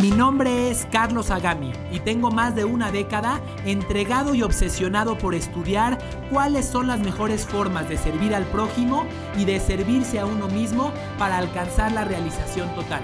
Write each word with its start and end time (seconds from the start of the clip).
Mi 0.00 0.10
nombre 0.10 0.70
es 0.70 0.86
Carlos 0.92 1.30
Agami 1.30 1.72
y 1.90 2.00
tengo 2.00 2.30
más 2.30 2.54
de 2.54 2.66
una 2.66 2.92
década 2.92 3.40
entregado 3.64 4.34
y 4.34 4.42
obsesionado 4.42 5.16
por 5.16 5.34
estudiar 5.34 5.96
cuáles 6.30 6.66
son 6.66 6.86
las 6.86 7.00
mejores 7.00 7.46
formas 7.46 7.88
de 7.88 7.96
servir 7.96 8.34
al 8.34 8.44
prójimo 8.44 9.06
y 9.38 9.46
de 9.46 9.58
servirse 9.58 10.18
a 10.18 10.26
uno 10.26 10.48
mismo 10.48 10.92
para 11.18 11.38
alcanzar 11.38 11.92
la 11.92 12.04
realización 12.04 12.74
total. 12.74 13.00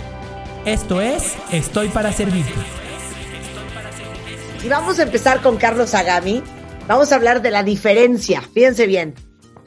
Esto 0.66 1.00
es 1.00 1.34
Estoy 1.50 1.88
para 1.88 2.12
Servirte. 2.12 2.52
Y 4.62 4.68
vamos 4.68 4.98
a 4.98 5.04
empezar 5.04 5.40
con 5.40 5.56
Carlos 5.56 5.94
Agami. 5.94 6.42
Vamos 6.88 7.10
a 7.10 7.14
hablar 7.14 7.40
de 7.40 7.52
la 7.52 7.62
diferencia, 7.62 8.42
fíjense 8.42 8.86
bien, 8.86 9.14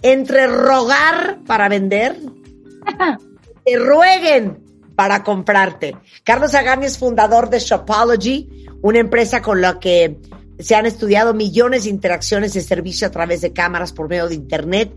entre 0.03 0.45
rogar 0.45 1.39
para 1.47 1.69
vender, 1.69 2.19
que 3.65 3.79
rueguen 3.79 4.64
para 4.95 5.23
comprarte. 5.23 5.95
Carlos 6.23 6.55
Agami 6.55 6.85
es 6.85 6.97
fundador 6.97 7.49
de 7.49 7.59
Shopology, 7.59 8.67
una 8.81 8.99
empresa 8.99 9.41
con 9.41 9.61
la 9.61 9.79
que 9.79 10.19
se 10.59 10.75
han 10.75 10.85
estudiado 10.85 11.33
millones 11.33 11.83
de 11.83 11.89
interacciones 11.89 12.53
de 12.53 12.61
servicio 12.61 13.07
a 13.07 13.11
través 13.11 13.41
de 13.41 13.53
cámaras 13.53 13.91
por 13.91 14.09
medio 14.09 14.27
de 14.27 14.35
Internet. 14.35 14.93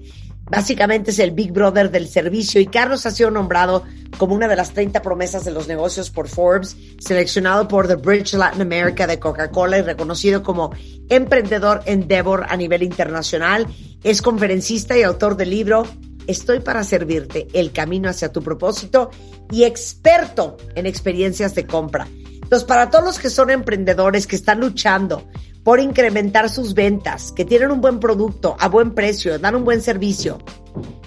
Básicamente 0.51 1.11
es 1.11 1.19
el 1.19 1.33
Big 1.33 1.53
Brother 1.53 1.91
del 1.91 2.09
servicio 2.09 2.61
y 2.61 2.67
Carlos 2.67 3.05
ha 3.05 3.11
sido 3.11 3.31
nombrado 3.31 3.85
como 4.17 4.35
una 4.35 4.49
de 4.49 4.57
las 4.57 4.73
30 4.73 5.03
promesas 5.03 5.45
de 5.45 5.51
los 5.51 5.69
negocios 5.69 6.11
por 6.11 6.29
Forbes, 6.29 6.75
seleccionado 6.99 7.69
por 7.69 7.87
The 7.87 7.97
Bridge 7.97 8.33
Latin 8.33 8.63
America 8.63 9.07
de 9.07 9.19
Coca-Cola 9.19 9.79
y 9.79 9.83
reconocido 9.83 10.43
como 10.43 10.71
emprendedor 11.11 11.83
Endeavor 11.85 12.47
a 12.49 12.57
nivel 12.57 12.83
internacional. 12.83 13.67
Es 14.03 14.23
conferencista 14.23 14.97
y 14.97 15.03
autor 15.03 15.37
del 15.37 15.51
libro 15.51 15.87
Estoy 16.29 16.61
para 16.61 16.85
servirte, 16.85 17.49
el 17.55 17.73
camino 17.73 18.11
hacia 18.11 18.31
tu 18.31 18.43
propósito 18.43 19.11
y 19.51 19.65
experto 19.65 20.59
en 20.75 20.85
experiencias 20.85 21.55
de 21.55 21.67
compra. 21.67 22.07
Entonces, 22.35 22.69
para 22.69 22.91
todos 22.91 23.05
los 23.05 23.19
que 23.19 23.31
son 23.31 23.49
emprendedores, 23.51 24.27
que 24.27 24.37
están 24.37 24.61
luchando 24.61 25.27
por 25.65 25.81
incrementar 25.81 26.51
sus 26.51 26.75
ventas, 26.75 27.33
que 27.33 27.47
tienen 27.47 27.71
un 27.71 27.81
buen 27.81 27.99
producto 27.99 28.57
a 28.61 28.69
buen 28.69 28.95
precio, 28.95 29.39
dan 29.39 29.55
un 29.55 29.65
buen 29.65 29.81
servicio, 29.81 30.39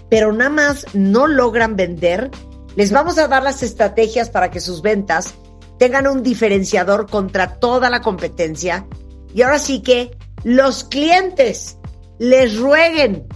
pero 0.09 0.33
nada 0.33 0.49
más 0.49 0.87
no 0.93 1.27
logran 1.27 1.75
vender, 1.75 2.31
les 2.75 2.91
vamos 2.91 3.19
a 3.19 3.27
dar 3.27 3.43
las 3.43 3.61
estrategias 3.61 4.31
para 4.31 4.49
que 4.49 4.59
sus 4.59 4.81
ventas 4.81 5.35
tengan 5.77 6.07
un 6.07 6.23
diferenciador 6.23 7.07
contra 7.09 7.59
toda 7.59 7.91
la 7.91 8.01
competencia. 8.01 8.87
Y 9.35 9.43
ahora 9.43 9.59
sí 9.59 9.81
que 9.81 10.17
los 10.43 10.83
clientes 10.83 11.77
les 12.17 12.57
rueguen 12.57 13.27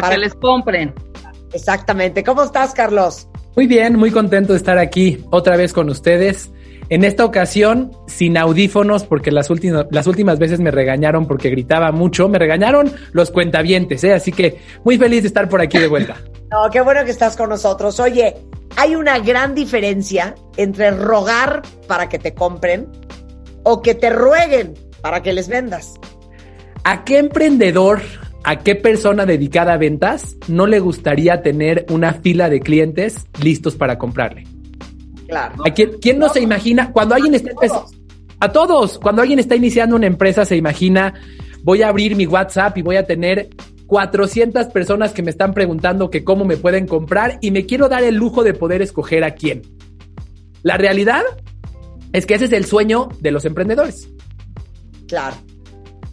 para, 0.00 0.14
que 0.14 0.20
les 0.20 0.34
compren. 0.34 0.94
Exactamente. 1.52 2.22
¿Cómo 2.24 2.42
estás, 2.42 2.74
Carlos? 2.74 3.28
Muy 3.54 3.66
bien, 3.66 3.96
muy 3.96 4.10
contento 4.10 4.52
de 4.52 4.58
estar 4.58 4.78
aquí 4.78 5.24
otra 5.30 5.56
vez 5.56 5.72
con 5.72 5.88
ustedes. 5.88 6.50
En 6.88 7.02
esta 7.02 7.24
ocasión, 7.24 7.90
sin 8.06 8.36
audífonos, 8.38 9.04
porque 9.04 9.32
las 9.32 9.50
últimas, 9.50 9.86
las 9.90 10.06
últimas 10.06 10.38
veces 10.38 10.60
me 10.60 10.70
regañaron 10.70 11.26
porque 11.26 11.50
gritaba 11.50 11.90
mucho. 11.90 12.28
Me 12.28 12.38
regañaron 12.38 12.92
los 13.12 13.30
cuentavientes, 13.30 14.04
¿eh? 14.04 14.12
Así 14.12 14.30
que 14.30 14.60
muy 14.84 14.98
feliz 14.98 15.22
de 15.22 15.28
estar 15.28 15.48
por 15.48 15.60
aquí 15.60 15.78
de 15.78 15.88
vuelta. 15.88 16.16
no, 16.50 16.70
qué 16.70 16.80
bueno 16.80 17.04
que 17.04 17.10
estás 17.10 17.36
con 17.36 17.48
nosotros. 17.48 17.98
Oye, 17.98 18.36
hay 18.76 18.94
una 18.94 19.18
gran 19.18 19.54
diferencia 19.54 20.34
entre 20.56 20.90
rogar 20.92 21.62
para 21.88 22.08
que 22.08 22.18
te 22.18 22.34
compren 22.34 22.86
o 23.62 23.82
que 23.82 23.94
te 23.94 24.10
rueguen 24.10 24.74
para 25.00 25.22
que 25.22 25.32
les 25.32 25.48
vendas. 25.48 25.94
¿A 26.84 27.04
qué 27.04 27.18
emprendedor 27.18 28.00
¿A 28.48 28.60
qué 28.60 28.76
persona 28.76 29.26
dedicada 29.26 29.72
a 29.72 29.76
ventas 29.76 30.36
no 30.46 30.68
le 30.68 30.78
gustaría 30.78 31.42
tener 31.42 31.84
una 31.90 32.12
fila 32.12 32.48
de 32.48 32.60
clientes 32.60 33.26
listos 33.42 33.74
para 33.74 33.98
comprarle? 33.98 34.44
Claro. 35.26 35.56
¿A 35.66 35.70
quién, 35.72 36.20
no, 36.20 36.28
se 36.28 36.42
imagina 36.42 36.92
cuando 36.92 37.16
alguien 37.16 37.34
está 37.34 37.50
empezando? 37.50 37.88
A 38.38 38.52
todos, 38.52 39.00
cuando 39.00 39.22
alguien 39.22 39.40
está 39.40 39.56
iniciando 39.56 39.96
una 39.96 40.06
empresa 40.06 40.44
se 40.44 40.54
imagina, 40.54 41.14
voy 41.64 41.82
a 41.82 41.88
abrir 41.88 42.14
mi 42.14 42.24
WhatsApp 42.24 42.78
y 42.78 42.82
voy 42.82 42.94
a 42.94 43.04
tener 43.04 43.48
400 43.88 44.68
personas 44.68 45.12
que 45.12 45.24
me 45.24 45.32
están 45.32 45.52
preguntando 45.52 46.08
que 46.08 46.22
cómo 46.22 46.44
me 46.44 46.56
pueden 46.56 46.86
comprar 46.86 47.38
y 47.40 47.50
me 47.50 47.66
quiero 47.66 47.88
dar 47.88 48.04
el 48.04 48.14
lujo 48.14 48.44
de 48.44 48.54
poder 48.54 48.80
escoger 48.80 49.24
a 49.24 49.32
quién. 49.32 49.62
La 50.62 50.76
realidad 50.76 51.24
es 52.12 52.26
que 52.26 52.34
ese 52.34 52.44
es 52.44 52.52
el 52.52 52.64
sueño 52.64 53.08
de 53.18 53.32
los 53.32 53.44
emprendedores. 53.44 54.08
Claro. 55.08 55.34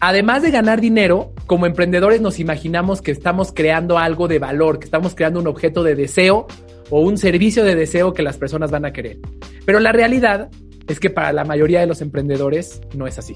Además 0.06 0.42
de 0.42 0.50
ganar 0.50 0.82
dinero, 0.82 1.32
como 1.46 1.64
emprendedores 1.64 2.20
nos 2.20 2.38
imaginamos 2.38 3.00
que 3.00 3.10
estamos 3.10 3.52
creando 3.52 3.96
algo 3.96 4.28
de 4.28 4.38
valor, 4.38 4.78
que 4.78 4.84
estamos 4.84 5.14
creando 5.14 5.40
un 5.40 5.46
objeto 5.46 5.82
de 5.82 5.94
deseo 5.94 6.46
o 6.90 7.00
un 7.00 7.16
servicio 7.16 7.64
de 7.64 7.74
deseo 7.74 8.12
que 8.12 8.22
las 8.22 8.36
personas 8.36 8.70
van 8.70 8.84
a 8.84 8.92
querer. 8.92 9.18
Pero 9.64 9.80
la 9.80 9.92
realidad 9.92 10.50
es 10.88 11.00
que 11.00 11.08
para 11.08 11.32
la 11.32 11.44
mayoría 11.44 11.80
de 11.80 11.86
los 11.86 12.02
emprendedores 12.02 12.82
no 12.94 13.06
es 13.06 13.18
así. 13.18 13.34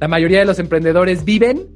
La 0.00 0.08
mayoría 0.08 0.40
de 0.40 0.44
los 0.44 0.58
emprendedores 0.58 1.24
viven 1.24 1.68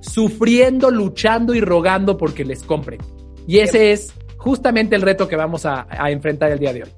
sufriendo, 0.00 0.90
luchando 0.90 1.52
y 1.52 1.60
rogando 1.60 2.16
porque 2.16 2.46
les 2.46 2.62
compren. 2.62 3.00
Y 3.46 3.58
ese 3.58 3.92
es 3.92 4.14
justamente 4.38 4.96
el 4.96 5.02
reto 5.02 5.28
que 5.28 5.36
vamos 5.36 5.66
a, 5.66 5.86
a 5.90 6.10
enfrentar 6.10 6.50
el 6.50 6.60
día 6.60 6.72
de 6.72 6.84
hoy. 6.84 6.90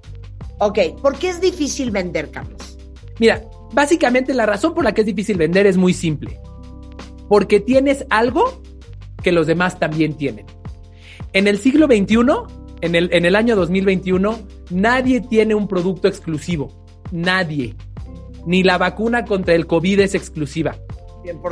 Ok, 0.60 0.78
¿por 1.02 1.18
qué 1.18 1.30
es 1.30 1.40
difícil 1.40 1.90
vender, 1.90 2.30
Carlos? 2.30 2.78
Mira, 3.18 3.42
Básicamente 3.72 4.34
la 4.34 4.46
razón 4.46 4.74
por 4.74 4.84
la 4.84 4.92
que 4.92 5.02
es 5.02 5.06
difícil 5.06 5.36
vender 5.36 5.66
es 5.66 5.76
muy 5.76 5.94
simple. 5.94 6.40
Porque 7.28 7.60
tienes 7.60 8.06
algo 8.10 8.62
que 9.22 9.32
los 9.32 9.46
demás 9.46 9.78
también 9.78 10.14
tienen. 10.14 10.46
En 11.32 11.48
el 11.48 11.58
siglo 11.58 11.86
XXI, 11.86 12.16
en 12.80 12.94
el, 12.94 13.10
en 13.12 13.24
el 13.24 13.36
año 13.36 13.56
2021, 13.56 14.38
nadie 14.70 15.20
tiene 15.20 15.54
un 15.54 15.68
producto 15.68 16.08
exclusivo. 16.08 16.72
Nadie. 17.10 17.74
Ni 18.46 18.62
la 18.62 18.78
vacuna 18.78 19.24
contra 19.24 19.54
el 19.54 19.66
COVID 19.66 20.00
es 20.00 20.14
exclusiva. 20.14 20.76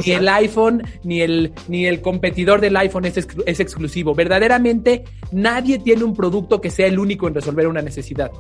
Ni 0.05 0.13
el 0.13 0.29
iPhone, 0.29 0.83
ni 1.03 1.21
el, 1.21 1.53
ni 1.69 1.87
el 1.87 2.01
competidor 2.01 2.61
del 2.61 2.77
iPhone 2.77 3.07
es, 3.07 3.27
es 3.47 3.61
exclusivo. 3.61 4.15
Verdaderamente, 4.15 5.05
nadie 5.33 5.79
tiene 5.79 6.05
un 6.05 6.15
producto 6.15 6.61
que 6.61 6.71
sea 6.71 6.87
el 6.87 6.99
único 6.99 7.27
en 7.27 7.35
resolver 7.35 7.67
una 7.67 7.83
necesidad. 7.83 8.31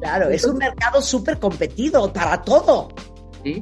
Claro, 0.00 0.30
es 0.30 0.44
un 0.44 0.56
mercado 0.56 1.00
súper 1.02 1.38
competido 1.38 2.12
para 2.12 2.42
todo. 2.42 2.88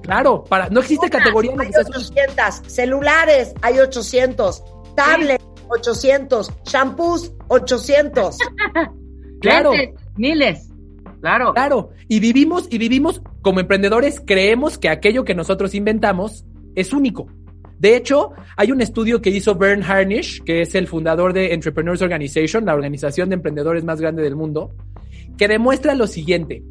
Claro, 0.02 0.44
para, 0.44 0.68
no 0.70 0.80
existe 0.80 1.08
categoría. 1.08 1.52
Hay 1.58 1.68
800, 1.68 2.62
celulares 2.66 3.54
hay 3.62 3.78
800, 3.78 4.62
tablets 4.96 5.44
800, 5.68 6.50
shampoos 6.64 7.32
800. 7.48 8.38
claro. 9.40 9.72
Miles. 10.16 10.68
Claro. 11.20 11.52
Claro. 11.52 11.90
Y 12.08 12.20
vivimos, 12.20 12.66
y 12.70 12.78
vivimos 12.78 13.22
como 13.42 13.60
emprendedores, 13.60 14.22
creemos 14.24 14.78
que 14.78 14.88
aquello 14.88 15.24
que 15.24 15.34
nosotros 15.34 15.74
inventamos 15.74 16.44
es 16.74 16.92
único. 16.92 17.26
De 17.78 17.96
hecho, 17.96 18.32
hay 18.56 18.72
un 18.72 18.80
estudio 18.80 19.22
que 19.22 19.30
hizo 19.30 19.54
Bern 19.54 19.84
Harnish, 19.84 20.42
que 20.42 20.62
es 20.62 20.74
el 20.74 20.88
fundador 20.88 21.32
de 21.32 21.54
Entrepreneurs 21.54 22.02
Organization, 22.02 22.64
la 22.64 22.74
organización 22.74 23.28
de 23.28 23.36
emprendedores 23.36 23.84
más 23.84 24.00
grande 24.00 24.22
del 24.22 24.34
mundo, 24.34 24.74
que 25.36 25.46
demuestra 25.46 25.94
lo 25.94 26.08
siguiente. 26.08 26.64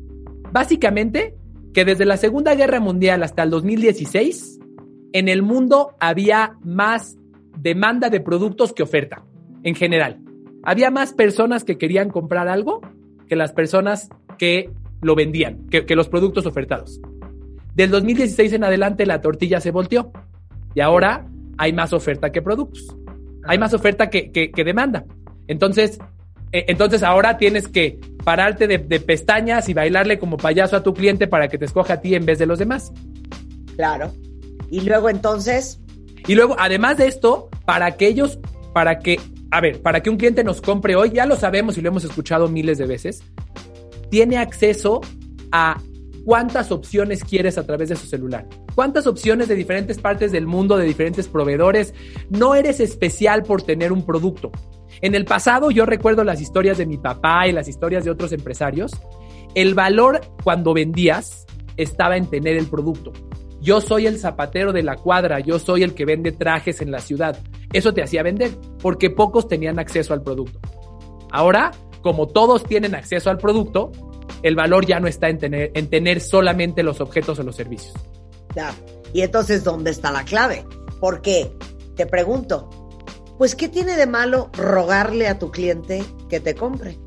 Básicamente, 0.52 1.36
que 1.74 1.86
desde 1.86 2.06
la 2.06 2.18
Segunda 2.18 2.56
Guerra 2.56 2.80
Mundial 2.80 3.24
hasta 3.24 3.44
el 3.44 3.50
2016, 3.50 4.60
en 5.14 5.30
el 5.30 5.42
mundo 5.42 5.96
había 6.00 6.58
más 6.64 7.18
demanda 7.58 8.10
de 8.10 8.20
productos 8.20 8.74
que 8.74 8.84
oferta, 8.84 9.24
en 9.64 9.76
general. 9.76 10.20
Había 10.64 10.92
más 10.92 11.14
personas 11.14 11.64
que 11.64 11.78
querían 11.78 12.10
comprar 12.10 12.48
algo 12.48 12.82
que 13.28 13.36
las 13.36 13.54
personas 13.54 14.10
que 14.38 14.70
lo 15.02 15.16
vendían, 15.16 15.68
que, 15.70 15.96
los 15.96 16.10
productos 16.10 16.46
ofertados. 16.46 17.00
Del 17.76 17.92
2016 17.92 18.54
en 18.54 18.64
adelante 18.64 19.06
la 19.06 19.22
tortilla 19.22 19.60
se 19.60 19.72
volteó 19.72 20.12
y 20.74 20.82
ahora 20.82 21.28
hay 21.58 21.74
más 21.74 21.94
oferta 21.94 22.32
que 22.32 22.42
productos. 22.42 22.88
Hay 23.44 23.58
más 23.58 23.74
oferta 23.74 24.10
que, 24.10 24.32
que 24.32 24.64
demanda. 24.64 25.06
Entonces, 25.48 26.00
eh, 26.52 26.66
entonces 26.68 27.04
ahora 27.04 27.38
tienes 27.38 27.68
que 27.68 28.00
pararte 28.28 28.68
de, 28.68 29.00
pestañas 29.00 29.70
y 29.70 29.74
bailarle 29.74 30.20
como 30.20 30.36
payaso 30.36 30.76
a 30.76 30.84
tu 30.84 30.94
cliente 30.94 31.28
para 31.28 31.48
que 31.48 31.58
te 31.58 31.64
escoja 31.64 31.94
a 31.94 32.02
ti 32.02 32.14
en 32.14 32.26
vez 32.26 32.38
de 32.38 32.46
los 32.46 32.60
demás. 32.60 32.92
Claro. 33.78 34.12
Y 34.70 34.82
luego 34.82 35.10
entonces. 35.10 35.80
Y 36.28 36.36
luego, 36.36 36.58
además 36.60 36.98
de 36.98 37.08
esto, 37.08 37.48
para 37.64 37.96
que 37.96 38.06
ellos, 38.06 38.38
para 38.74 39.00
que, 39.00 39.18
a 39.50 39.62
ver, 39.62 39.82
para 39.82 40.04
que 40.04 40.10
un 40.10 40.18
cliente 40.18 40.44
nos 40.44 40.60
compre 40.60 40.98
hoy, 40.98 41.12
ya 41.12 41.26
lo 41.26 41.38
sabemos 41.38 41.78
y 41.78 41.82
lo 41.82 41.88
hemos 41.88 42.04
escuchado 42.04 42.50
miles 42.50 42.78
de 42.78 42.86
veces, 42.86 43.24
tiene 44.12 44.36
acceso 44.40 45.00
a 45.54 45.82
cuántas 46.26 46.74
opciones 46.74 47.24
quieres 47.24 47.58
a 47.58 47.66
través 47.66 47.88
de 47.88 47.96
su 47.96 48.08
celular. 48.08 48.46
Cuántas 48.76 49.08
opciones 49.08 49.48
de 49.48 49.56
diferentes 49.56 50.00
partes 50.00 50.34
del 50.34 50.48
mundo, 50.48 50.76
de 50.76 50.84
diferentes 50.84 51.30
proveedores. 51.30 51.94
No 52.30 52.56
eres 52.56 52.82
especial 52.82 53.44
por 53.44 53.62
tener 53.62 53.94
un 53.94 54.06
producto. 54.06 54.52
En 55.02 55.16
el 55.16 55.26
pasado 55.26 55.72
yo 55.72 55.86
recuerdo 55.86 56.24
las 56.24 56.42
historias 56.42 56.78
de 56.78 56.86
mi 56.86 56.98
papá 56.98 57.48
y 57.48 57.52
las 57.52 57.68
historias 57.68 58.06
de 58.06 58.12
otros 58.12 58.32
empresarios. 58.32 58.92
El 59.56 59.74
valor 59.74 60.22
cuando 60.44 60.74
vendías 60.74 61.46
estaba 61.78 62.18
en 62.18 62.28
tener 62.28 62.58
el 62.58 62.68
producto. 62.68 63.14
Yo 63.60 63.82
soy 63.82 64.08
el 64.08 64.20
zapatero 64.20 64.72
de 64.72 64.84
la 64.84 64.96
cuadra, 64.96 65.40
yo 65.40 65.60
soy 65.60 65.84
el 65.84 65.94
que 65.94 66.06
vende 66.06 66.32
trajes 66.32 66.82
en 66.82 66.92
la 66.92 67.00
ciudad. 67.00 67.38
Eso 67.74 67.94
te 67.94 68.04
hacía 68.04 68.24
vender, 68.24 68.52
porque 68.82 69.10
pocos 69.10 69.48
tenían 69.48 69.80
acceso 69.80 70.14
al 70.14 70.22
producto. 70.22 70.60
Ahora, 71.32 71.72
como 72.02 72.28
todos 72.28 72.64
tienen 72.64 72.96
acceso 72.96 73.30
al 73.30 73.38
producto, 73.38 73.92
el 74.44 74.56
valor 74.56 74.86
ya 74.86 75.00
no 75.00 75.08
está 75.08 75.30
en 75.30 75.40
tener, 75.40 75.72
en 75.74 75.90
tener 75.90 76.22
solamente 76.22 76.84
los 76.84 77.02
objetos 77.02 77.40
o 77.40 77.44
los 77.44 77.56
servicios. 77.56 77.96
Ya. 78.56 78.74
Y 79.14 79.22
entonces, 79.22 79.64
¿dónde 79.64 79.92
está 79.92 80.12
la 80.12 80.24
clave? 80.24 80.66
Porque, 81.00 81.52
te 81.96 82.06
pregunto, 82.06 82.70
pues, 83.38 83.56
¿qué 83.56 83.68
tiene 83.68 83.96
de 83.96 84.08
malo 84.08 84.50
rogarle 84.54 85.28
a 85.28 85.40
tu 85.40 85.52
cliente 85.52 86.04
que 86.30 86.40
te 86.40 86.56
compre? 86.56 86.98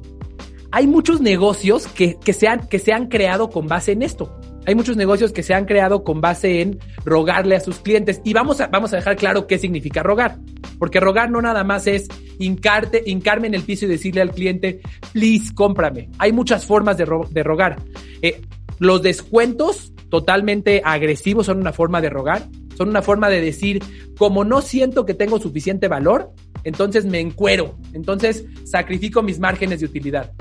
Hay 0.73 0.87
muchos 0.87 1.21
negocios 1.21 1.87
que, 1.89 2.17
que, 2.19 2.33
se 2.33 2.47
han, 2.47 2.69
que 2.69 2.79
se 2.79 2.93
han 2.93 3.09
creado 3.09 3.51
con 3.51 3.67
base 3.67 3.93
en 3.93 4.03
esto. 4.03 4.41
Hay 4.67 4.75
muchos 4.75 4.97
negocios 4.97 5.33
que 5.33 5.43
se 5.43 5.55
han 5.55 5.65
creado 5.65 6.05
con 6.05 6.21
base 6.21 6.61
en 6.61 6.79
rogarle 7.05 7.57
a 7.57 7.61
sus 7.61 7.79
clientes. 7.79 8.21
Y 8.25 8.35
vamos 8.35 8.61
a, 8.61 8.69
vamos 8.69 8.93
a 8.93 8.97
dejar 8.97 9.17
claro 9.17 9.47
qué 9.47 9.59
significa 9.59 10.03
rogar. 10.03 10.39
Porque 10.79 11.01
rogar 11.01 11.31
no 11.31 11.43
nada 11.43 11.65
más 11.65 11.87
es 11.87 12.09
hincarte, 12.39 13.03
hincarme 13.05 13.49
en 13.49 13.55
el 13.55 13.63
piso 13.63 13.87
y 13.87 13.89
decirle 13.89 14.21
al 14.21 14.31
cliente, 14.31 14.81
please, 15.13 15.53
cómprame. 15.55 16.11
Hay 16.19 16.33
muchas 16.33 16.67
formas 16.67 16.97
de, 16.97 17.07
de 17.31 17.43
rogar. 17.43 17.83
Eh, 18.23 18.43
los 18.79 19.03
descuentos 19.03 19.93
totalmente 20.09 20.83
agresivos 20.85 21.47
son 21.47 21.59
una 21.59 21.73
forma 21.73 22.01
de 22.01 22.11
rogar. 22.11 22.47
Son 22.81 22.89
una 22.89 23.03
forma 23.03 23.29
de 23.29 23.43
decir, 23.43 23.85
como 24.17 24.43
no 24.43 24.63
siento 24.63 25.05
que 25.05 25.13
tengo 25.13 25.39
suficiente 25.39 25.87
valor, 25.87 26.33
entonces 26.65 27.05
me 27.05 27.21
encuero. 27.21 27.77
Entonces 27.93 28.47
sacrifico 28.65 29.23
mis 29.23 29.39
márgenes 29.39 29.81
de 29.81 29.85
utilidad. 29.85 30.33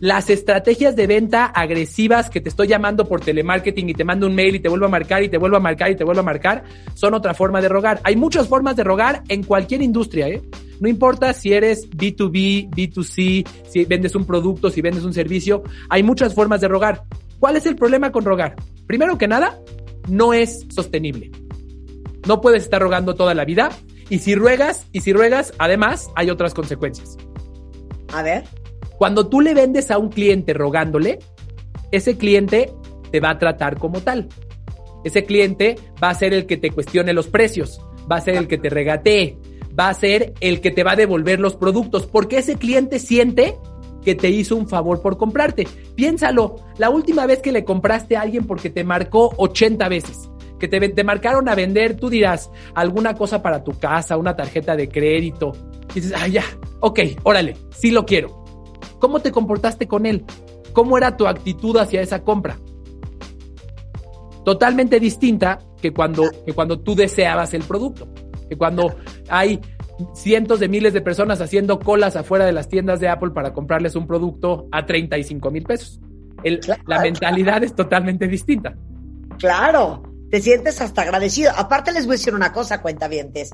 Las 0.00 0.28
estrategias 0.28 0.94
de 0.94 1.06
venta 1.06 1.46
agresivas 1.46 2.28
que 2.28 2.42
te 2.42 2.50
estoy 2.50 2.68
llamando 2.68 3.08
por 3.08 3.22
telemarketing 3.22 3.88
y 3.88 3.94
te 3.94 4.04
mando 4.04 4.26
un 4.26 4.34
mail 4.34 4.56
y 4.56 4.60
te 4.60 4.68
vuelvo 4.68 4.84
a 4.84 4.90
marcar 4.90 5.22
y 5.22 5.30
te 5.30 5.38
vuelvo 5.38 5.56
a 5.56 5.60
marcar 5.60 5.90
y 5.90 5.96
te 5.96 6.04
vuelvo 6.04 6.20
a 6.20 6.24
marcar 6.24 6.64
son 6.92 7.14
otra 7.14 7.32
forma 7.32 7.62
de 7.62 7.70
rogar. 7.70 7.98
Hay 8.04 8.14
muchas 8.14 8.46
formas 8.46 8.76
de 8.76 8.84
rogar 8.84 9.22
en 9.28 9.42
cualquier 9.42 9.80
industria, 9.80 10.28
¿eh? 10.28 10.42
No 10.80 10.88
importa 10.88 11.32
si 11.32 11.54
eres 11.54 11.88
B2B, 11.88 12.68
B2C, 12.72 13.48
si 13.70 13.84
vendes 13.86 14.14
un 14.14 14.26
producto, 14.26 14.68
si 14.68 14.82
vendes 14.82 15.04
un 15.04 15.14
servicio, 15.14 15.62
hay 15.88 16.02
muchas 16.02 16.34
formas 16.34 16.60
de 16.60 16.68
rogar. 16.68 17.04
¿Cuál 17.40 17.56
es 17.56 17.64
el 17.64 17.74
problema 17.74 18.12
con 18.12 18.22
rogar? 18.26 18.54
Primero 18.86 19.16
que 19.16 19.28
nada, 19.28 19.58
no 20.10 20.34
es 20.34 20.66
sostenible. 20.68 21.45
No 22.26 22.40
puedes 22.40 22.64
estar 22.64 22.80
rogando 22.80 23.14
toda 23.14 23.34
la 23.34 23.44
vida 23.44 23.70
y 24.08 24.18
si 24.18 24.34
ruegas, 24.34 24.86
y 24.92 25.00
si 25.00 25.12
ruegas, 25.12 25.52
además 25.58 26.10
hay 26.14 26.30
otras 26.30 26.54
consecuencias. 26.54 27.16
A 28.12 28.22
ver. 28.22 28.44
Cuando 28.98 29.28
tú 29.28 29.40
le 29.40 29.54
vendes 29.54 29.90
a 29.90 29.98
un 29.98 30.08
cliente 30.08 30.54
rogándole, 30.54 31.18
ese 31.92 32.16
cliente 32.16 32.72
te 33.10 33.20
va 33.20 33.30
a 33.30 33.38
tratar 33.38 33.78
como 33.78 34.00
tal. 34.00 34.28
Ese 35.04 35.24
cliente 35.24 35.76
va 36.02 36.10
a 36.10 36.14
ser 36.14 36.34
el 36.34 36.46
que 36.46 36.56
te 36.56 36.70
cuestione 36.70 37.12
los 37.12 37.28
precios, 37.28 37.80
va 38.10 38.16
a 38.16 38.20
ser 38.20 38.36
el 38.36 38.48
que 38.48 38.58
te 38.58 38.70
regatee, 38.70 39.38
va 39.78 39.88
a 39.88 39.94
ser 39.94 40.34
el 40.40 40.60
que 40.60 40.70
te 40.70 40.82
va 40.82 40.92
a 40.92 40.96
devolver 40.96 41.38
los 41.38 41.56
productos, 41.56 42.06
porque 42.06 42.38
ese 42.38 42.56
cliente 42.56 42.98
siente 42.98 43.56
que 44.02 44.14
te 44.14 44.30
hizo 44.30 44.56
un 44.56 44.68
favor 44.68 45.02
por 45.02 45.16
comprarte. 45.18 45.66
Piénsalo, 45.94 46.56
la 46.78 46.90
última 46.90 47.26
vez 47.26 47.40
que 47.40 47.52
le 47.52 47.64
compraste 47.64 48.16
a 48.16 48.22
alguien 48.22 48.46
porque 48.46 48.70
te 48.70 48.84
marcó 48.84 49.34
80 49.36 49.88
veces, 49.88 50.30
que 50.58 50.68
te, 50.68 50.88
te 50.88 51.04
marcaron 51.04 51.48
a 51.48 51.54
vender, 51.54 51.96
tú 51.96 52.08
dirás 52.08 52.50
alguna 52.74 53.14
cosa 53.14 53.42
para 53.42 53.62
tu 53.62 53.72
casa, 53.78 54.16
una 54.16 54.36
tarjeta 54.36 54.76
de 54.76 54.88
crédito. 54.88 55.52
Y 55.90 56.00
dices, 56.00 56.14
ah, 56.16 56.28
ya, 56.28 56.44
ok, 56.80 57.00
órale, 57.22 57.56
sí 57.70 57.90
lo 57.90 58.04
quiero 58.04 58.46
¿Cómo 58.98 59.20
te 59.20 59.30
comportaste 59.30 59.86
con 59.86 60.06
él? 60.06 60.24
¿Cómo 60.72 60.96
era 60.96 61.16
tu 61.16 61.26
actitud 61.26 61.76
hacia 61.76 62.00
esa 62.00 62.22
compra? 62.22 62.56
Totalmente 64.44 65.00
distinta 65.00 65.58
que 65.80 65.92
cuando, 65.92 66.24
que 66.44 66.52
cuando 66.52 66.80
tú 66.80 66.94
deseabas 66.94 67.54
el 67.54 67.62
producto. 67.62 68.08
Que 68.48 68.56
cuando 68.56 68.94
hay 69.28 69.60
cientos 70.14 70.60
de 70.60 70.68
miles 70.68 70.92
de 70.92 71.00
personas 71.00 71.40
haciendo 71.40 71.78
colas 71.78 72.16
afuera 72.16 72.44
de 72.44 72.52
las 72.52 72.68
tiendas 72.68 73.00
de 73.00 73.08
Apple 73.08 73.30
para 73.30 73.52
comprarles 73.52 73.96
un 73.96 74.06
producto 74.06 74.68
a 74.70 74.86
35 74.86 75.50
mil 75.50 75.64
pesos. 75.64 76.00
la 76.86 77.00
mentalidad 77.00 77.64
es 77.64 77.74
totalmente 77.74 78.28
distinta. 78.28 78.76
Claro, 79.38 80.02
te 80.30 80.40
sientes 80.40 80.80
hasta 80.80 81.02
agradecido. 81.02 81.52
Aparte 81.56 81.92
les 81.92 82.06
voy 82.06 82.14
a 82.14 82.18
decir 82.18 82.34
una 82.34 82.52
cosa, 82.52 82.82
cuentavientes. 82.82 83.50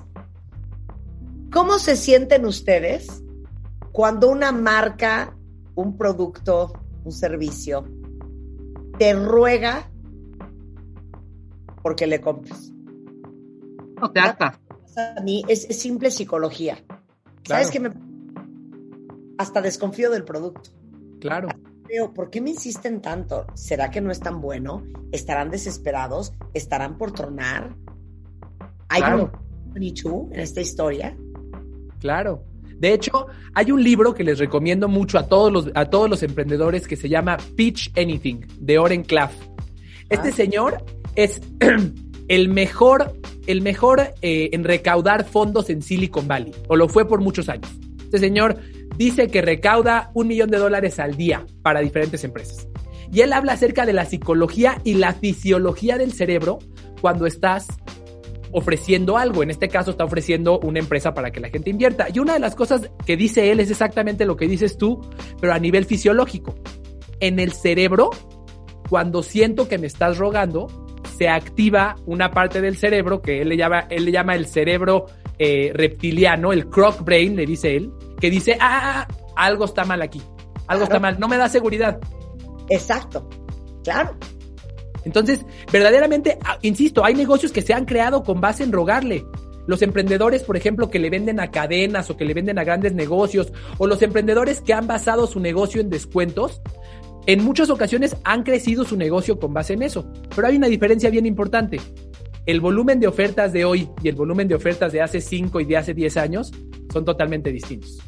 ¿Cómo 1.51 1.79
se 1.79 1.97
sienten 1.97 2.47
ustedes 2.47 3.23
cuando 3.93 4.31
una 4.31 4.53
marca, 4.53 5.37
un 5.75 5.99
producto, 5.99 6.73
un 7.05 7.13
servicio, 7.13 7.85
te 8.99 9.13
ruega 9.13 9.91
porque 11.83 12.07
le 12.07 12.21
compres. 12.21 12.73
No 14.01 14.11
te 14.11 14.21
A 14.21 14.59
mí 15.23 15.45
es, 15.49 15.67
simple 15.79 16.11
psicología. 16.11 16.79
¿Sabes 17.47 17.71
qué 17.71 17.81
me 17.81 17.93
hasta 19.39 19.61
desconfío 19.61 20.11
del 20.11 20.25
producto? 20.25 20.71
Claro. 21.21 21.49
¿Por 22.15 22.31
qué 22.31 22.41
me 22.41 22.51
insisten 22.51 23.01
tanto? 23.01 23.47
¿Será 23.55 23.91
que 23.91 24.01
no 24.01 24.11
es 24.11 24.21
tan 24.21 24.41
bueno? 24.41 24.83
¿Estarán 25.13 25.51
desesperados? 25.51 26.33
¿Estarán 26.55 26.97
por 26.97 27.13
tronar? 27.13 27.77
¿Hay 28.89 29.03
claro. 29.03 29.33
en 29.75 30.41
esta 30.41 30.61
historia? 30.61 31.17
Claro. 32.01 32.45
De 32.79 32.93
hecho, 32.93 33.27
hay 33.55 33.71
un 33.71 33.83
libro 33.83 34.15
que 34.15 34.25
les 34.25 34.39
recomiendo 34.39 34.89
mucho 34.89 35.19
a 35.19 35.29
todos 35.29 35.53
los, 35.53 35.71
a 35.75 35.89
todos 35.89 36.11
los 36.11 36.23
emprendedores 36.23 36.89
que 36.89 36.97
se 36.97 37.09
llama 37.09 37.37
Pitch 37.57 37.93
Anything, 37.97 38.41
de 38.59 38.79
Oren 38.79 39.05
Claff. 39.05 39.33
Este 40.09 40.31
ah. 40.31 40.33
señor 40.33 40.85
es 41.15 41.41
el 42.29 42.49
mejor, 42.49 43.13
el 43.47 43.61
mejor 43.63 44.15
eh, 44.23 44.51
en 44.53 44.65
recaudar 44.65 45.25
fondos 45.25 45.71
en 45.71 45.83
Silicon 45.83 46.27
Valley, 46.27 46.53
o 46.69 46.77
lo 46.77 46.89
fue 46.89 47.07
por 47.07 47.21
muchos 47.21 47.49
años. 47.49 47.71
Este 48.13 48.19
señor 48.19 48.59
dice 49.05 49.29
que 49.29 49.43
recauda 49.43 50.11
un 50.15 50.29
millón 50.29 50.51
de 50.51 50.59
dólares 50.59 50.99
al 50.99 51.17
día 51.17 51.47
para 51.63 51.81
diferentes 51.81 52.25
empresas. 52.25 52.69
Y 53.13 53.21
él 53.21 53.33
habla 53.33 53.53
acerca 53.53 53.85
de 53.85 53.93
la 53.93 54.07
psicología 54.07 54.81
y 54.85 54.95
la 54.95 55.13
fisiología 55.13 55.99
del 55.99 56.13
cerebro 56.13 56.59
cuando 57.01 57.27
estás 57.27 57.67
ofreciendo 58.53 59.19
algo. 59.19 59.43
En 59.43 59.51
este 59.51 59.69
caso 59.69 59.91
está 59.91 60.05
ofreciendo 60.05 60.59
una 60.61 60.79
empresa 60.79 61.13
para 61.13 61.31
que 61.31 61.41
la 61.41 61.51
gente 61.51 61.71
invierta. 61.71 62.07
Y 62.13 62.21
una 62.21 62.35
de 62.35 62.39
las 62.39 62.55
cosas 62.55 62.91
que 63.05 63.17
dice 63.17 63.51
él 63.51 63.61
es 63.61 63.71
exactamente 63.71 64.25
lo 64.25 64.37
que 64.37 64.47
dices 64.47 64.79
tú, 64.79 65.01
pero 65.41 65.53
a 65.53 65.59
nivel 65.59 65.85
fisiológico. 65.85 66.55
En 67.21 67.39
el 67.39 67.53
cerebro, 67.53 68.11
cuando 68.89 69.23
siento 69.23 69.69
que 69.69 69.79
me 69.79 69.87
estás 69.87 70.19
rogando, 70.19 70.69
se 71.19 71.29
activa 71.29 71.97
una 72.07 72.31
parte 72.31 72.61
del 72.61 72.77
cerebro 72.77 73.21
que 73.21 73.43
él 73.43 73.51
le 73.51 73.57
llama, 73.57 73.87
él 73.91 74.05
le 74.07 74.13
llama 74.13 74.35
el 74.35 74.47
cerebro 74.47 75.07
eh, 75.39 75.71
reptiliano, 75.75 76.53
el 76.53 76.69
croc 76.69 77.05
brain, 77.05 77.37
le 77.37 77.47
dice 77.47 77.77
él, 77.77 77.91
que 78.23 78.31
dice, 78.31 78.57
ah, 78.61 78.81
ah, 78.85 79.09
ah 79.09 79.15
algo 79.35 79.65
está 79.65 79.85
mal 79.85 80.01
aquí, 80.01 80.23
algo 80.69 80.85
está 80.85 81.01
mal, 81.01 81.19
no 81.19 81.27
me 81.27 81.37
da 81.37 81.49
seguridad. 81.49 81.99
Exacto, 82.69 83.29
claro. 83.83 84.15
Entonces, 85.05 85.45
verdaderamente, 85.73 86.39
ah, 86.45 86.57
insisto, 86.63 87.05
hay 87.05 87.15
negocios 87.15 87.51
que 87.51 87.63
se 87.63 87.75
han 87.75 87.85
creado 87.85 88.23
con 88.23 88.41
base 88.41 88.63
en 88.63 88.71
rogarle. 88.71 89.27
Los 89.67 89.83
emprendedores, 89.83 90.45
por 90.45 90.57
ejemplo, 90.57 90.89
que 90.89 91.01
le 91.01 91.11
venden 91.11 91.41
a 91.41 91.51
cadenas 91.51 92.11
o 92.11 92.17
que 92.17 92.25
le 92.25 92.33
venden 92.33 92.61
a 92.61 92.65
grandes 92.65 92.95
negocios, 92.95 93.53
o 93.79 93.89
los 93.89 94.01
emprendedores 94.03 94.61
que 94.61 94.73
han 94.73 94.87
basado 94.87 95.27
su 95.27 95.41
negocio 95.41 95.81
en 95.81 95.91
descuentos, 95.91 96.63
en 97.27 97.43
muchas 97.43 97.71
ocasiones 97.71 98.17
han 98.23 98.45
crecido 98.45 98.85
su 98.85 98.97
negocio 98.97 99.41
con 99.41 99.53
base 99.53 99.73
en 99.73 99.83
eso. 99.83 100.07
Pero 100.35 100.47
hay 100.47 100.57
una 100.57 100.69
diferencia 100.69 101.11
bien 101.11 101.27
importante. 101.27 101.81
El 102.47 102.61
volumen 102.61 103.01
de 103.01 103.09
ofertas 103.09 103.53
de 103.53 103.65
hoy 103.65 103.89
y 104.01 104.09
el 104.09 104.15
volumen 104.15 104.47
de 104.47 104.55
ofertas 104.55 104.93
de 104.93 105.03
hace 105.03 105.21
5 105.21 105.61
y 105.61 105.65
de 105.65 105.77
hace 105.77 105.93
10 105.93 106.17
años 106.19 106.53
son 106.93 107.05
totalmente 107.05 107.51
distintos. 107.51 107.99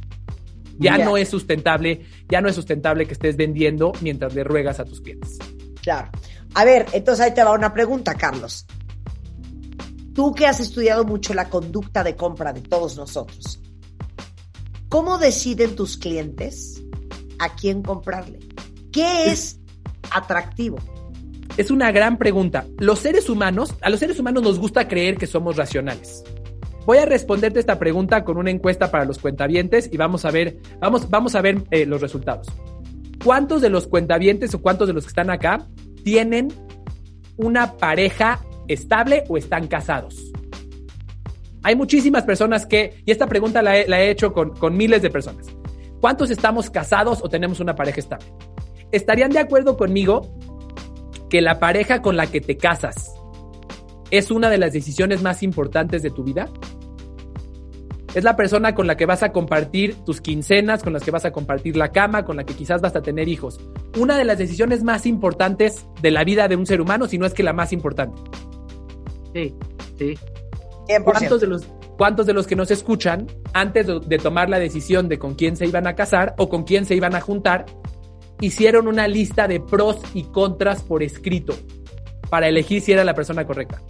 Ya 0.79 0.99
no 0.99 1.17
es 1.17 1.29
sustentable, 1.29 2.05
ya 2.29 2.41
no 2.41 2.49
es 2.49 2.55
sustentable 2.55 3.07
que 3.07 3.13
estés 3.13 3.37
vendiendo 3.37 3.93
mientras 4.01 4.35
le 4.35 4.45
ruegas 4.45 4.81
a 4.81 4.85
tus 4.85 5.01
clientes. 5.01 5.39
Claro. 5.83 6.11
A 6.55 6.65
ver, 6.65 6.87
entonces 6.93 7.25
ahí 7.25 7.35
te 7.35 7.45
va 7.45 7.53
una 7.53 7.73
pregunta, 7.73 8.15
Carlos. 8.15 8.67
Tú 10.15 10.35
que 10.35 10.47
has 10.47 10.61
estudiado 10.61 11.05
mucho 11.05 11.35
la 11.35 11.49
conducta 11.49 12.05
de 12.05 12.17
compra 12.17 12.53
de 12.53 12.61
todos 12.61 12.97
nosotros, 12.97 13.61
¿cómo 14.89 15.19
deciden 15.19 15.75
tus 15.75 15.97
clientes 15.97 16.83
a 17.39 17.55
quién 17.55 17.83
comprarle? 17.83 18.39
¿Qué 18.93 19.33
es 19.33 19.59
atractivo? 20.13 20.79
Es 21.57 21.71
una 21.71 21.91
gran 21.93 22.19
pregunta. 22.19 22.67
Los 22.79 23.01
seres 23.01 23.29
humanos, 23.29 23.75
a 23.81 23.91
los 23.91 24.01
seres 24.01 24.19
humanos 24.19 24.43
nos 24.43 24.59
gusta 24.59 24.89
creer 24.89 25.17
que 25.17 25.27
somos 25.27 25.57
racionales. 25.57 26.23
Voy 26.87 26.99
a 26.99 27.07
responderte 27.07 27.61
esta 27.61 27.79
pregunta 27.79 28.25
con 28.25 28.37
una 28.37 28.51
encuesta 28.51 28.91
para 28.91 29.05
los 29.05 29.19
cuentavientes 29.19 29.89
y 29.91 29.97
vamos 29.97 30.25
a 30.25 30.31
ver, 30.31 30.59
vamos, 30.81 31.09
vamos 31.09 31.35
a 31.35 31.41
ver 31.41 31.63
eh, 31.71 31.87
los 31.87 32.01
resultados. 32.01 32.49
¿Cuántos 33.25 33.63
de 33.63 33.71
los 33.71 33.87
cuentavientes 33.87 34.55
o 34.55 34.61
cuántos 34.61 34.87
de 34.87 34.93
los 34.93 35.05
que 35.05 35.09
están 35.09 35.31
acá 35.31 35.67
tienen 36.03 36.53
una 37.37 37.73
pareja 37.79 38.41
estable 38.69 39.25
o 39.29 39.39
están 39.39 39.67
casados? 39.67 40.31
Hay 41.63 41.75
muchísimas 41.75 42.25
personas 42.25 42.67
que, 42.67 43.03
y 43.07 43.11
esta 43.11 43.27
pregunta 43.27 43.63
la 43.63 43.79
he, 43.79 43.89
la 43.89 44.03
he 44.03 44.11
hecho 44.11 44.35
con, 44.35 44.51
con 44.51 44.77
miles 44.77 45.01
de 45.01 45.09
personas. 45.09 45.47
¿Cuántos 46.03 46.31
estamos 46.31 46.69
casados 46.69 47.21
o 47.23 47.31
tenemos 47.31 47.61
una 47.61 47.75
pareja 47.75 48.01
estable? 48.01 48.27
¿Estarían 48.93 49.31
de 49.31 49.39
acuerdo 49.39 49.79
conmigo 49.79 50.37
que 51.31 51.41
la 51.41 51.59
pareja 51.59 52.03
con 52.03 52.19
la 52.19 52.27
que 52.27 52.43
te 52.43 52.59
casas 52.59 53.14
es 54.19 54.31
una 54.31 54.51
de 54.51 54.59
las 54.59 54.73
decisiones 54.73 55.23
más 55.23 55.43
importantes 55.43 56.03
de 56.03 56.11
tu 56.11 56.25
vida? 56.25 56.49
Es 58.15 58.23
la 58.23 58.37
persona 58.37 58.75
con 58.75 58.87
la 58.87 58.97
que 58.97 59.07
vas 59.07 59.25
a 59.25 59.33
compartir 59.33 59.97
tus 60.05 60.21
quincenas, 60.21 60.85
con 60.85 60.93
las 60.93 61.03
que 61.03 61.11
vas 61.11 61.25
a 61.25 61.33
compartir 61.33 61.77
la 61.77 61.91
cama, 61.91 62.25
con 62.25 62.37
la 62.37 62.45
que 62.45 62.55
quizás 62.55 62.81
vas 62.81 62.95
a 62.95 63.03
tener 63.03 63.29
hijos. 63.29 63.59
Una 63.99 64.17
de 64.17 64.25
las 64.25 64.39
decisiones 64.39 64.85
más 64.85 65.05
importantes 65.05 65.85
de 66.01 66.13
la 66.13 66.23
vida 66.23 66.47
de 66.47 66.55
un 66.55 66.65
ser 66.65 66.81
humano, 66.81 67.09
si 67.09 67.19
no 67.19 67.27
es 67.27 67.35
que 67.35 67.43
la 67.43 67.53
más 67.53 67.73
importante. 67.73 68.17
Sí, 69.33 69.53
sí. 69.99 70.15
100%. 70.87 71.03
¿Cuántos 71.03 71.41
de 71.41 71.47
los, 71.49 71.67
cuántos 71.99 72.27
de 72.27 72.35
los 72.35 72.47
que 72.47 72.55
nos 72.55 72.71
escuchan, 72.71 73.27
antes 73.53 73.89
de, 73.89 73.99
de 73.99 74.19
tomar 74.19 74.49
la 74.49 74.61
decisión 74.61 75.09
de 75.09 75.19
con 75.19 75.35
quién 75.35 75.57
se 75.57 75.67
iban 75.67 75.89
a 75.89 75.97
casar 75.97 76.35
o 76.39 76.49
con 76.49 76.63
quién 76.63 76.87
se 76.87 76.95
iban 76.95 77.17
a 77.17 77.21
juntar, 77.21 77.67
hicieron 78.41 78.87
una 78.87 79.09
lista 79.09 79.49
de 79.49 79.59
pros 79.59 79.97
y 80.15 80.23
contras 80.25 80.83
por 80.83 81.03
escrito 81.03 81.55
para 82.31 82.49
elegir 82.49 82.81
si 82.81 82.93
era 82.93 83.05
la 83.05 83.15
persona 83.15 83.45
correcta? 83.45 83.83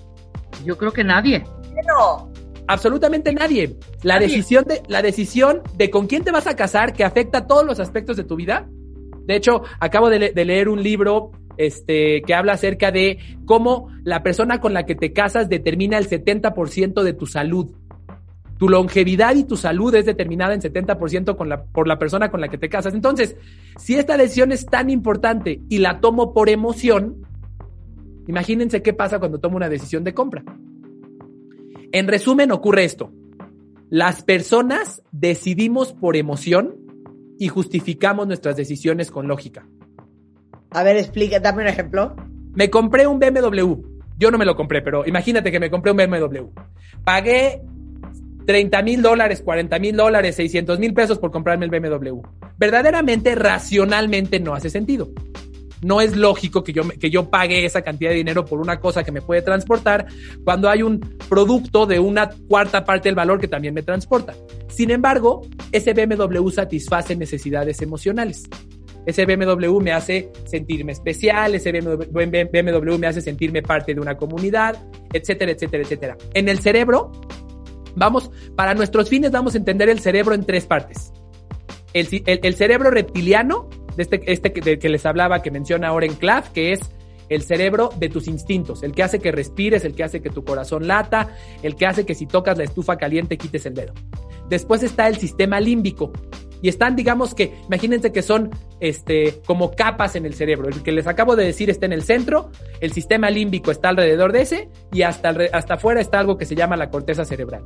Yo 0.64 0.76
creo 0.78 0.92
que 0.92 1.04
nadie. 1.04 1.44
Bueno, 1.72 2.30
Absolutamente 2.66 3.32
nadie. 3.34 3.76
La 4.02 4.14
Nadie. 4.14 4.28
decisión 4.28 4.64
de 4.64 4.82
la 4.88 5.02
decisión 5.02 5.60
de 5.76 5.90
con 5.90 6.06
quién 6.06 6.24
te 6.24 6.30
vas 6.30 6.46
a 6.46 6.56
casar 6.56 6.94
que 6.94 7.04
afecta 7.04 7.46
todos 7.46 7.64
los 7.66 7.78
aspectos 7.78 8.16
de 8.16 8.24
tu 8.24 8.36
vida. 8.36 8.66
De 9.26 9.36
hecho, 9.36 9.62
acabo 9.80 10.08
de, 10.08 10.18
le- 10.18 10.32
de 10.32 10.44
leer 10.46 10.68
un 10.70 10.82
libro 10.82 11.30
este, 11.58 12.22
que 12.22 12.34
habla 12.34 12.54
acerca 12.54 12.90
de 12.90 13.18
cómo 13.44 13.88
la 14.02 14.22
persona 14.22 14.60
con 14.62 14.72
la 14.72 14.86
que 14.86 14.94
te 14.94 15.12
casas 15.12 15.48
determina 15.50 15.98
el 15.98 16.08
70% 16.08 17.02
de 17.02 17.12
tu 17.12 17.26
salud. 17.26 17.70
Tu 18.58 18.68
longevidad 18.68 19.34
y 19.34 19.44
tu 19.44 19.56
salud 19.58 19.94
es 19.94 20.06
determinada 20.06 20.54
en 20.54 20.60
70% 20.62 21.36
con 21.36 21.48
la, 21.50 21.64
por 21.64 21.86
la 21.86 21.98
persona 21.98 22.30
con 22.30 22.40
la 22.40 22.48
que 22.48 22.56
te 22.56 22.68
casas. 22.70 22.94
Entonces, 22.94 23.36
si 23.78 23.96
esta 23.96 24.16
decisión 24.16 24.52
es 24.52 24.64
tan 24.64 24.88
importante 24.90 25.60
y 25.68 25.78
la 25.78 26.00
tomo 26.00 26.32
por 26.32 26.48
emoción, 26.48 27.16
imagínense 28.26 28.82
qué 28.82 28.92
pasa 28.92 29.18
cuando 29.18 29.40
tomo 29.40 29.56
una 29.56 29.68
decisión 29.68 30.04
de 30.04 30.14
compra. 30.14 30.44
En 31.92 32.08
resumen, 32.08 32.50
ocurre 32.52 32.84
esto. 32.84 33.12
Las 33.90 34.22
personas 34.22 35.02
decidimos 35.12 35.92
por 35.92 36.16
emoción 36.16 36.76
y 37.38 37.48
justificamos 37.48 38.26
nuestras 38.26 38.56
decisiones 38.56 39.10
con 39.10 39.28
lógica. 39.28 39.66
a 40.70 40.82
ver, 40.82 40.96
explica, 40.96 41.38
dame 41.38 41.62
un 41.62 41.68
ejemplo. 41.68 42.16
Me 42.54 42.70
compré 42.70 43.06
un 43.06 43.18
BMW. 43.18 43.74
Yo 44.18 44.30
no 44.30 44.38
me 44.38 44.44
lo 44.44 44.56
compré, 44.56 44.82
pero 44.82 45.06
imagínate 45.06 45.50
que 45.52 45.60
me 45.60 45.70
compré 45.70 45.92
un 45.92 45.96
BMW. 45.96 46.48
Pagué 47.04 47.62
30 48.46 48.82
mil 48.82 49.02
dólares, 49.02 49.42
40 49.42 49.78
mil 49.78 49.96
dólares, 49.96 50.36
600 50.36 50.78
mil 50.78 50.94
pesos 50.94 51.18
por 51.18 51.30
comprarme 51.30 51.66
el 51.66 51.70
BMW. 51.70 52.20
Verdaderamente, 52.58 53.34
racionalmente 53.34 54.40
no 54.40 54.54
hace 54.54 54.70
sentido. 54.70 55.10
No 55.84 56.00
es 56.00 56.16
lógico 56.16 56.64
que 56.64 56.72
yo, 56.72 56.82
que 56.88 57.10
yo 57.10 57.28
pague 57.28 57.64
esa 57.66 57.82
cantidad 57.82 58.08
de 58.10 58.16
dinero 58.16 58.44
por 58.46 58.58
una 58.58 58.80
cosa 58.80 59.04
que 59.04 59.12
me 59.12 59.20
puede 59.20 59.42
transportar 59.42 60.06
cuando 60.42 60.70
hay 60.70 60.82
un 60.82 60.98
producto 61.28 61.84
de 61.84 61.98
una 62.00 62.30
cuarta 62.48 62.84
parte 62.86 63.08
del 63.10 63.14
valor 63.14 63.38
que 63.38 63.48
también 63.48 63.74
me 63.74 63.82
transporta. 63.82 64.34
Sin 64.68 64.90
embargo, 64.90 65.42
ese 65.72 65.92
BMW 65.92 66.48
satisface 66.48 67.14
necesidades 67.14 67.82
emocionales. 67.82 68.44
Ese 69.04 69.26
BMW 69.26 69.78
me 69.80 69.92
hace 69.92 70.30
sentirme 70.46 70.92
especial, 70.92 71.54
ese 71.54 71.70
BMW 71.70 72.96
me 72.98 73.06
hace 73.06 73.20
sentirme 73.20 73.60
parte 73.60 73.92
de 73.94 74.00
una 74.00 74.16
comunidad, 74.16 74.82
etcétera, 75.12 75.52
etcétera, 75.52 75.82
etcétera. 75.82 76.16
En 76.32 76.48
el 76.48 76.60
cerebro, 76.60 77.12
vamos, 77.94 78.30
para 78.56 78.72
nuestros 78.72 79.10
fines 79.10 79.30
vamos 79.30 79.54
a 79.54 79.58
entender 79.58 79.90
el 79.90 80.00
cerebro 80.00 80.34
en 80.34 80.44
tres 80.44 80.64
partes. 80.64 81.12
El- 81.92 82.22
el 82.24 82.54
cerebro 82.54 82.90
reptiliano, 82.90 83.68
de 83.96 84.02
este, 84.02 84.22
este 84.32 84.52
que, 84.52 84.60
del 84.60 84.78
que 84.78 84.88
les 84.88 85.06
hablaba, 85.06 85.42
que 85.42 85.50
menciona 85.50 85.88
ahora 85.88 86.06
en 86.06 86.14
Clav, 86.14 86.52
que 86.52 86.72
es 86.72 86.80
el 87.28 87.42
cerebro 87.42 87.90
de 87.98 88.08
tus 88.08 88.28
instintos, 88.28 88.82
el 88.82 88.92
que 88.92 89.02
hace 89.02 89.18
que 89.18 89.32
respires, 89.32 89.84
el 89.84 89.94
que 89.94 90.04
hace 90.04 90.20
que 90.20 90.30
tu 90.30 90.44
corazón 90.44 90.86
lata, 90.86 91.34
el 91.62 91.76
que 91.76 91.86
hace 91.86 92.04
que 92.04 92.14
si 92.14 92.26
tocas 92.26 92.58
la 92.58 92.64
estufa 92.64 92.96
caliente 92.96 93.38
quites 93.38 93.66
el 93.66 93.74
dedo. 93.74 93.94
Después 94.48 94.82
está 94.82 95.08
el 95.08 95.16
sistema 95.16 95.60
límbico. 95.60 96.12
Y 96.60 96.68
están, 96.68 96.96
digamos 96.96 97.34
que, 97.34 97.54
imagínense 97.66 98.10
que 98.10 98.22
son 98.22 98.50
este, 98.80 99.42
como 99.46 99.72
capas 99.72 100.16
en 100.16 100.24
el 100.24 100.32
cerebro. 100.32 100.68
El 100.68 100.82
que 100.82 100.92
les 100.92 101.06
acabo 101.06 101.36
de 101.36 101.44
decir 101.44 101.68
está 101.68 101.84
en 101.84 101.92
el 101.92 102.04
centro, 102.04 102.50
el 102.80 102.92
sistema 102.92 103.28
límbico 103.28 103.70
está 103.70 103.90
alrededor 103.90 104.32
de 104.32 104.42
ese 104.42 104.68
y 104.90 105.02
hasta, 105.02 105.34
hasta 105.52 105.74
afuera 105.74 106.00
está 106.00 106.20
algo 106.20 106.38
que 106.38 106.46
se 106.46 106.54
llama 106.54 106.78
la 106.78 106.88
corteza 106.88 107.26
cerebral. 107.26 107.64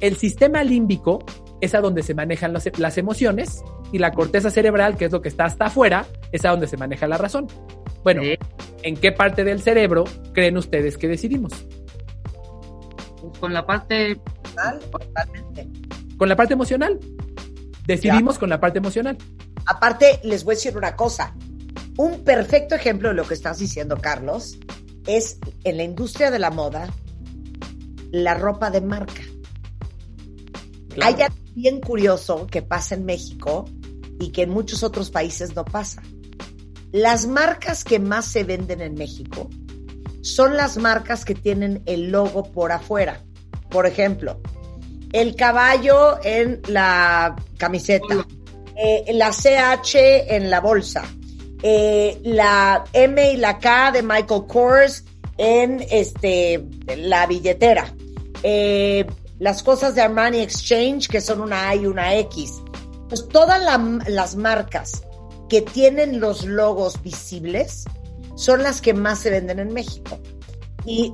El 0.00 0.16
sistema 0.16 0.64
límbico 0.64 1.24
es 1.62 1.74
a 1.74 1.80
donde 1.80 2.02
se 2.02 2.12
manejan 2.12 2.52
las, 2.52 2.68
las 2.78 2.98
emociones 2.98 3.62
y 3.92 3.98
la 3.98 4.10
corteza 4.10 4.50
cerebral, 4.50 4.96
que 4.96 5.06
es 5.06 5.12
lo 5.12 5.22
que 5.22 5.28
está 5.28 5.44
hasta 5.44 5.66
afuera, 5.66 6.04
es 6.32 6.44
a 6.44 6.50
donde 6.50 6.66
se 6.66 6.76
maneja 6.76 7.06
la 7.06 7.16
razón. 7.16 7.46
Bueno. 8.02 8.22
¿en 8.82 8.96
qué 8.96 9.12
parte 9.12 9.44
del 9.44 9.62
cerebro 9.62 10.02
creen 10.34 10.56
ustedes 10.56 10.98
que 10.98 11.06
decidimos? 11.06 11.52
Pues 13.20 13.38
con 13.38 13.54
la 13.54 13.64
parte. 13.64 14.16
Total, 14.42 14.80
Totalmente. 14.80 15.68
Con 16.18 16.28
la 16.28 16.34
parte 16.34 16.54
emocional. 16.54 16.98
Decidimos 17.86 18.40
con 18.40 18.50
la 18.50 18.58
parte 18.58 18.78
emocional. 18.78 19.16
Aparte, 19.66 20.18
les 20.24 20.42
voy 20.42 20.54
a 20.54 20.56
decir 20.56 20.76
una 20.76 20.96
cosa. 20.96 21.32
Un 21.96 22.24
perfecto 22.24 22.74
ejemplo 22.74 23.10
de 23.10 23.14
lo 23.14 23.24
que 23.24 23.34
estás 23.34 23.58
diciendo, 23.58 23.98
Carlos, 23.98 24.58
es 25.06 25.38
en 25.62 25.76
la 25.76 25.84
industria 25.84 26.32
de 26.32 26.40
la 26.40 26.50
moda, 26.50 26.88
la 28.10 28.34
ropa 28.34 28.70
de 28.70 28.80
marca. 28.80 29.22
Claro. 30.88 31.16
Hay 31.16 31.22
algo 31.22 31.41
bien 31.54 31.80
curioso 31.80 32.46
que 32.46 32.62
pasa 32.62 32.94
en 32.94 33.04
México 33.04 33.64
y 34.18 34.30
que 34.30 34.42
en 34.42 34.50
muchos 34.50 34.82
otros 34.82 35.10
países 35.10 35.54
no 35.54 35.64
pasa. 35.64 36.02
Las 36.92 37.26
marcas 37.26 37.84
que 37.84 37.98
más 37.98 38.26
se 38.26 38.44
venden 38.44 38.80
en 38.80 38.94
México 38.94 39.48
son 40.20 40.56
las 40.56 40.76
marcas 40.76 41.24
que 41.24 41.34
tienen 41.34 41.82
el 41.86 42.10
logo 42.10 42.44
por 42.44 42.72
afuera. 42.72 43.22
Por 43.70 43.86
ejemplo, 43.86 44.40
el 45.12 45.34
caballo 45.36 46.22
en 46.22 46.60
la 46.68 47.36
camiseta, 47.58 48.26
eh, 48.76 49.12
la 49.14 49.30
CH 49.30 50.34
en 50.34 50.50
la 50.50 50.60
bolsa, 50.60 51.04
eh, 51.62 52.18
la 52.24 52.84
M 52.92 53.32
y 53.32 53.36
la 53.36 53.58
K 53.58 53.92
de 53.92 54.02
Michael 54.02 54.42
Kors 54.46 55.04
en 55.38 55.84
este, 55.90 56.64
la 56.96 57.26
billetera, 57.26 57.94
eh, 58.42 59.06
las 59.42 59.64
cosas 59.64 59.96
de 59.96 60.02
Armani 60.02 60.38
Exchange 60.38 61.08
que 61.08 61.20
son 61.20 61.40
una 61.40 61.68
A 61.68 61.74
y 61.74 61.86
una 61.86 62.14
X. 62.16 62.62
Pues 63.08 63.26
todas 63.28 63.60
la- 63.60 63.98
las 64.06 64.36
marcas 64.36 65.02
que 65.48 65.62
tienen 65.62 66.20
los 66.20 66.44
logos 66.44 67.02
visibles 67.02 67.84
son 68.36 68.62
las 68.62 68.80
que 68.80 68.94
más 68.94 69.18
se 69.18 69.30
venden 69.30 69.58
en 69.58 69.72
México. 69.74 70.18
Y 70.86 71.12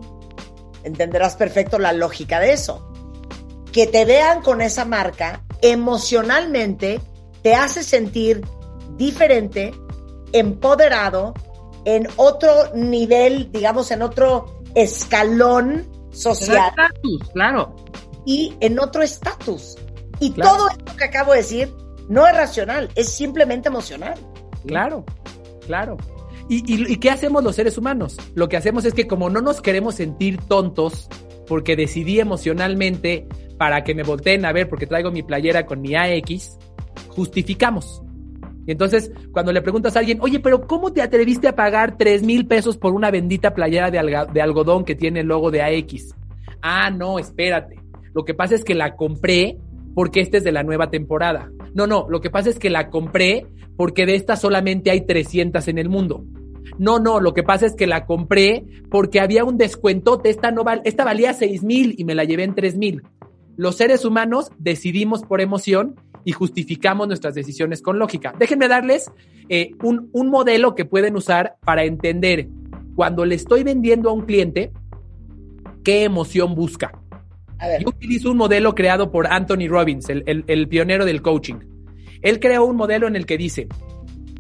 entenderás 0.85 1.37
perfecto 1.37 1.79
la 1.79 1.95
lógica 1.95 2.39
de 2.39 2.53
eso. 2.53 2.93
Que 3.73 3.87
te 3.87 4.05
vean 4.05 4.43
con 4.43 4.61
esa 4.61 4.85
marca 4.85 5.43
emocionalmente 5.63 7.01
te 7.43 7.55
hace 7.55 7.83
sentir 7.83 8.43
diferente, 8.97 9.73
empoderado, 10.33 11.33
en 11.85 12.07
otro 12.17 12.51
nivel, 12.75 13.51
digamos, 13.51 13.91
en 13.91 14.03
otro 14.03 14.61
escalón 14.75 15.89
social 16.13 16.73
claro. 17.33 17.75
Y 18.29 18.55
en 18.61 18.79
otro 18.79 19.03
estatus. 19.03 19.77
Y 20.21 20.33
Claro. 20.33 20.57
todo 20.57 20.69
esto 20.69 20.97
que 20.99 21.05
acabo 21.05 21.33
de 21.33 21.39
decir 21.39 21.73
no 22.11 22.27
es 22.27 22.37
racional, 22.37 22.91
es 22.95 23.09
simplemente 23.09 23.69
emocional. 23.69 24.15
Claro, 24.67 25.05
claro. 25.67 25.97
¿Y, 26.47 26.57
y, 26.75 26.93
y 26.93 26.97
qué 26.99 27.11
hacemos 27.11 27.43
los 27.43 27.57
seres 27.57 27.79
humanos? 27.79 28.19
Lo 28.35 28.49
que 28.51 28.59
hacemos 28.59 28.85
es 28.85 28.93
que 28.93 29.07
como 29.07 29.31
no 29.31 29.41
nos 29.41 29.63
queremos 29.63 29.95
sentir 29.95 30.39
tontos, 30.43 31.09
porque 31.47 31.75
decidí 31.75 32.21
emocionalmente 32.21 33.27
para 33.57 33.83
que 33.83 33.95
me 33.95 34.03
volteen 34.03 34.45
a 34.45 34.53
ver 34.53 34.69
porque 34.69 34.87
traigo 34.87 35.11
mi 35.11 35.23
playera 35.23 35.65
con 35.65 35.81
mi 35.81 35.95
AX, 35.95 36.59
justificamos. 37.09 38.03
Y 38.67 38.73
entonces, 38.73 39.11
cuando 39.33 39.53
le 39.53 39.63
preguntas 39.63 39.97
a 39.97 40.01
alguien, 40.01 40.19
oye, 40.21 40.41
pero 40.41 40.67
¿cómo 40.67 40.93
te 40.93 41.01
atreviste 41.01 41.49
a 41.49 41.57
pagar 41.57 41.97
3 41.97 42.23
mil 42.23 42.47
pesos 42.47 42.77
por 42.77 42.93
una 42.93 43.11
bendita 43.11 43.55
playera 43.55 43.91
de, 43.91 44.27
de 44.35 44.43
algodón 44.43 44.85
que 44.85 44.95
tiene 44.95 45.21
el 45.21 45.27
logo 45.29 45.51
de 45.51 45.63
AX? 45.63 46.15
Ah, 46.61 46.91
no, 46.91 47.19
espérate. 47.19 47.77
Lo 48.15 48.25
que 48.25 48.35
pasa 48.35 48.55
es 48.55 48.65
que 48.65 48.75
la 48.75 48.97
compré 48.97 49.59
porque 49.95 50.21
esta 50.21 50.37
es 50.39 50.45
de 50.45 50.53
la 50.53 50.63
nueva 50.63 50.91
temporada. 50.91 51.51
No, 51.75 51.87
no, 51.87 52.07
lo 52.09 52.21
que 52.21 52.31
pasa 52.31 52.51
es 52.51 52.59
que 52.59 52.71
la 52.71 52.89
compré 52.91 53.47
porque 53.77 54.07
de 54.07 54.15
estas 54.15 54.41
solamente 54.41 54.91
hay 54.91 55.03
300 55.07 55.67
en 55.69 55.79
el 55.79 55.89
mundo. 55.89 56.25
No, 56.79 56.99
no, 57.01 57.21
lo 57.21 57.35
que 57.35 57.43
pasa 57.43 57.67
es 57.67 57.75
que 57.75 57.87
la 57.87 58.07
compré 58.07 58.65
porque 58.91 59.21
había 59.21 59.45
un 59.45 59.57
descuentote, 59.57 60.31
esta, 60.31 60.51
no 60.51 60.65
val- 60.65 60.83
esta 60.85 61.05
valía 61.05 61.33
6 61.33 61.63
mil 61.65 61.95
y 61.99 62.05
me 62.05 62.15
la 62.15 62.25
llevé 62.25 62.45
en 62.45 62.55
3 62.55 62.77
mil. 62.77 63.03
Los 63.57 63.77
seres 63.77 64.05
humanos 64.05 64.51
decidimos 64.59 65.23
por 65.23 65.41
emoción 65.41 65.97
y 66.25 66.33
justificamos 66.33 67.09
nuestras 67.09 67.35
decisiones 67.35 67.83
con 67.83 67.99
lógica. 67.99 68.35
Déjenme 68.39 68.69
darles 68.69 69.11
eh, 69.49 69.71
un, 69.83 70.11
un 70.13 70.29
modelo 70.29 70.75
que 70.75 70.85
pueden 70.85 71.17
usar 71.17 71.57
para 71.65 71.85
entender 71.85 72.49
cuando 72.95 73.25
le 73.25 73.35
estoy 73.35 73.63
vendiendo 73.65 74.11
a 74.11 74.13
un 74.13 74.23
cliente 74.27 74.71
qué 75.83 76.05
emoción 76.05 76.55
busca. 76.55 76.93
A. 77.59 77.79
Yo 77.79 77.89
utilizo 77.89 78.31
un 78.31 78.37
modelo 78.37 78.75
creado 78.75 79.11
por 79.11 79.27
Anthony 79.27 79.69
Robbins, 79.69 80.09
el, 80.09 80.23
el- 80.27 80.45
el 80.47 80.69
pionero 80.69 81.05
del 81.05 81.23
coaching. 81.23 81.57
Él 82.23 82.41
creó 82.41 82.65
un 82.65 82.77
modelo 82.77 83.07
en 83.07 83.17
el 83.17 83.27
que 83.27 83.39
dice, 83.39 83.69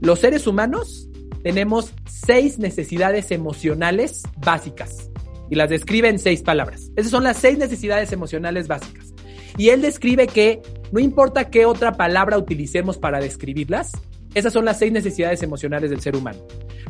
los 0.01 0.19
seres 0.21 0.47
humanos 0.47 1.09
tenemos 1.43 1.93
seis 2.07 2.59
necesidades 2.59 3.31
emocionales 3.31 4.23
básicas 4.45 5.11
y 5.51 5.55
las 5.55 5.71
describe 5.71 6.09
en 6.09 6.19
seis 6.19 6.43
palabras. 6.43 6.91
Esas 6.97 7.11
son 7.11 7.25
las 7.25 7.37
seis 7.37 7.57
necesidades 7.59 8.13
emocionales 8.13 8.69
básicas. 8.69 9.15
Y 9.57 9.71
él 9.71 9.81
describe 9.81 10.27
que 10.27 10.61
no 10.93 11.01
importa 11.01 11.51
qué 11.51 11.65
otra 11.67 11.93
palabra 11.93 12.39
utilicemos 12.39 12.99
para 12.99 13.21
describirlas, 13.21 13.93
esas 14.35 14.53
son 14.53 14.65
las 14.65 14.79
seis 14.79 14.93
necesidades 14.93 15.43
emocionales 15.43 15.91
del 15.91 16.01
ser 16.01 16.15
humano. 16.17 16.39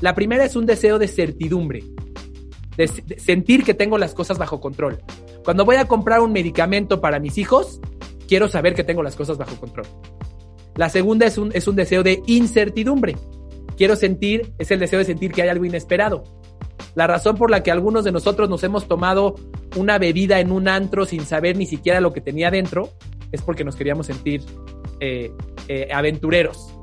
La 0.01 0.15
primera 0.15 0.45
es 0.45 0.57
un 0.57 0.67
deseo 0.67 0.99
de 0.99 1.09
certidumbre, 1.09 1.83
de, 2.79 3.19
sentir 3.19 3.65
que 3.65 3.75
tengo 3.75 3.99
las 3.99 4.15
cosas 4.15 4.39
bajo 4.39 4.61
control. 4.61 5.03
Cuando 5.45 5.65
voy 5.65 5.77
a 5.77 5.87
comprar 5.87 6.21
un 6.21 6.33
medicamento 6.33 7.01
para 7.01 7.19
mis 7.19 7.37
hijos, 7.37 7.81
quiero 8.27 8.49
saber 8.49 8.75
que 8.75 8.85
tengo 8.85 9.03
las 9.03 9.17
cosas 9.17 9.37
bajo 9.37 9.57
control. 9.57 9.87
La 10.77 10.89
segunda 10.89 11.27
es 11.27 11.37
un, 11.37 11.51
es 11.53 11.67
un 11.67 11.77
deseo 11.77 12.03
de 12.03 12.23
incertidumbre. 12.27 13.17
Quiero 13.77 13.97
sentir, 13.97 14.53
es 14.59 14.71
el 14.71 14.79
deseo 14.79 15.01
de 15.01 15.05
sentir 15.05 15.33
que 15.33 15.43
hay 15.43 15.49
algo 15.49 15.65
inesperado. 15.65 16.23
La 16.95 17.07
razón 17.07 17.37
por 17.37 17.51
la 17.51 17.63
que 17.63 17.71
algunos 17.71 18.05
de 18.05 18.13
nosotros 18.13 18.49
nos 18.49 18.63
hemos 18.63 18.87
tomado 18.87 19.35
una 19.77 19.99
bebida 19.99 20.41
en 20.41 20.53
un 20.53 20.69
antro 20.69 21.05
sin 21.05 21.27
saber 21.27 21.57
ni 21.57 21.67
siquiera 21.67 22.01
lo 22.01 22.13
que 22.13 22.21
tenía 22.21 22.51
dentro 22.51 22.91
es 23.33 23.43
porque 23.43 23.65
nos 23.65 23.77
queríamos 23.77 24.07
sentir 24.07 24.43
eh, 25.01 25.33
eh, 25.67 25.89
aventureros. 25.93 26.75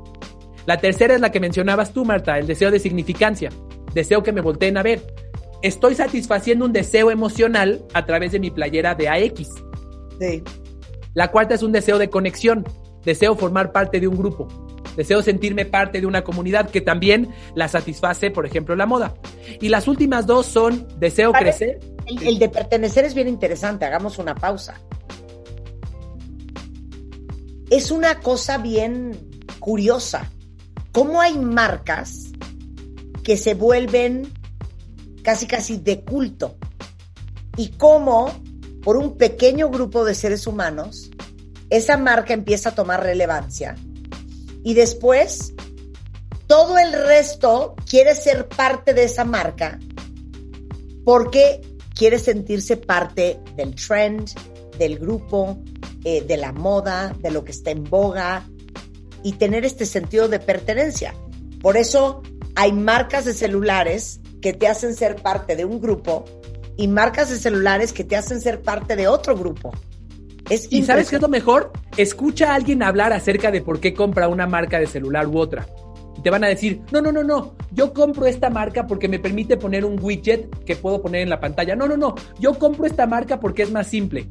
La 0.66 0.78
tercera 0.78 1.14
es 1.14 1.20
la 1.20 1.30
que 1.32 1.40
mencionabas 1.40 1.92
tú, 1.92 2.04
Marta, 2.04 2.38
el 2.38 2.46
deseo 2.46 2.70
de 2.70 2.78
significancia. 2.78 3.50
Deseo 3.94 4.22
que 4.22 4.32
me 4.32 4.42
volteen 4.42 4.76
a 4.76 4.82
ver. 4.82 5.00
Estoy 5.62 5.94
satisfaciendo 5.94 6.64
un 6.64 6.72
deseo 6.72 7.10
emocional 7.10 7.84
a 7.94 8.06
través 8.06 8.32
de 8.32 8.38
mi 8.38 8.50
playera 8.50 8.94
de 8.94 9.08
AX. 9.08 9.48
Sí. 10.20 10.42
La 11.14 11.30
cuarta 11.30 11.54
es 11.54 11.62
un 11.62 11.72
deseo 11.72 11.98
de 11.98 12.10
conexión. 12.10 12.64
Deseo 13.04 13.36
formar 13.36 13.72
parte 13.72 14.00
de 14.00 14.08
un 14.08 14.16
grupo. 14.16 14.48
Deseo 14.96 15.22
sentirme 15.22 15.66
parte 15.66 16.00
de 16.00 16.06
una 16.06 16.24
comunidad 16.24 16.70
que 16.70 16.80
también 16.80 17.28
la 17.54 17.68
satisface, 17.68 18.30
por 18.30 18.46
ejemplo, 18.46 18.76
la 18.76 18.86
moda. 18.86 19.14
Y 19.60 19.68
las 19.68 19.88
últimas 19.88 20.26
dos 20.26 20.46
son 20.46 20.86
deseo 20.98 21.32
Vale. 21.32 21.44
crecer. 21.44 21.80
El, 22.06 22.22
el 22.26 22.38
de 22.38 22.48
pertenecer 22.48 23.04
es 23.04 23.14
bien 23.14 23.28
interesante. 23.28 23.84
Hagamos 23.84 24.18
una 24.18 24.34
pausa. 24.34 24.80
Es 27.70 27.90
una 27.90 28.20
cosa 28.20 28.58
bien 28.58 29.18
curiosa. 29.58 30.30
¿Cómo 30.92 31.20
hay 31.20 31.38
marcas 31.38 32.32
que 33.22 33.36
se 33.36 33.54
vuelven 33.54 34.32
casi 35.26 35.48
casi 35.48 35.78
de 35.78 36.04
culto? 36.04 36.56
Y 37.56 37.70
cómo 37.70 38.30
por 38.84 38.96
un 38.96 39.16
pequeño 39.16 39.68
grupo 39.70 40.04
de 40.04 40.14
seres 40.14 40.46
humanos 40.46 41.10
esa 41.68 41.96
marca 41.96 42.32
empieza 42.32 42.68
a 42.68 42.74
tomar 42.76 43.02
relevancia. 43.02 43.74
Y 44.62 44.74
después 44.74 45.52
todo 46.46 46.78
el 46.78 46.92
resto 46.92 47.74
quiere 47.90 48.14
ser 48.14 48.46
parte 48.46 48.94
de 48.94 49.02
esa 49.02 49.24
marca 49.24 49.80
porque 51.04 51.60
quiere 51.96 52.20
sentirse 52.20 52.76
parte 52.76 53.40
del 53.56 53.74
trend, 53.74 54.30
del 54.78 54.96
grupo, 54.96 55.58
eh, 56.04 56.22
de 56.22 56.36
la 56.36 56.52
moda, 56.52 57.16
de 57.18 57.32
lo 57.32 57.42
que 57.42 57.50
está 57.50 57.72
en 57.72 57.82
boga 57.82 58.46
y 59.24 59.32
tener 59.32 59.64
este 59.64 59.86
sentido 59.86 60.28
de 60.28 60.38
pertenencia. 60.38 61.16
Por 61.60 61.76
eso 61.76 62.22
hay 62.54 62.70
marcas 62.70 63.24
de 63.24 63.34
celulares 63.34 64.20
que 64.46 64.52
te 64.52 64.68
hacen 64.68 64.94
ser 64.94 65.16
parte 65.16 65.56
de 65.56 65.64
un 65.64 65.80
grupo 65.80 66.24
y 66.76 66.86
marcas 66.86 67.30
de 67.30 67.36
celulares 67.36 67.92
que 67.92 68.04
te 68.04 68.14
hacen 68.14 68.40
ser 68.40 68.62
parte 68.62 68.94
de 68.94 69.08
otro 69.08 69.36
grupo. 69.36 69.72
Es 70.48 70.68
¿Y 70.70 70.84
sabes 70.84 71.10
qué 71.10 71.16
es 71.16 71.22
lo 71.22 71.26
mejor? 71.26 71.72
Escucha 71.96 72.52
a 72.52 72.54
alguien 72.54 72.84
hablar 72.84 73.12
acerca 73.12 73.50
de 73.50 73.60
por 73.60 73.80
qué 73.80 73.92
compra 73.92 74.28
una 74.28 74.46
marca 74.46 74.78
de 74.78 74.86
celular 74.86 75.26
u 75.26 75.36
otra. 75.36 75.66
Y 76.16 76.22
te 76.22 76.30
van 76.30 76.44
a 76.44 76.46
decir, 76.46 76.80
no, 76.92 77.00
no, 77.00 77.10
no, 77.10 77.24
no, 77.24 77.56
yo 77.72 77.92
compro 77.92 78.26
esta 78.26 78.48
marca 78.48 78.86
porque 78.86 79.08
me 79.08 79.18
permite 79.18 79.56
poner 79.56 79.84
un 79.84 79.98
widget 80.00 80.48
que 80.64 80.76
puedo 80.76 81.02
poner 81.02 81.22
en 81.22 81.30
la 81.30 81.40
pantalla. 81.40 81.74
No, 81.74 81.88
no, 81.88 81.96
no, 81.96 82.14
yo 82.38 82.56
compro 82.56 82.86
esta 82.86 83.04
marca 83.08 83.40
porque 83.40 83.64
es 83.64 83.72
más 83.72 83.88
simple. 83.88 84.28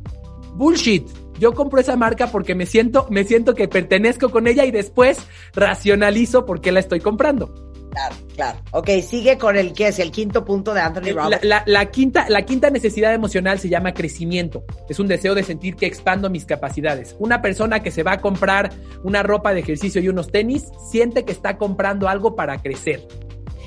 Bullshit. 0.54 1.10
Yo 1.42 1.54
compro 1.54 1.82
esa 1.82 1.98
marca 1.98 2.28
porque 2.28 2.56
me 2.56 2.66
siento, 2.66 3.06
me 3.10 3.26
siento 3.26 3.54
que 3.54 3.68
pertenezco 3.68 4.30
con 4.30 4.48
ella 4.48 4.63
y 4.63 4.72
después 4.72 5.18
racionalizo 5.54 6.46
por 6.46 6.62
qué 6.62 6.72
la 6.72 6.80
estoy 6.80 7.02
comprando. 7.02 7.64
Claro, 7.96 8.16
claro. 8.36 8.60
Ok, 8.72 8.90
sigue 9.08 9.38
con 9.38 9.56
el 9.56 9.72
que 9.72 9.88
es 9.88 10.00
el 10.00 10.12
quinto 10.12 10.44
punto 10.44 10.74
de 10.74 10.82
Anthony 10.82 11.14
La, 11.14 11.24
Robbins. 11.24 11.44
la- 11.46 11.64
la 11.66 11.86
quinta, 11.92 12.26
la 12.30 12.42
quinta 12.44 12.70
necesidad 12.70 13.14
emocional 13.14 13.58
se 13.58 13.70
llama 13.70 13.94
crecimiento. 13.94 14.66
Es 14.90 15.00
un 15.00 15.08
deseo 15.08 15.34
de 15.34 15.44
sentir 15.44 15.76
que 15.78 15.86
expando 15.86 16.30
mis 16.30 16.44
capacidades. 16.46 17.16
Una 17.20 17.42
persona 17.42 17.82
que 17.82 17.92
se 17.92 18.04
va 18.04 18.12
a 18.14 18.22
comprar 18.22 18.72
una 19.04 19.24
ropa 19.24 19.54
de 19.54 19.62
ejercicio 19.62 20.02
y 20.02 20.10
unos 20.10 20.30
tenis 20.30 20.66
siente 20.92 21.24
que 21.24 21.32
está 21.32 21.58
comprando 21.58 22.10
algo 22.10 22.36
para 22.36 22.62
crecer. 22.62 23.08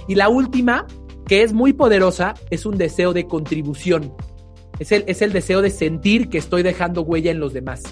Y 0.08 0.14
la 0.14 0.28
última, 0.28 0.86
que 1.26 1.42
es 1.42 1.54
muy 1.54 1.72
poderosa, 1.72 2.34
es 2.50 2.66
un 2.66 2.76
deseo 2.76 3.14
de 3.14 3.26
contribución. 3.26 4.14
Es 4.78 4.92
el, 4.92 5.04
es 5.06 5.22
el 5.22 5.32
deseo 5.32 5.62
de 5.62 5.70
sentir 5.70 6.28
que 6.28 6.36
estoy 6.38 6.62
dejando 6.62 7.00
huella 7.02 7.30
en 7.30 7.40
los 7.40 7.52
demás. 7.54 7.82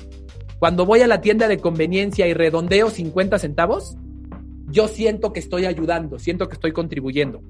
Cuando 0.58 0.84
voy 0.86 1.00
a 1.00 1.06
la 1.06 1.20
tienda 1.20 1.48
de 1.48 1.58
conveniencia 1.58 2.26
y 2.26 2.32
redondeo 2.34 2.90
50 2.90 3.38
centavos, 3.38 3.96
yo 4.76 4.88
siento 4.88 5.32
que 5.32 5.40
estoy 5.40 5.64
ayudando, 5.64 6.18
siento 6.18 6.48
que 6.48 6.54
estoy 6.54 6.72
contribuyendo. 6.72 7.40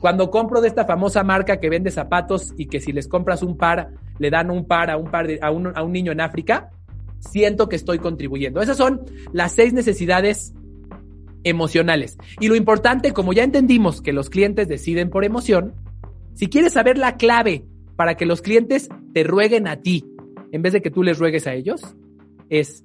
Cuando 0.00 0.30
compro 0.30 0.62
de 0.62 0.68
esta 0.68 0.86
famosa 0.86 1.22
marca 1.22 1.60
que 1.60 1.68
vende 1.68 1.90
zapatos 1.90 2.54
y 2.56 2.64
que 2.66 2.80
si 2.80 2.92
les 2.92 3.08
compras 3.08 3.42
un 3.42 3.58
par, 3.58 3.90
le 4.18 4.30
dan 4.30 4.50
un 4.50 4.64
par 4.64 4.90
a 4.90 4.96
un, 4.96 5.10
par 5.10 5.26
de- 5.26 5.38
a 5.42 5.50
un, 5.50 5.66
a 5.76 5.82
un 5.82 5.92
niño 5.92 6.12
en 6.12 6.22
África, 6.22 6.70
siento 7.18 7.68
que 7.68 7.76
estoy 7.76 7.98
contribuyendo. 7.98 8.62
Esas 8.62 8.78
son 8.78 9.02
las 9.34 9.52
seis 9.52 9.74
necesidades 9.74 10.54
emocionales. 11.44 12.16
Y 12.40 12.48
lo 12.48 12.56
importante, 12.56 13.12
como 13.12 13.34
ya 13.34 13.44
entendimos 13.44 14.00
que 14.00 14.14
los 14.14 14.30
clientes 14.30 14.66
deciden 14.66 15.10
por 15.10 15.24
emoción, 15.26 15.74
si 16.32 16.46
quieres 16.48 16.72
saber 16.72 16.96
la 16.96 17.18
clave 17.18 17.66
para 17.96 18.14
que 18.14 18.24
los 18.24 18.40
clientes 18.40 18.88
te 19.12 19.24
rueguen 19.24 19.68
a 19.68 19.76
ti 19.82 20.06
en 20.52 20.62
vez 20.62 20.72
de 20.72 20.80
que 20.80 20.90
tú 20.90 21.02
les 21.02 21.18
ruegues 21.18 21.46
a 21.46 21.52
ellos, 21.52 21.82
es 22.48 22.82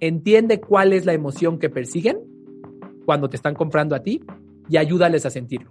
entiende 0.00 0.60
cuál 0.60 0.92
es 0.92 1.06
la 1.06 1.14
emoción 1.14 1.58
que 1.58 1.70
persiguen 1.70 2.18
cuando 3.04 3.28
te 3.28 3.36
están 3.36 3.54
comprando 3.54 3.94
a 3.94 4.02
ti 4.02 4.22
y 4.68 4.76
ayúdales 4.76 5.26
a 5.26 5.30
sentirlo. 5.30 5.70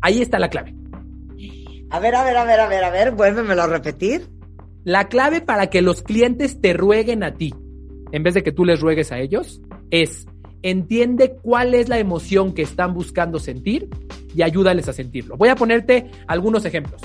Ahí 0.00 0.20
está 0.20 0.38
la 0.38 0.48
clave. 0.48 0.74
A 1.90 2.00
ver, 2.00 2.14
a 2.14 2.24
ver, 2.24 2.36
a 2.36 2.44
ver, 2.44 2.60
a 2.60 2.68
ver, 2.68 2.84
a 2.84 2.90
ver, 2.90 3.12
vuélvemelo 3.12 3.62
a 3.62 3.66
repetir. 3.66 4.28
La 4.84 5.08
clave 5.08 5.40
para 5.40 5.68
que 5.68 5.80
los 5.80 6.02
clientes 6.02 6.60
te 6.60 6.72
rueguen 6.72 7.22
a 7.22 7.34
ti, 7.34 7.54
en 8.12 8.22
vez 8.22 8.34
de 8.34 8.42
que 8.42 8.52
tú 8.52 8.64
les 8.64 8.80
ruegues 8.80 9.12
a 9.12 9.18
ellos, 9.18 9.62
es 9.90 10.26
entiende 10.62 11.36
cuál 11.42 11.74
es 11.74 11.88
la 11.88 11.98
emoción 11.98 12.54
que 12.54 12.62
están 12.62 12.94
buscando 12.94 13.38
sentir 13.38 13.88
y 14.34 14.42
ayúdales 14.42 14.88
a 14.88 14.92
sentirlo. 14.92 15.36
Voy 15.36 15.50
a 15.50 15.56
ponerte 15.56 16.10
algunos 16.26 16.64
ejemplos. 16.64 17.00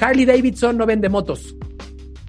Harley 0.00 0.24
Davidson 0.24 0.76
no 0.76 0.86
vende 0.86 1.08
motos. 1.08 1.54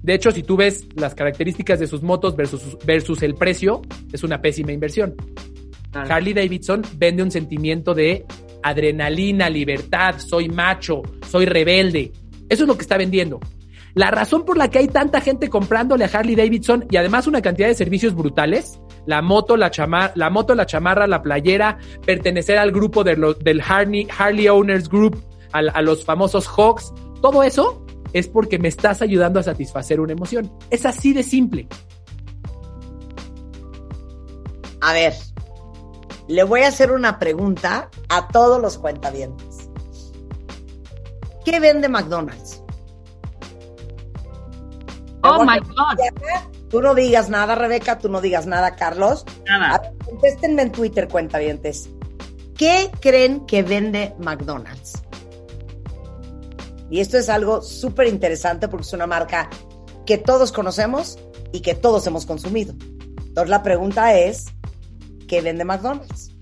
De 0.02 0.14
hecho, 0.14 0.30
si 0.30 0.42
tú 0.42 0.56
ves 0.56 0.86
las 0.94 1.14
características 1.14 1.78
de 1.80 1.86
sus 1.86 2.02
motos 2.02 2.36
versus, 2.36 2.76
versus 2.84 3.22
el 3.22 3.34
precio, 3.34 3.82
es 4.12 4.22
una 4.22 4.40
pésima 4.40 4.72
inversión. 4.72 5.14
Claro. 5.92 6.12
Harley 6.12 6.32
Davidson 6.34 6.82
vende 6.96 7.22
un 7.22 7.30
sentimiento 7.30 7.94
de 7.94 8.24
adrenalina, 8.62 9.48
libertad, 9.50 10.16
soy 10.18 10.48
macho, 10.48 11.02
soy 11.28 11.46
rebelde. 11.46 12.12
Eso 12.48 12.64
es 12.64 12.68
lo 12.68 12.76
que 12.76 12.82
está 12.82 12.96
vendiendo. 12.96 13.40
La 13.94 14.10
razón 14.12 14.44
por 14.44 14.56
la 14.56 14.68
que 14.70 14.78
hay 14.78 14.86
tanta 14.88 15.20
gente 15.20 15.48
comprándole 15.48 16.04
a 16.04 16.10
Harley 16.12 16.36
Davidson 16.36 16.86
y 16.90 16.96
además 16.96 17.26
una 17.26 17.42
cantidad 17.42 17.66
de 17.66 17.74
servicios 17.74 18.14
brutales, 18.14 18.78
la 19.06 19.20
moto, 19.20 19.56
la, 19.56 19.70
chama- 19.72 20.12
la 20.14 20.30
moto, 20.30 20.54
la 20.54 20.64
chamarra, 20.66 21.08
la 21.08 21.22
playera, 21.22 21.78
pertenecer 22.06 22.56
al 22.58 22.70
grupo 22.70 23.02
de 23.02 23.16
lo- 23.16 23.34
del 23.34 23.60
Harley, 23.60 24.06
Harley 24.16 24.46
Owners 24.48 24.88
Group, 24.88 25.20
al- 25.52 25.72
a 25.74 25.82
los 25.82 26.04
famosos 26.04 26.46
Hawks, 26.46 26.92
todo 27.20 27.42
eso 27.42 27.84
es 28.12 28.28
porque 28.28 28.58
me 28.60 28.68
estás 28.68 29.02
ayudando 29.02 29.40
a 29.40 29.42
satisfacer 29.42 30.00
una 30.00 30.12
emoción. 30.12 30.52
Es 30.70 30.86
así 30.86 31.12
de 31.12 31.24
simple. 31.24 31.66
A 34.80 34.92
ver, 34.92 35.12
le 36.30 36.44
voy 36.44 36.62
a 36.62 36.68
hacer 36.68 36.92
una 36.92 37.18
pregunta 37.18 37.90
a 38.08 38.28
todos 38.28 38.60
los 38.62 38.78
cuentavientes. 38.78 39.68
¿Qué 41.44 41.58
vende 41.58 41.88
McDonald's? 41.88 42.62
Oh 45.24 45.44
my 45.44 45.58
God. 45.58 45.98
Tú 46.70 46.80
no 46.80 46.94
digas 46.94 47.28
nada, 47.30 47.56
Rebeca, 47.56 47.98
tú 47.98 48.08
no 48.08 48.20
digas 48.20 48.46
nada, 48.46 48.76
Carlos. 48.76 49.26
Nada. 49.44 49.78
ver, 49.78 49.92
contéstenme 50.04 50.62
en 50.62 50.70
Twitter, 50.70 51.08
cuentavientes. 51.08 51.90
¿Qué 52.56 52.92
creen 53.00 53.44
que 53.46 53.64
vende 53.64 54.14
McDonald's? 54.20 55.02
Y 56.90 57.00
esto 57.00 57.18
es 57.18 57.28
algo 57.28 57.60
súper 57.60 58.06
interesante 58.06 58.68
porque 58.68 58.86
es 58.86 58.92
una 58.92 59.08
marca 59.08 59.50
que 60.06 60.16
todos 60.16 60.52
conocemos 60.52 61.18
y 61.52 61.60
que 61.60 61.74
todos 61.74 62.06
hemos 62.06 62.24
consumido. 62.24 62.72
Entonces 63.18 63.50
la 63.50 63.64
pregunta 63.64 64.14
es, 64.14 64.46
¿qué 65.30 65.40
vende 65.42 65.64
McDonald's? 65.64 66.32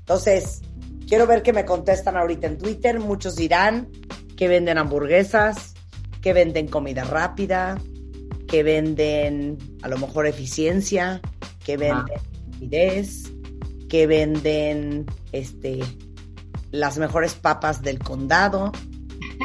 Entonces, 0.00 0.60
quiero 1.06 1.28
ver 1.28 1.44
que 1.44 1.52
me 1.52 1.64
contestan 1.64 2.16
ahorita 2.16 2.48
en 2.48 2.58
Twitter. 2.58 2.98
Muchos 2.98 3.36
dirán 3.36 3.88
que 4.36 4.48
venden 4.48 4.76
hamburguesas, 4.76 5.74
que 6.20 6.32
venden 6.32 6.66
comida 6.66 7.04
rápida, 7.04 7.80
que 8.48 8.64
venden 8.64 9.56
a 9.82 9.88
lo 9.88 9.98
mejor 9.98 10.26
eficiencia, 10.26 11.20
que 11.64 11.76
venden 11.76 12.18
rapidez, 12.52 13.32
que 13.88 14.08
venden 14.08 15.06
este 15.30 15.78
las 16.72 16.98
mejores 16.98 17.34
papas 17.34 17.82
del 17.82 18.00
condado. 18.00 18.72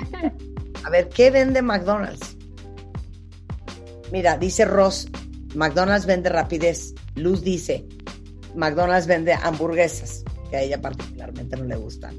A 0.84 0.90
ver, 0.90 1.10
¿qué 1.10 1.30
vende 1.30 1.62
McDonald's? 1.62 2.38
Mira, 4.12 4.36
dice 4.40 4.66
Ross, 4.66 5.08
McDonald's 5.54 6.08
vende 6.08 6.30
rapidez. 6.30 6.96
Luz 7.16 7.44
dice, 7.44 7.88
McDonald's 8.56 9.08
vende 9.08 9.34
hamburguesas, 9.34 10.24
que 10.50 10.58
a 10.58 10.62
ella 10.62 10.82
particularmente 10.82 11.58
no 11.58 11.66
le 11.66 11.76
gustan. 11.76 12.16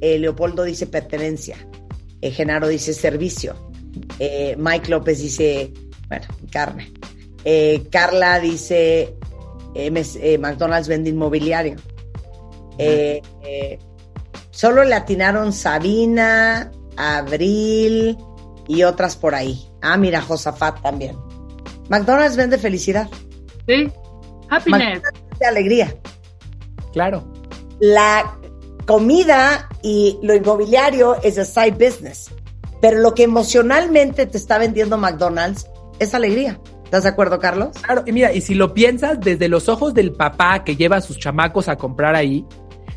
Eh, 0.00 0.18
Leopoldo 0.18 0.64
dice 0.64 0.86
pertenencia. 0.86 1.56
Eh, 2.20 2.30
Genaro 2.30 2.68
dice 2.68 2.94
servicio. 2.94 3.54
Eh, 4.18 4.56
Mike 4.58 4.90
López 4.90 5.20
dice, 5.20 5.72
bueno, 6.08 6.26
carne. 6.50 6.92
Carla 7.90 8.38
dice, 8.40 9.14
McDonald's 10.38 10.88
vende 10.88 11.10
inmobiliario. 11.10 11.76
solo 14.50 14.84
le 14.84 14.94
atinaron 14.94 15.52
Sabina, 15.52 16.70
Abril 16.96 18.18
y 18.66 18.82
otras 18.82 19.16
por 19.16 19.34
ahí. 19.34 19.66
Ah, 19.80 19.96
mira, 19.96 20.20
Josafat 20.20 20.82
también. 20.82 21.16
McDonald's 21.88 22.36
vende 22.36 22.58
felicidad. 22.58 23.08
Sí, 23.66 23.90
happiness. 24.50 25.00
De 25.38 25.46
alegría. 25.46 25.94
Claro. 26.92 27.32
La 27.80 28.38
comida 28.86 29.68
y 29.82 30.18
lo 30.22 30.34
inmobiliario 30.34 31.16
es 31.22 31.38
a 31.38 31.44
side 31.44 31.72
business. 31.72 32.30
Pero 32.80 32.98
lo 32.98 33.14
que 33.14 33.24
emocionalmente 33.24 34.26
te 34.26 34.38
está 34.38 34.58
vendiendo 34.58 34.96
McDonald's 34.96 35.66
es 35.98 36.14
alegría. 36.14 36.60
¿Estás 36.84 37.02
de 37.02 37.10
acuerdo, 37.10 37.38
Carlos? 37.38 37.76
Claro, 37.82 38.02
y 38.06 38.12
mira, 38.12 38.32
y 38.32 38.40
si 38.40 38.54
lo 38.54 38.72
piensas 38.72 39.20
desde 39.20 39.48
los 39.48 39.68
ojos 39.68 39.92
del 39.92 40.12
papá 40.12 40.64
que 40.64 40.74
lleva 40.74 40.96
a 40.96 41.00
sus 41.02 41.18
chamacos 41.18 41.68
a 41.68 41.76
comprar 41.76 42.14
ahí, 42.14 42.46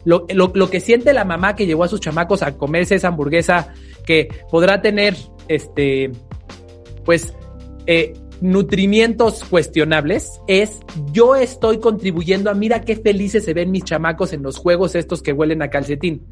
lo, 0.06 0.26
lo, 0.30 0.70
que 0.70 0.80
siente 0.80 1.14
la 1.14 1.26
mamá 1.26 1.56
que 1.56 1.66
llevó 1.66 1.84
a 1.84 1.88
sus 1.88 2.00
chamacos 2.00 2.42
a 2.42 2.58
comerse 2.58 2.96
esa 2.96 3.10
hamburguesa 3.10 3.74
que 4.06 4.30
podrá 4.50 4.82
tener, 4.82 5.16
este, 5.48 6.12
pues, 7.04 7.34
eh, 7.86 8.14
nutrimientos 8.42 9.44
cuestionables 9.44 10.42
es 10.48 10.80
yo 11.14 11.36
estoy 11.36 11.80
contribuyendo 11.80 12.50
a 12.50 12.54
mira 12.54 12.82
qué 12.82 12.96
felices 12.96 13.46
se 13.46 13.54
ven 13.54 13.72
mis 13.72 13.84
chamacos 13.84 14.34
en 14.34 14.44
los 14.44 14.58
juegos 14.58 14.96
estos 14.96 15.22
que 15.22 15.32
huelen 15.32 15.62
a 15.62 15.70
calcetín. 15.70 16.26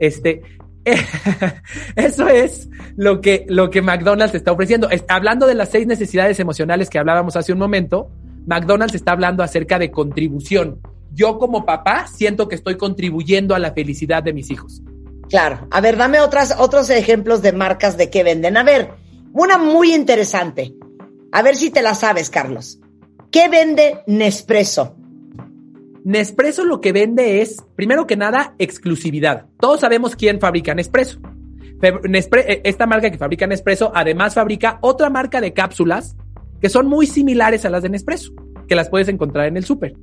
Este, 0.00 0.42
eso 1.96 2.28
es 2.28 2.68
lo 2.96 3.20
que, 3.20 3.46
lo 3.48 3.70
que 3.70 3.82
McDonald's 3.82 4.34
está 4.34 4.52
ofreciendo. 4.52 4.88
hablando 5.08 5.46
de 5.46 5.54
las 5.54 5.70
seis 5.70 5.86
necesidades 5.86 6.40
emocionales 6.40 6.90
que 6.90 6.98
hablábamos 6.98 7.36
hace 7.36 7.52
un 7.52 7.58
momento, 7.58 8.10
McDonald's 8.46 8.94
está 8.94 9.12
hablando 9.12 9.42
acerca 9.42 9.78
de 9.78 9.90
contribución. 9.90 10.80
Yo 11.12 11.38
como 11.38 11.64
papá 11.64 12.08
siento 12.08 12.48
que 12.48 12.56
estoy 12.56 12.76
contribuyendo 12.76 13.54
a 13.54 13.60
la 13.60 13.72
felicidad 13.72 14.22
de 14.22 14.32
mis 14.32 14.50
hijos. 14.50 14.82
Claro. 15.28 15.68
A 15.70 15.80
ver, 15.80 15.96
dame 15.96 16.20
otras, 16.20 16.56
otros 16.58 16.90
ejemplos 16.90 17.40
de 17.40 17.52
marcas 17.52 17.96
de 17.96 18.10
qué 18.10 18.24
venden. 18.24 18.56
A 18.56 18.64
ver, 18.64 18.90
una 19.32 19.56
muy 19.56 19.94
interesante. 19.94 20.74
A 21.34 21.42
ver 21.42 21.56
si 21.56 21.70
te 21.70 21.82
la 21.82 21.96
sabes, 21.96 22.30
Carlos. 22.30 22.78
¿Qué 23.32 23.48
vende 23.48 24.04
Nespresso? 24.06 24.94
Nespresso 26.04 26.64
lo 26.64 26.80
que 26.80 26.92
vende 26.92 27.42
es, 27.42 27.56
primero 27.74 28.06
que 28.06 28.16
nada, 28.16 28.54
exclusividad. 28.58 29.46
Todos 29.58 29.80
sabemos 29.80 30.14
quién 30.14 30.38
fabrica 30.38 30.76
Nespresso. 30.76 31.18
Eh, 31.82 32.60
esta 32.62 32.86
marca 32.86 33.10
que 33.10 33.18
fabrica 33.18 33.48
Nespresso 33.48 33.90
además 33.92 34.34
fabrica 34.34 34.78
otra 34.80 35.10
marca 35.10 35.40
de 35.40 35.52
cápsulas 35.52 36.14
que 36.60 36.68
son 36.68 36.86
muy 36.86 37.08
similares 37.08 37.64
a 37.64 37.70
las 37.70 37.82
de 37.82 37.88
Nespresso, 37.88 38.32
que 38.68 38.76
las 38.76 38.88
puedes 38.88 39.08
encontrar 39.08 39.48
en 39.48 39.56
el 39.56 39.64
súper. 39.64 39.94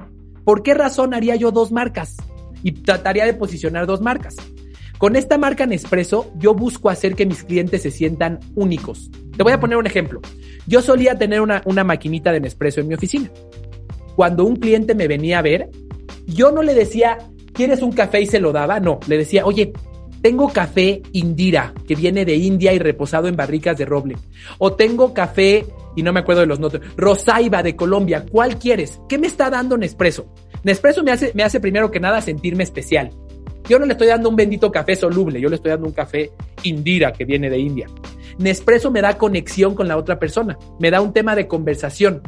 ¿Por 0.44 0.63
qué 0.63 0.74
razón 0.74 1.13
haría 1.13 1.38
yo 1.38 1.52
dos 1.52 1.72
marcas? 1.72 2.17
Y 2.62 2.74
trataría 2.74 3.26
de 3.26 3.36
posicionar 3.36 3.88
dos 3.88 4.02
marcas. 4.02 4.36
Con 4.98 5.15
esta 5.15 5.38
marca 5.38 5.65
Nespresso, 5.65 6.32
yo 6.36 6.54
busco 6.54 6.89
hacer 6.89 7.15
que 7.15 7.26
mis 7.26 7.44
clientes 7.44 7.84
se 7.84 7.89
sientan 7.89 8.39
únicos. 8.54 9.10
Te 9.36 9.44
voy 9.44 9.54
a 9.54 9.60
poner 9.60 9.78
un 9.78 9.88
ejemplo. 9.88 10.22
Yo 10.71 10.81
solía 10.81 11.17
tener 11.17 11.41
una, 11.41 11.84
maquinita 11.84 12.31
de 12.31 12.39
Nespresso 12.39 12.79
en 12.79 12.88
mi 12.88 12.93
oficina. 12.93 13.29
Cuando 14.15 14.45
un 14.45 14.55
cliente 14.55 14.95
me 14.95 15.10
venía 15.10 15.39
a 15.39 15.41
ver, 15.41 15.69
yo 16.27 16.53
no 16.53 16.63
le 16.63 16.73
decía, 16.73 17.17
¿quieres 17.51 17.81
un 17.81 17.91
café? 17.91 18.21
y 18.21 18.25
se 18.25 18.39
lo 18.39 18.53
daba. 18.53 18.79
No, 18.79 19.01
le 19.05 19.17
decía, 19.17 19.45
oye, 19.45 19.73
tengo 20.21 20.47
café 20.47 21.01
Indira, 21.12 21.73
que 21.86 21.93
viene 21.93 22.23
de 22.23 22.38
India 22.38 22.71
y 22.71 22.79
reposado 22.79 23.27
en 23.27 23.36
barricas 23.36 23.77
de 23.77 23.84
roble. 23.84 24.15
O 24.60 24.71
tengo 24.71 25.13
café, 25.13 25.65
y 25.97 26.03
no 26.03 26.13
me 26.13 26.21
acuerdo 26.21 26.39
de 26.39 26.47
los 26.47 26.62
nombres, 26.62 26.84
Rosaiba 26.95 27.62
de 27.63 27.75
Colombia. 27.75 28.25
¿Cuál 28.31 28.57
quieres? 28.57 29.01
¿Qué 29.10 29.17
me 29.17 29.27
está 29.27 29.49
dando 29.49 29.77
Nespresso? 29.77 30.34
Nespresso 30.63 31.03
me 31.03 31.12
hace, 31.12 31.34
me 31.34 31.43
hace 31.43 31.60
primero 31.60 31.91
que 31.91 31.99
nada 31.99 32.21
sentirme 32.21 32.63
especial. 32.63 33.10
Yo 33.67 33.77
no 33.77 33.86
le 33.86 33.91
estoy 33.91 34.07
dando 34.07 34.29
un 34.29 34.38
bendito 34.38 34.71
café 34.71 34.95
soluble, 34.95 35.41
yo 35.41 35.49
le 35.49 35.57
estoy 35.57 35.71
dando 35.71 35.88
un 35.88 35.93
café 35.93 36.31
Indira 36.63 37.12
que 37.12 37.25
viene 37.25 37.49
de 37.49 37.60
India. 37.60 37.88
Nespresso 38.41 38.91
me 38.91 39.01
da 39.01 39.17
conexión 39.17 39.75
con 39.75 39.88
la 39.88 39.97
otra 39.97 40.19
persona, 40.19 40.58
me 40.80 40.91
da 40.91 41.01
un 41.01 41.13
tema 41.13 41.36
de 41.36 41.47
conversación. 41.47 42.21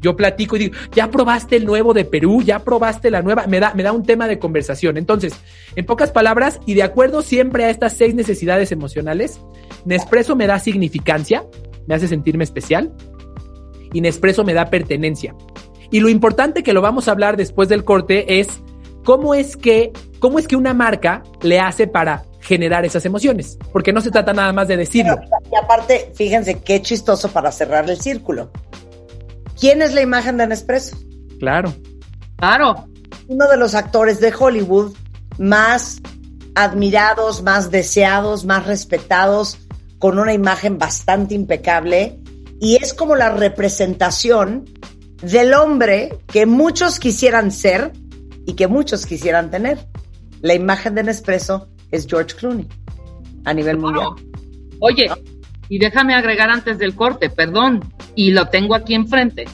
Yo 0.00 0.16
platico 0.16 0.56
y 0.56 0.58
digo, 0.58 0.74
ya 0.92 1.10
probaste 1.10 1.56
el 1.56 1.64
nuevo 1.64 1.94
de 1.94 2.04
Perú, 2.04 2.42
ya 2.42 2.58
probaste 2.58 3.10
la 3.10 3.22
nueva, 3.22 3.46
me 3.46 3.58
da, 3.58 3.72
me 3.74 3.82
da 3.82 3.92
un 3.92 4.04
tema 4.04 4.28
de 4.28 4.38
conversación. 4.38 4.98
Entonces, 4.98 5.34
en 5.76 5.86
pocas 5.86 6.12
palabras, 6.12 6.60
y 6.66 6.74
de 6.74 6.82
acuerdo 6.82 7.22
siempre 7.22 7.64
a 7.64 7.70
estas 7.70 7.94
seis 7.94 8.14
necesidades 8.14 8.70
emocionales, 8.70 9.40
Nespresso 9.86 10.36
me 10.36 10.46
da 10.46 10.58
significancia, 10.58 11.44
me 11.86 11.94
hace 11.94 12.08
sentirme 12.08 12.44
especial, 12.44 12.92
y 13.94 14.02
Nespresso 14.02 14.44
me 14.44 14.52
da 14.52 14.68
pertenencia. 14.68 15.34
Y 15.90 16.00
lo 16.00 16.10
importante 16.10 16.62
que 16.62 16.72
lo 16.74 16.82
vamos 16.82 17.08
a 17.08 17.12
hablar 17.12 17.36
después 17.36 17.68
del 17.68 17.84
corte 17.84 18.40
es 18.40 18.48
cómo 19.04 19.34
es 19.34 19.56
que, 19.56 19.92
cómo 20.18 20.38
es 20.38 20.46
que 20.46 20.56
una 20.56 20.74
marca 20.74 21.22
le 21.40 21.60
hace 21.60 21.86
para 21.86 22.24
generar 22.44 22.84
esas 22.84 23.04
emociones, 23.06 23.58
porque 23.72 23.92
no 23.92 24.00
se 24.00 24.10
trata 24.10 24.32
nada 24.32 24.52
más 24.52 24.68
de 24.68 24.76
decirlo. 24.76 25.18
y 25.50 25.56
aparte, 25.56 26.12
fíjense 26.14 26.60
qué 26.60 26.82
chistoso 26.82 27.30
para 27.30 27.50
cerrar 27.50 27.88
el 27.88 27.98
círculo. 28.00 28.50
¿Quién 29.58 29.80
es 29.80 29.94
la 29.94 30.02
imagen 30.02 30.36
de 30.36 30.46
Nespresso? 30.46 30.96
Claro. 31.38 31.74
Claro. 32.36 32.86
Uno 33.28 33.48
de 33.48 33.56
los 33.56 33.74
actores 33.74 34.20
de 34.20 34.32
Hollywood 34.38 34.94
más 35.38 36.00
admirados, 36.54 37.42
más 37.42 37.70
deseados, 37.70 38.44
más 38.44 38.66
respetados, 38.66 39.58
con 39.98 40.18
una 40.18 40.34
imagen 40.34 40.76
bastante 40.76 41.34
impecable. 41.34 42.20
Y 42.60 42.76
es 42.76 42.92
como 42.92 43.16
la 43.16 43.30
representación 43.30 44.66
del 45.22 45.54
hombre 45.54 46.18
que 46.26 46.44
muchos 46.44 46.98
quisieran 46.98 47.50
ser 47.50 47.92
y 48.46 48.52
que 48.52 48.66
muchos 48.66 49.06
quisieran 49.06 49.50
tener. 49.50 49.78
La 50.42 50.52
imagen 50.52 50.94
de 50.94 51.04
Nespresso 51.04 51.68
es 51.90 52.06
George 52.06 52.34
Clooney 52.36 52.66
a 53.44 53.54
nivel 53.54 53.78
mundial. 53.78 54.08
Oye, 54.80 55.10
y 55.68 55.78
déjame 55.78 56.14
agregar 56.14 56.50
antes 56.50 56.78
del 56.78 56.94
corte, 56.94 57.30
perdón, 57.30 57.80
y 58.14 58.30
lo 58.30 58.48
tengo 58.48 58.74
aquí 58.74 58.94
enfrente, 58.94 59.44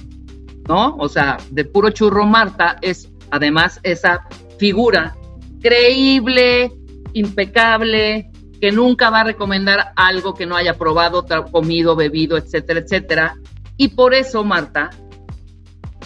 ¿no? 0.68 0.96
O 0.96 1.08
sea, 1.08 1.38
de 1.50 1.64
puro 1.64 1.90
churro 1.90 2.26
Marta 2.26 2.78
es 2.82 3.08
además 3.30 3.80
esa 3.82 4.26
figura 4.58 5.16
creíble, 5.60 6.72
impecable, 7.12 8.30
que 8.60 8.72
nunca 8.72 9.10
va 9.10 9.20
a 9.20 9.24
recomendar 9.24 9.92
algo 9.96 10.34
que 10.34 10.46
no 10.46 10.56
haya 10.56 10.76
probado, 10.76 11.24
comido, 11.50 11.96
bebido, 11.96 12.36
etcétera, 12.36 12.80
etcétera. 12.80 13.36
Y 13.76 13.88
por 13.88 14.14
eso 14.14 14.44
Marta, 14.44 14.90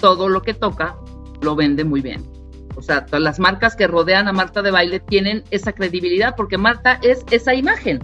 todo 0.00 0.28
lo 0.28 0.42
que 0.42 0.54
toca, 0.54 0.96
lo 1.40 1.56
vende 1.56 1.84
muy 1.84 2.00
bien. 2.00 2.33
O 2.76 2.82
sea, 2.82 3.06
todas 3.06 3.22
las 3.22 3.38
marcas 3.38 3.76
que 3.76 3.86
rodean 3.86 4.28
a 4.28 4.32
Marta 4.32 4.62
de 4.62 4.70
baile 4.70 5.00
tienen 5.00 5.44
esa 5.50 5.72
credibilidad 5.72 6.34
porque 6.36 6.58
Marta 6.58 6.98
es 7.02 7.24
esa 7.30 7.54
imagen. 7.54 8.00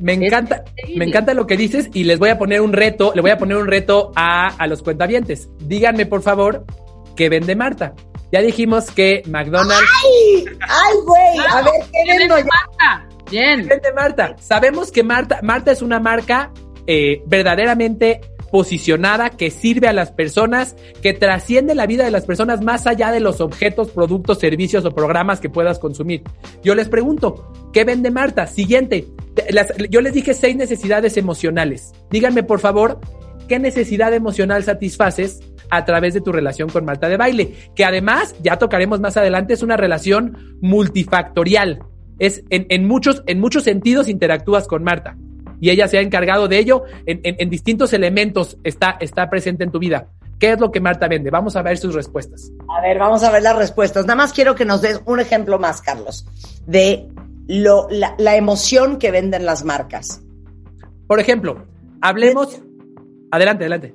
Me 0.00 0.14
encanta, 0.14 0.64
me 0.96 1.04
encanta 1.04 1.34
lo 1.34 1.46
que 1.46 1.56
dices 1.56 1.90
y 1.92 2.04
les 2.04 2.18
voy 2.18 2.30
a 2.30 2.38
poner 2.38 2.62
un 2.62 2.72
reto, 2.72 3.12
le 3.14 3.20
voy 3.20 3.30
a 3.30 3.38
poner 3.38 3.58
un 3.58 3.66
reto 3.66 4.12
a, 4.16 4.48
a 4.48 4.66
los 4.66 4.82
cuentavientes. 4.82 5.50
Díganme, 5.58 6.06
por 6.06 6.22
favor, 6.22 6.64
¿qué 7.16 7.28
vende 7.28 7.54
Marta? 7.54 7.94
Ya 8.32 8.40
dijimos 8.40 8.90
que 8.90 9.22
McDonald's. 9.26 9.90
¡Ay! 10.04 10.44
¡Ay, 10.60 10.96
güey! 11.04 11.46
A 11.50 11.62
ver, 11.62 11.72
¿qué, 11.92 12.18
vende 12.18 12.44
Marta? 12.44 13.08
Bien. 13.30 13.62
¿Qué 13.62 13.68
vende 13.68 13.92
Marta? 13.92 14.36
Sabemos 14.38 14.90
que 14.90 15.02
Marta, 15.02 15.40
Marta 15.42 15.72
es 15.72 15.82
una 15.82 16.00
marca 16.00 16.52
eh, 16.86 17.22
verdaderamente 17.26 18.20
posicionada 18.50 19.30
que 19.30 19.50
sirve 19.50 19.88
a 19.88 19.92
las 19.92 20.10
personas, 20.10 20.76
que 21.02 21.12
trasciende 21.12 21.74
la 21.74 21.86
vida 21.86 22.04
de 22.04 22.10
las 22.10 22.26
personas 22.26 22.62
más 22.62 22.86
allá 22.86 23.12
de 23.12 23.20
los 23.20 23.40
objetos, 23.40 23.90
productos, 23.90 24.38
servicios 24.38 24.84
o 24.84 24.94
programas 24.94 25.40
que 25.40 25.48
puedas 25.48 25.78
consumir. 25.78 26.22
Yo 26.62 26.74
les 26.74 26.88
pregunto, 26.88 27.52
¿qué 27.72 27.84
vende 27.84 28.10
Marta? 28.10 28.46
Siguiente, 28.46 29.06
yo 29.88 30.00
les 30.00 30.12
dije 30.12 30.34
seis 30.34 30.56
necesidades 30.56 31.16
emocionales. 31.16 31.92
Díganme, 32.10 32.42
por 32.42 32.60
favor, 32.60 33.00
¿qué 33.48 33.58
necesidad 33.58 34.12
emocional 34.12 34.64
satisfaces 34.64 35.40
a 35.70 35.84
través 35.84 36.14
de 36.14 36.20
tu 36.20 36.32
relación 36.32 36.68
con 36.68 36.84
Marta 36.84 37.08
de 37.08 37.16
baile? 37.16 37.54
Que 37.74 37.84
además, 37.84 38.34
ya 38.42 38.58
tocaremos 38.58 39.00
más 39.00 39.16
adelante, 39.16 39.54
es 39.54 39.62
una 39.62 39.76
relación 39.76 40.58
multifactorial. 40.60 41.80
Es 42.18 42.42
en, 42.50 42.66
en 42.68 42.86
muchos, 42.86 43.22
en 43.26 43.40
muchos 43.40 43.62
sentidos 43.64 44.08
interactúas 44.08 44.66
con 44.66 44.82
Marta. 44.82 45.16
Y 45.60 45.70
ella 45.70 45.88
se 45.88 45.98
ha 45.98 46.00
encargado 46.00 46.48
de 46.48 46.58
ello 46.58 46.84
en, 47.06 47.20
en, 47.22 47.36
en 47.38 47.50
distintos 47.50 47.92
elementos, 47.92 48.58
está, 48.64 48.96
está 49.00 49.28
presente 49.28 49.64
en 49.64 49.70
tu 49.70 49.78
vida. 49.78 50.08
¿Qué 50.38 50.52
es 50.52 50.58
lo 50.60 50.70
que 50.72 50.80
Marta 50.80 51.06
vende? 51.06 51.28
Vamos 51.28 51.54
a 51.56 51.62
ver 51.62 51.76
sus 51.76 51.94
respuestas. 51.94 52.50
A 52.74 52.80
ver, 52.80 52.98
vamos 52.98 53.22
a 53.22 53.30
ver 53.30 53.42
las 53.42 53.56
respuestas. 53.56 54.06
Nada 54.06 54.16
más 54.16 54.32
quiero 54.32 54.54
que 54.54 54.64
nos 54.64 54.80
des 54.80 55.00
un 55.04 55.20
ejemplo 55.20 55.58
más, 55.58 55.82
Carlos, 55.82 56.26
de 56.66 57.08
lo, 57.46 57.88
la, 57.90 58.14
la 58.16 58.36
emoción 58.36 58.98
que 58.98 59.10
venden 59.10 59.44
las 59.44 59.64
marcas. 59.64 60.22
Por 61.06 61.20
ejemplo, 61.20 61.66
hablemos. 62.00 62.58
Adelante, 63.30 63.64
adelante. 63.64 63.94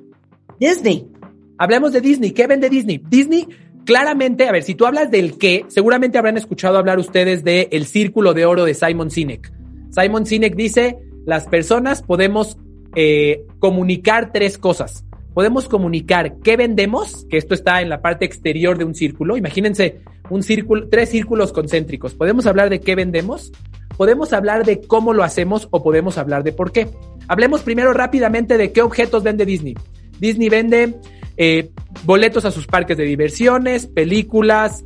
Disney. 0.60 1.10
Hablemos 1.58 1.92
de 1.92 2.00
Disney. 2.00 2.30
¿Qué 2.30 2.46
vende 2.46 2.68
Disney? 2.68 3.02
Disney, 3.08 3.48
claramente, 3.84 4.46
a 4.46 4.52
ver, 4.52 4.62
si 4.62 4.76
tú 4.76 4.86
hablas 4.86 5.10
del 5.10 5.38
qué, 5.38 5.64
seguramente 5.66 6.16
habrán 6.16 6.36
escuchado 6.36 6.78
hablar 6.78 6.98
ustedes 6.98 7.42
de 7.42 7.68
El 7.72 7.86
Círculo 7.86 8.34
de 8.34 8.46
Oro 8.46 8.64
de 8.64 8.74
Simon 8.74 9.10
Sinek. 9.10 9.52
Simon 9.90 10.26
Sinek 10.26 10.54
dice: 10.54 10.98
las 11.26 11.46
personas 11.46 12.02
podemos 12.02 12.56
eh, 12.94 13.44
comunicar 13.58 14.32
tres 14.32 14.56
cosas. 14.56 15.04
Podemos 15.34 15.68
comunicar 15.68 16.38
qué 16.38 16.56
vendemos, 16.56 17.26
que 17.28 17.36
esto 17.36 17.52
está 17.52 17.82
en 17.82 17.90
la 17.90 18.00
parte 18.00 18.24
exterior 18.24 18.78
de 18.78 18.84
un 18.84 18.94
círculo. 18.94 19.36
Imagínense 19.36 20.00
un 20.30 20.42
círculo, 20.42 20.88
tres 20.88 21.10
círculos 21.10 21.52
concéntricos. 21.52 22.14
Podemos 22.14 22.46
hablar 22.46 22.70
de 22.70 22.80
qué 22.80 22.94
vendemos, 22.94 23.52
podemos 23.98 24.32
hablar 24.32 24.64
de 24.64 24.80
cómo 24.80 25.12
lo 25.12 25.24
hacemos 25.24 25.68
o 25.72 25.82
podemos 25.82 26.16
hablar 26.16 26.42
de 26.42 26.52
por 26.52 26.72
qué. 26.72 26.88
Hablemos 27.28 27.60
primero 27.60 27.92
rápidamente 27.92 28.56
de 28.56 28.72
qué 28.72 28.80
objetos 28.80 29.22
vende 29.22 29.44
Disney. 29.44 29.74
Disney 30.18 30.48
vende 30.48 30.94
eh, 31.36 31.70
boletos 32.04 32.46
a 32.46 32.50
sus 32.50 32.66
parques 32.66 32.96
de 32.96 33.04
diversiones, 33.04 33.88
películas, 33.88 34.84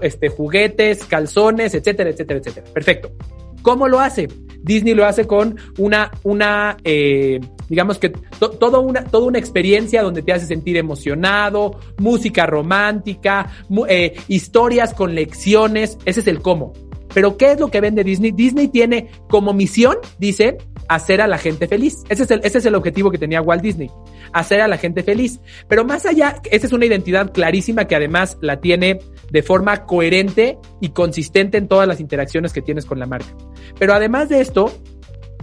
este, 0.00 0.30
juguetes, 0.30 1.04
calzones, 1.04 1.74
etcétera, 1.74 2.10
etcétera, 2.10 2.40
etcétera. 2.40 2.66
Perfecto. 2.72 3.12
¿Cómo 3.62 3.86
lo 3.86 4.00
hace? 4.00 4.26
Disney 4.62 4.94
lo 4.94 5.06
hace 5.06 5.26
con 5.26 5.56
una, 5.78 6.10
una 6.22 6.76
eh, 6.84 7.40
digamos 7.68 7.98
que 7.98 8.10
to, 8.10 8.50
todo 8.50 8.80
una, 8.80 9.04
toda 9.04 9.26
una 9.26 9.38
experiencia 9.38 10.02
donde 10.02 10.22
te 10.22 10.32
hace 10.32 10.46
sentir 10.46 10.76
emocionado, 10.76 11.78
música 11.98 12.46
romántica, 12.46 13.50
eh, 13.88 14.14
historias 14.28 14.94
con 14.94 15.14
lecciones, 15.14 15.98
ese 16.04 16.20
es 16.20 16.26
el 16.26 16.40
cómo. 16.40 16.72
Pero 17.14 17.36
¿qué 17.36 17.52
es 17.52 17.60
lo 17.60 17.70
que 17.70 17.80
vende 17.80 18.04
Disney? 18.04 18.32
Disney 18.32 18.68
tiene 18.68 19.10
como 19.28 19.52
misión, 19.52 19.96
dice, 20.18 20.58
hacer 20.88 21.20
a 21.20 21.26
la 21.26 21.38
gente 21.38 21.66
feliz. 21.68 22.04
Ese 22.08 22.24
es 22.24 22.30
el, 22.30 22.40
ese 22.44 22.58
es 22.58 22.66
el 22.66 22.74
objetivo 22.74 23.10
que 23.10 23.18
tenía 23.18 23.42
Walt 23.42 23.62
Disney, 23.62 23.90
hacer 24.32 24.60
a 24.60 24.68
la 24.68 24.78
gente 24.78 25.02
feliz. 25.02 25.40
Pero 25.68 25.84
más 25.84 26.06
allá, 26.06 26.40
esa 26.50 26.66
es 26.66 26.72
una 26.72 26.86
identidad 26.86 27.32
clarísima 27.32 27.86
que 27.86 27.96
además 27.96 28.38
la 28.40 28.60
tiene 28.60 28.98
de 29.32 29.42
forma 29.42 29.86
coherente 29.86 30.58
y 30.80 30.90
consistente 30.90 31.56
en 31.56 31.66
todas 31.66 31.88
las 31.88 32.00
interacciones 32.00 32.52
que 32.52 32.60
tienes 32.60 32.84
con 32.84 32.98
la 32.98 33.06
marca. 33.06 33.34
Pero 33.78 33.94
además 33.94 34.28
de 34.28 34.40
esto, 34.40 34.70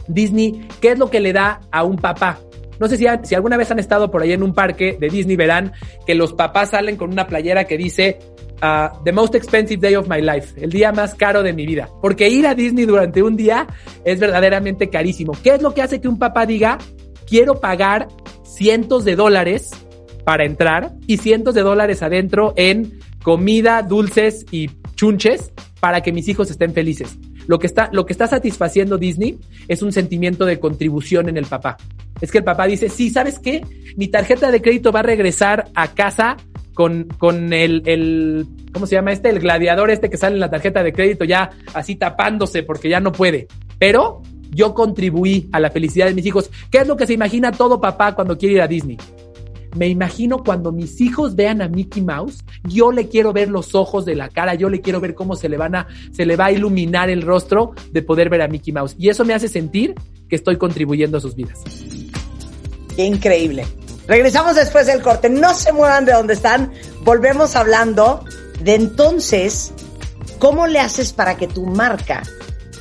Disney, 0.07 0.67
¿qué 0.79 0.91
es 0.91 0.99
lo 0.99 1.09
que 1.09 1.19
le 1.19 1.33
da 1.33 1.61
a 1.71 1.83
un 1.83 1.97
papá? 1.97 2.39
No 2.79 2.87
sé 2.87 2.97
si, 2.97 3.05
si 3.23 3.35
alguna 3.35 3.57
vez 3.57 3.71
han 3.71 3.79
estado 3.79 4.11
por 4.11 4.21
ahí 4.21 4.31
en 4.31 4.43
un 4.43 4.53
parque 4.53 4.95
de 4.99 5.09
Disney, 5.09 5.35
verán 5.35 5.73
que 6.05 6.13
los 6.13 6.33
papás 6.33 6.69
salen 6.69 6.97
con 6.97 7.11
una 7.11 7.25
playera 7.25 7.65
que 7.65 7.77
dice 7.77 8.19
uh, 8.61 9.03
The 9.03 9.11
most 9.11 9.33
expensive 9.33 9.81
day 9.81 9.95
of 9.95 10.07
my 10.07 10.21
life, 10.21 10.53
el 10.63 10.69
día 10.69 10.91
más 10.91 11.15
caro 11.15 11.41
de 11.41 11.51
mi 11.51 11.65
vida. 11.65 11.89
Porque 11.99 12.29
ir 12.29 12.45
a 12.45 12.53
Disney 12.53 12.85
durante 12.85 13.23
un 13.23 13.35
día 13.35 13.65
es 14.05 14.19
verdaderamente 14.19 14.91
carísimo. 14.91 15.33
¿Qué 15.43 15.55
es 15.55 15.63
lo 15.63 15.73
que 15.73 15.81
hace 15.81 15.99
que 15.99 16.07
un 16.07 16.19
papá 16.19 16.45
diga, 16.45 16.77
quiero 17.27 17.59
pagar 17.59 18.07
cientos 18.43 19.03
de 19.03 19.15
dólares 19.15 19.71
para 20.23 20.45
entrar 20.45 20.91
y 21.07 21.17
cientos 21.17 21.55
de 21.55 21.61
dólares 21.61 22.03
adentro 22.03 22.53
en 22.55 22.98
comida, 23.23 23.81
dulces 23.81 24.45
y 24.51 24.69
chunches 24.95 25.51
para 25.79 26.01
que 26.01 26.11
mis 26.11 26.27
hijos 26.27 26.49
estén 26.51 26.73
felices? 26.73 27.17
Lo 27.47 27.57
que 27.57 27.67
está, 27.67 27.89
lo 27.91 28.05
que 28.05 28.13
está 28.13 28.27
satisfaciendo 28.27 28.97
Disney 28.97 29.39
es 29.67 29.81
un 29.81 29.91
sentimiento 29.91 30.45
de 30.45 30.59
contribución 30.59 31.29
en 31.29 31.37
el 31.37 31.45
papá. 31.45 31.77
Es 32.21 32.31
que 32.31 32.39
el 32.39 32.43
papá 32.43 32.67
dice, 32.67 32.89
sí, 32.89 33.09
¿sabes 33.09 33.39
qué? 33.39 33.65
Mi 33.95 34.07
tarjeta 34.07 34.51
de 34.51 34.61
crédito 34.61 34.91
va 34.91 34.99
a 34.99 35.03
regresar 35.03 35.69
a 35.73 35.93
casa 35.93 36.37
con, 36.73 37.05
con 37.17 37.51
el, 37.53 37.81
el, 37.85 38.45
¿cómo 38.71 38.85
se 38.85 38.95
llama 38.95 39.11
este? 39.11 39.29
El 39.29 39.39
gladiador 39.39 39.89
este 39.89 40.09
que 40.09 40.17
sale 40.17 40.35
en 40.35 40.41
la 40.41 40.49
tarjeta 40.49 40.83
de 40.83 40.93
crédito 40.93 41.25
ya 41.25 41.49
así 41.73 41.95
tapándose 41.95 42.63
porque 42.63 42.87
ya 42.87 42.99
no 42.99 43.11
puede. 43.11 43.47
Pero 43.79 44.21
yo 44.51 44.73
contribuí 44.73 45.49
a 45.51 45.59
la 45.59 45.71
felicidad 45.71 46.07
de 46.07 46.13
mis 46.13 46.25
hijos. 46.25 46.49
¿Qué 46.71 46.79
es 46.79 46.87
lo 46.87 46.97
que 46.97 47.07
se 47.07 47.13
imagina 47.13 47.51
todo 47.51 47.81
papá 47.81 48.15
cuando 48.15 48.37
quiere 48.37 48.55
ir 48.55 48.61
a 48.61 48.67
Disney? 48.67 48.97
Me 49.75 49.87
imagino 49.87 50.43
cuando 50.43 50.71
mis 50.71 50.99
hijos 50.99 51.35
vean 51.35 51.61
a 51.61 51.67
Mickey 51.67 52.01
Mouse, 52.01 52.43
yo 52.63 52.91
le 52.91 53.07
quiero 53.07 53.33
ver 53.33 53.49
los 53.49 53.75
ojos 53.75 54.05
de 54.05 54.15
la 54.15 54.29
cara, 54.29 54.55
yo 54.55 54.69
le 54.69 54.81
quiero 54.81 54.99
ver 54.99 55.13
cómo 55.13 55.35
se 55.35 55.47
le 55.47 55.57
van 55.57 55.75
va 55.75 56.45
a 56.45 56.51
iluminar 56.51 57.09
el 57.09 57.21
rostro 57.21 57.73
de 57.91 58.01
poder 58.01 58.29
ver 58.29 58.41
a 58.41 58.47
Mickey 58.47 58.73
Mouse. 58.73 58.95
Y 58.97 59.09
eso 59.09 59.25
me 59.25 59.33
hace 59.33 59.47
sentir 59.47 59.95
que 60.27 60.35
estoy 60.35 60.57
contribuyendo 60.57 61.17
a 61.17 61.21
sus 61.21 61.35
vidas. 61.35 61.59
Qué 62.95 63.05
increíble. 63.05 63.65
Regresamos 64.07 64.55
después 64.55 64.87
del 64.87 65.01
corte. 65.01 65.29
No 65.29 65.53
se 65.53 65.71
muevan 65.71 66.05
de 66.05 66.13
donde 66.13 66.33
están. 66.33 66.71
Volvemos 67.03 67.55
hablando 67.55 68.23
de 68.63 68.75
entonces, 68.75 69.71
¿cómo 70.39 70.67
le 70.67 70.79
haces 70.79 71.13
para 71.13 71.37
que 71.37 71.47
tu 71.47 71.65
marca 71.65 72.23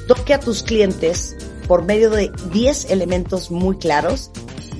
toque 0.06 0.34
a 0.34 0.40
tus 0.40 0.62
clientes 0.62 1.36
por 1.66 1.84
medio 1.84 2.10
de 2.10 2.32
10 2.52 2.90
elementos 2.90 3.50
muy 3.50 3.76
claros 3.76 4.30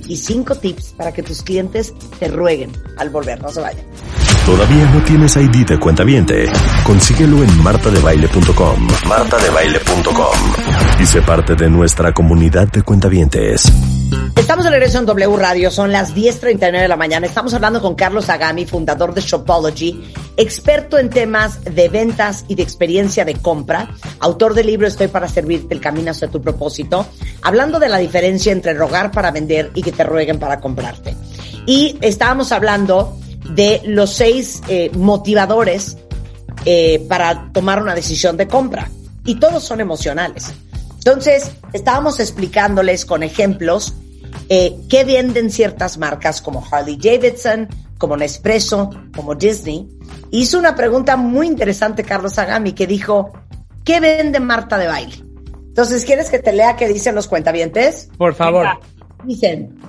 y 0.09 0.17
5 0.17 0.55
tips 0.55 0.93
para 0.97 1.13
que 1.13 1.23
tus 1.23 1.41
clientes 1.41 1.93
te 2.19 2.27
rueguen 2.27 2.71
al 2.97 3.09
volver? 3.09 3.41
No 3.41 3.49
se 3.49 3.61
vayan. 3.61 3.85
¿Todavía 4.45 4.91
no 4.91 5.03
tienes 5.03 5.37
ID 5.37 5.65
de 5.65 5.79
cuenta 5.79 6.03
viente? 6.03 6.51
Consíguelo 6.83 7.43
en 7.43 7.63
martadebaile.com. 7.63 8.87
Martadebaile.com. 9.07 10.37
Y 10.99 11.05
sé 11.05 11.21
parte 11.21 11.55
de 11.55 11.69
nuestra 11.69 12.13
comunidad 12.13 12.67
de 12.67 12.81
cuentavientes. 12.81 13.71
Estamos 14.35 14.65
de 14.65 14.71
regreso 14.71 14.97
en 14.97 15.05
W 15.05 15.37
Radio, 15.37 15.69
son 15.69 15.91
las 15.91 16.15
10.39 16.15 16.81
de 16.81 16.87
la 16.87 16.97
mañana. 16.97 17.27
Estamos 17.27 17.53
hablando 17.53 17.81
con 17.81 17.93
Carlos 17.93 18.29
Agami, 18.29 18.65
fundador 18.65 19.13
de 19.13 19.21
Shopology, 19.21 20.03
experto 20.37 20.97
en 20.97 21.11
temas 21.11 21.63
de 21.63 21.87
ventas 21.87 22.45
y 22.47 22.55
de 22.55 22.63
experiencia 22.63 23.25
de 23.25 23.35
compra, 23.35 23.91
autor 24.19 24.55
del 24.55 24.65
libro 24.65 24.87
Estoy 24.87 25.07
para 25.07 25.27
servirte, 25.27 25.75
el 25.75 25.79
camino 25.81 26.09
hacia 26.09 26.29
tu 26.29 26.41
propósito, 26.41 27.05
hablando 27.43 27.77
de 27.77 27.89
la 27.89 27.99
diferencia 27.99 28.51
entre 28.51 28.73
rogar 28.73 29.11
para 29.11 29.29
vender 29.29 29.69
y 29.75 29.83
que 29.83 29.91
te 29.91 30.03
rueguen 30.03 30.39
para 30.39 30.59
comprarte. 30.59 31.15
Y 31.67 31.97
estábamos 32.01 32.51
hablando 32.51 33.19
de 33.51 33.81
los 33.85 34.11
seis 34.11 34.63
eh, 34.67 34.89
motivadores 34.95 35.97
eh, 36.65 37.05
para 37.07 37.51
tomar 37.51 37.81
una 37.81 37.93
decisión 37.93 38.35
de 38.35 38.47
compra. 38.47 38.89
Y 39.25 39.35
todos 39.35 39.63
son 39.63 39.79
emocionales. 39.79 40.51
Entonces, 40.99 41.51
estábamos 41.73 42.19
explicándoles 42.19 43.05
con 43.05 43.23
ejemplos 43.23 43.93
eh, 44.49 44.75
qué 44.89 45.03
venden 45.03 45.49
ciertas 45.49 45.97
marcas 45.97 46.41
como 46.41 46.65
Harley 46.69 46.97
Davidson, 46.97 47.67
como 47.97 48.17
Nespresso, 48.17 48.89
como 49.15 49.35
Disney. 49.35 49.87
Hizo 50.31 50.59
una 50.59 50.75
pregunta 50.75 51.15
muy 51.15 51.47
interesante 51.47 52.03
Carlos 52.03 52.37
Agami 52.37 52.73
que 52.73 52.85
dijo, 52.87 53.31
¿qué 53.83 53.99
vende 53.99 54.39
Marta 54.39 54.77
de 54.77 54.87
baile? 54.87 55.15
Entonces, 55.67 56.03
¿quieres 56.03 56.29
que 56.29 56.39
te 56.39 56.51
lea 56.51 56.75
qué 56.75 56.87
dicen 56.87 57.15
los 57.15 57.27
cuentavientes? 57.27 58.09
Por 58.17 58.33
favor. 58.33 58.67
Dicen, 59.23 59.79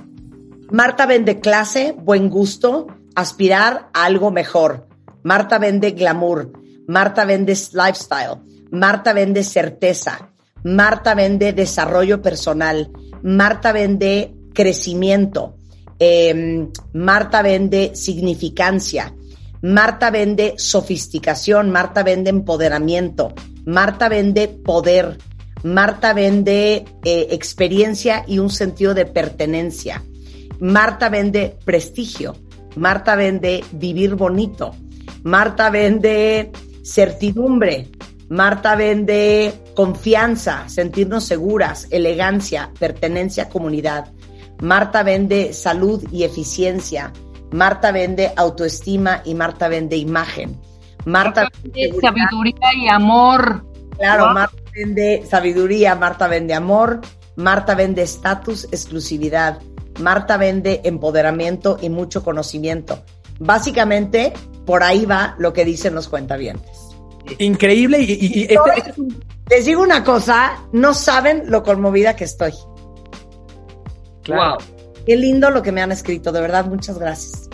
Marta 0.71 1.05
vende 1.05 1.39
clase, 1.39 1.93
buen 1.97 2.29
gusto, 2.29 2.87
aspirar 3.15 3.89
a 3.93 4.05
algo 4.05 4.31
mejor. 4.31 4.87
Marta 5.23 5.57
vende 5.59 5.91
glamour. 5.91 6.53
Marta 6.87 7.25
vende 7.25 7.53
lifestyle. 7.53 8.39
Marta 8.71 9.13
vende 9.13 9.43
certeza. 9.43 10.30
Marta 10.63 11.15
vende 11.15 11.53
desarrollo 11.53 12.21
personal. 12.21 12.89
Marta 13.23 13.71
vende 13.71 14.33
crecimiento. 14.53 15.57
Eh, 15.99 16.67
Marta 16.93 17.41
vende 17.41 17.91
significancia. 17.95 19.13
Marta 19.61 20.09
vende 20.09 20.55
sofisticación. 20.57 21.69
Marta 21.69 22.03
vende 22.03 22.29
empoderamiento. 22.29 23.33
Marta 23.65 24.09
vende 24.09 24.47
poder. 24.47 25.17
Marta 25.63 26.13
vende 26.13 26.85
eh, 27.03 27.27
experiencia 27.31 28.23
y 28.27 28.39
un 28.39 28.49
sentido 28.49 28.93
de 28.93 29.05
pertenencia. 29.05 30.03
Marta 30.59 31.09
vende 31.09 31.57
prestigio. 31.63 32.35
Marta 32.75 33.15
vende 33.15 33.63
vivir 33.71 34.15
bonito. 34.15 34.75
Marta 35.23 35.69
vende 35.69 36.51
certidumbre. 36.83 37.89
Marta 38.31 38.77
vende 38.77 39.53
confianza, 39.75 40.69
sentirnos 40.69 41.25
seguras, 41.25 41.87
elegancia, 41.91 42.71
pertenencia 42.79 43.43
a 43.43 43.49
comunidad. 43.49 44.07
Marta 44.61 45.03
vende 45.03 45.51
salud 45.51 46.01
y 46.13 46.23
eficiencia. 46.23 47.11
Marta 47.51 47.91
vende 47.91 48.31
autoestima 48.37 49.21
y 49.25 49.35
Marta 49.35 49.67
vende 49.67 49.97
imagen. 49.97 50.57
Marta 51.03 51.49
vende 51.61 51.93
sabiduría 51.99 52.73
y 52.73 52.87
amor. 52.87 53.65
Claro. 53.97 54.33
Marta 54.33 54.55
vende 54.73 55.25
sabiduría, 55.29 55.95
Marta 55.95 56.29
vende 56.29 56.53
amor, 56.53 57.01
Marta 57.35 57.75
vende 57.75 58.01
estatus, 58.01 58.63
exclusividad. 58.71 59.59
Marta 59.99 60.37
vende 60.37 60.79
empoderamiento 60.85 61.77
y 61.81 61.89
mucho 61.89 62.23
conocimiento. 62.23 63.03
Básicamente, 63.39 64.31
por 64.65 64.83
ahí 64.83 65.05
va 65.05 65.35
lo 65.37 65.51
que 65.51 65.65
dicen 65.65 65.93
los 65.93 66.07
cuentavientes. 66.07 66.80
Increíble 67.37 67.99
y, 68.01 68.11
y, 68.11 68.39
y 68.39 68.41
este, 68.43 68.59
este 68.75 68.89
es 68.91 68.97
un... 68.97 69.23
les 69.49 69.65
digo 69.65 69.81
una 69.81 70.03
cosa, 70.03 70.63
no 70.73 70.93
saben 70.93 71.43
lo 71.47 71.63
conmovida 71.63 72.15
que 72.15 72.25
estoy. 72.25 72.51
Claro. 74.23 74.57
Wow. 74.57 74.67
Qué 75.05 75.15
lindo 75.15 75.49
lo 75.49 75.61
que 75.61 75.71
me 75.71 75.81
han 75.81 75.91
escrito, 75.91 76.31
de 76.31 76.41
verdad, 76.41 76.65
muchas 76.65 76.99
gracias. 76.99 77.49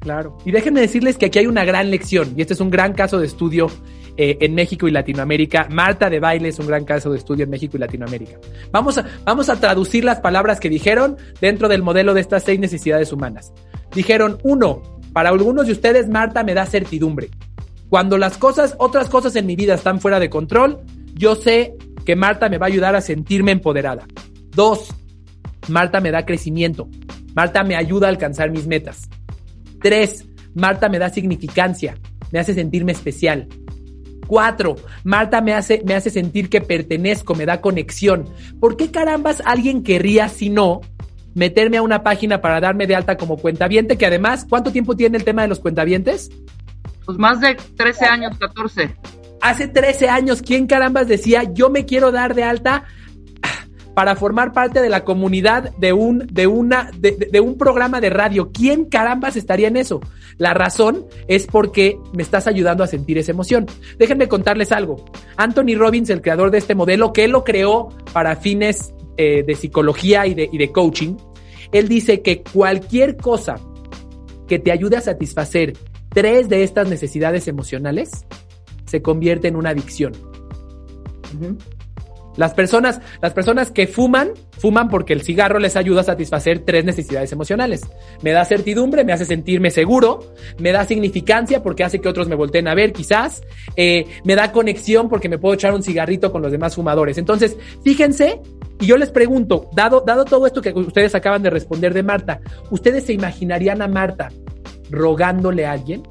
Claro. 0.00 0.38
Y 0.44 0.52
déjenme 0.52 0.80
decirles 0.80 1.16
que 1.16 1.26
aquí 1.26 1.40
hay 1.40 1.46
una 1.46 1.64
gran 1.64 1.90
lección, 1.90 2.34
y 2.36 2.42
este 2.42 2.54
es 2.54 2.60
un 2.60 2.70
gran 2.70 2.92
caso 2.92 3.18
de 3.18 3.26
estudio 3.26 3.66
eh, 4.16 4.38
en 4.40 4.54
México 4.54 4.86
y 4.86 4.92
Latinoamérica. 4.92 5.66
Marta 5.70 6.08
de 6.08 6.20
Baile 6.20 6.50
es 6.50 6.58
un 6.60 6.68
gran 6.68 6.84
caso 6.84 7.10
de 7.10 7.18
estudio 7.18 7.44
en 7.44 7.50
México 7.50 7.76
y 7.76 7.80
Latinoamérica. 7.80 8.38
Vamos 8.70 8.96
a, 8.98 9.04
vamos 9.24 9.48
a 9.48 9.58
traducir 9.58 10.04
las 10.04 10.20
palabras 10.20 10.60
que 10.60 10.68
dijeron 10.68 11.16
dentro 11.40 11.68
del 11.68 11.82
modelo 11.82 12.14
de 12.14 12.20
estas 12.20 12.44
seis 12.44 12.60
necesidades 12.60 13.12
humanas. 13.12 13.52
Dijeron, 13.92 14.38
uno, 14.44 14.82
para 15.12 15.30
algunos 15.30 15.66
de 15.66 15.72
ustedes, 15.72 16.08
Marta 16.08 16.44
me 16.44 16.54
da 16.54 16.64
certidumbre. 16.64 17.28
Cuando 17.88 18.18
las 18.18 18.36
cosas, 18.36 18.74
otras 18.78 19.08
cosas 19.08 19.34
en 19.36 19.46
mi 19.46 19.56
vida 19.56 19.74
están 19.74 20.00
fuera 20.00 20.20
de 20.20 20.28
control, 20.28 20.80
yo 21.14 21.34
sé 21.34 21.74
que 22.04 22.16
Marta 22.16 22.48
me 22.48 22.58
va 22.58 22.66
a 22.66 22.68
ayudar 22.68 22.94
a 22.94 23.00
sentirme 23.00 23.52
empoderada. 23.52 24.06
Dos, 24.50 24.94
Marta 25.68 26.00
me 26.00 26.10
da 26.10 26.26
crecimiento. 26.26 26.88
Marta 27.34 27.64
me 27.64 27.76
ayuda 27.76 28.06
a 28.06 28.10
alcanzar 28.10 28.50
mis 28.50 28.66
metas. 28.66 29.08
Tres, 29.80 30.26
Marta 30.54 30.88
me 30.88 30.98
da 30.98 31.10
significancia. 31.10 31.96
Me 32.30 32.38
hace 32.38 32.54
sentirme 32.54 32.92
especial. 32.92 33.48
Cuatro, 34.26 34.76
Marta 35.04 35.40
me 35.40 35.54
hace, 35.54 35.82
me 35.86 35.94
hace 35.94 36.10
sentir 36.10 36.50
que 36.50 36.60
pertenezco, 36.60 37.34
me 37.34 37.46
da 37.46 37.62
conexión. 37.62 38.26
¿Por 38.60 38.76
qué 38.76 38.90
carambas 38.90 39.42
alguien 39.46 39.82
querría, 39.82 40.28
si 40.28 40.50
no, 40.50 40.82
meterme 41.34 41.78
a 41.78 41.82
una 41.82 42.02
página 42.02 42.42
para 42.42 42.60
darme 42.60 42.86
de 42.86 42.94
alta 42.94 43.16
como 43.16 43.38
cuentaviente? 43.38 43.96
Que 43.96 44.04
además, 44.04 44.44
¿cuánto 44.46 44.72
tiempo 44.72 44.96
tiene 44.96 45.16
el 45.16 45.24
tema 45.24 45.42
de 45.42 45.48
los 45.48 45.60
cuentavientes? 45.60 46.30
Pues 47.08 47.16
más 47.16 47.40
de 47.40 47.56
13 47.78 48.04
años, 48.04 48.36
14. 48.38 48.94
Hace 49.40 49.66
13 49.66 50.10
años, 50.10 50.42
¿quién 50.42 50.66
carambas 50.66 51.08
decía 51.08 51.42
yo 51.54 51.70
me 51.70 51.86
quiero 51.86 52.12
dar 52.12 52.34
de 52.34 52.44
alta 52.44 52.84
para 53.94 54.14
formar 54.14 54.52
parte 54.52 54.82
de 54.82 54.90
la 54.90 55.04
comunidad 55.04 55.74
de 55.78 55.94
un, 55.94 56.26
de 56.26 56.46
una, 56.46 56.90
de, 56.98 57.40
un 57.40 57.56
programa 57.56 58.02
de 58.02 58.10
radio? 58.10 58.52
¿Quién 58.52 58.84
carambas 58.84 59.36
estaría 59.36 59.68
en 59.68 59.78
eso? 59.78 60.02
La 60.36 60.52
razón 60.52 61.06
es 61.28 61.46
porque 61.46 61.98
me 62.12 62.22
estás 62.22 62.46
ayudando 62.46 62.84
a 62.84 62.86
sentir 62.86 63.16
esa 63.16 63.32
emoción. 63.32 63.64
Déjenme 63.98 64.28
contarles 64.28 64.70
algo. 64.70 65.06
Anthony 65.38 65.78
Robbins, 65.78 66.10
el 66.10 66.20
creador 66.20 66.50
de 66.50 66.58
este 66.58 66.74
modelo, 66.74 67.14
que 67.14 67.24
él 67.24 67.30
lo 67.30 67.42
creó 67.42 67.88
para 68.12 68.36
fines 68.36 68.92
eh, 69.16 69.44
de 69.46 69.54
psicología 69.54 70.26
y 70.26 70.34
de 70.34 70.72
coaching, 70.72 71.16
él 71.72 71.88
dice 71.88 72.20
que 72.20 72.42
cualquier 72.42 73.16
cosa 73.16 73.54
que 74.46 74.58
te 74.58 74.72
ayude 74.72 74.98
a 74.98 75.00
satisfacer 75.00 75.72
tres 76.18 76.48
de 76.48 76.64
estas 76.64 76.88
necesidades 76.88 77.46
emocionales 77.46 78.26
se 78.86 79.02
convierte 79.02 79.46
en 79.46 79.54
una 79.54 79.70
adicción. 79.70 80.14
Las 82.36 82.54
personas, 82.54 83.00
las 83.22 83.34
personas 83.34 83.70
que 83.70 83.86
fuman, 83.86 84.30
fuman 84.58 84.88
porque 84.88 85.12
el 85.12 85.22
cigarro 85.22 85.60
les 85.60 85.76
ayuda 85.76 86.00
a 86.00 86.04
satisfacer 86.04 86.64
tres 86.64 86.84
necesidades 86.84 87.30
emocionales. 87.30 87.82
Me 88.20 88.32
da 88.32 88.44
certidumbre, 88.44 89.04
me 89.04 89.12
hace 89.12 89.26
sentirme 89.26 89.70
seguro, 89.70 90.34
me 90.58 90.72
da 90.72 90.84
significancia 90.84 91.62
porque 91.62 91.84
hace 91.84 92.00
que 92.00 92.08
otros 92.08 92.26
me 92.26 92.34
volteen 92.34 92.66
a 92.66 92.74
ver, 92.74 92.92
quizás, 92.92 93.40
eh, 93.76 94.04
me 94.24 94.34
da 94.34 94.50
conexión 94.50 95.08
porque 95.08 95.28
me 95.28 95.38
puedo 95.38 95.54
echar 95.54 95.72
un 95.72 95.84
cigarrito 95.84 96.32
con 96.32 96.42
los 96.42 96.50
demás 96.50 96.74
fumadores. 96.74 97.16
Entonces, 97.16 97.56
fíjense, 97.84 98.40
y 98.80 98.86
yo 98.86 98.96
les 98.96 99.12
pregunto, 99.12 99.70
dado, 99.72 100.02
dado 100.04 100.24
todo 100.24 100.48
esto 100.48 100.62
que 100.62 100.72
ustedes 100.72 101.14
acaban 101.14 101.44
de 101.44 101.50
responder 101.50 101.94
de 101.94 102.02
Marta, 102.02 102.40
¿ustedes 102.72 103.04
se 103.04 103.12
imaginarían 103.12 103.82
a 103.82 103.86
Marta 103.86 104.30
rogándole 104.90 105.66
a 105.66 105.72
alguien? 105.72 106.02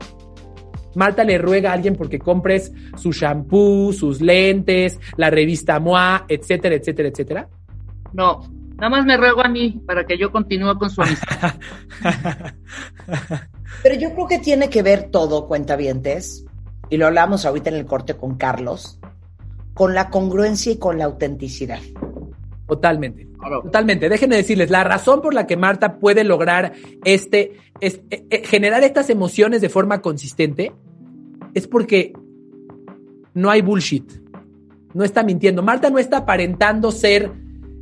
Marta 0.96 1.24
le 1.24 1.38
ruega 1.38 1.70
a 1.72 1.74
alguien 1.74 1.96
porque 1.96 2.18
compres 2.18 2.72
su 2.96 3.12
shampoo, 3.12 3.94
sus 3.94 4.20
lentes, 4.20 5.00
la 5.16 5.30
revista 5.30 5.80
MOA, 5.80 6.26
etcétera, 6.28 6.76
etcétera, 6.76 7.10
etcétera. 7.10 7.50
No, 8.14 8.42
nada 8.78 8.90
más 8.90 9.06
me 9.06 9.16
ruego 9.16 9.44
a 9.44 9.48
mí 9.48 9.80
para 9.86 10.06
que 10.06 10.18
yo 10.18 10.32
continúe 10.32 10.76
con 10.80 10.90
su 10.90 11.02
amistad. 11.04 11.54
Pero 13.84 13.96
yo 13.96 14.14
creo 14.14 14.28
que 14.28 14.40
tiene 14.40 14.70
que 14.70 14.82
ver 14.82 15.10
todo, 15.12 15.48
cuentavientes, 15.48 16.46
y 16.90 16.98
lo 16.98 17.06
hablamos 17.06 17.46
ahorita 17.46 17.70
en 17.70 17.76
el 17.76 17.86
corte 17.86 18.16
con 18.16 18.36
Carlos, 18.38 19.00
con 19.76 19.94
la 19.94 20.10
congruencia 20.10 20.72
y 20.72 20.80
con 20.80 20.98
la 20.98 21.06
autenticidad. 21.06 21.80
Totalmente. 22.68 23.28
Claro. 23.40 23.62
Totalmente. 23.62 24.10
Déjenme 24.10 24.36
decirles, 24.36 24.70
la 24.70 24.84
razón 24.84 25.22
por 25.22 25.34
la 25.34 25.48
que 25.48 25.56
Marta 25.56 26.00
puede 26.00 26.24
lograr 26.24 26.74
este, 27.06 27.54
es, 27.80 28.02
eh, 28.10 28.26
eh, 28.30 28.44
generar 28.46 28.84
estas 28.84 29.10
emociones 29.10 29.62
de 29.62 29.70
forma 29.70 30.02
consistente 30.02 30.74
es 31.54 31.68
porque 31.68 32.14
no 33.34 33.50
hay 33.50 33.62
bullshit. 33.62 34.12
No 34.94 35.04
está 35.04 35.24
mintiendo. 35.24 35.64
Marta 35.64 35.90
no 35.90 36.00
está 36.00 36.18
aparentando 36.18 36.92
ser 36.92 37.32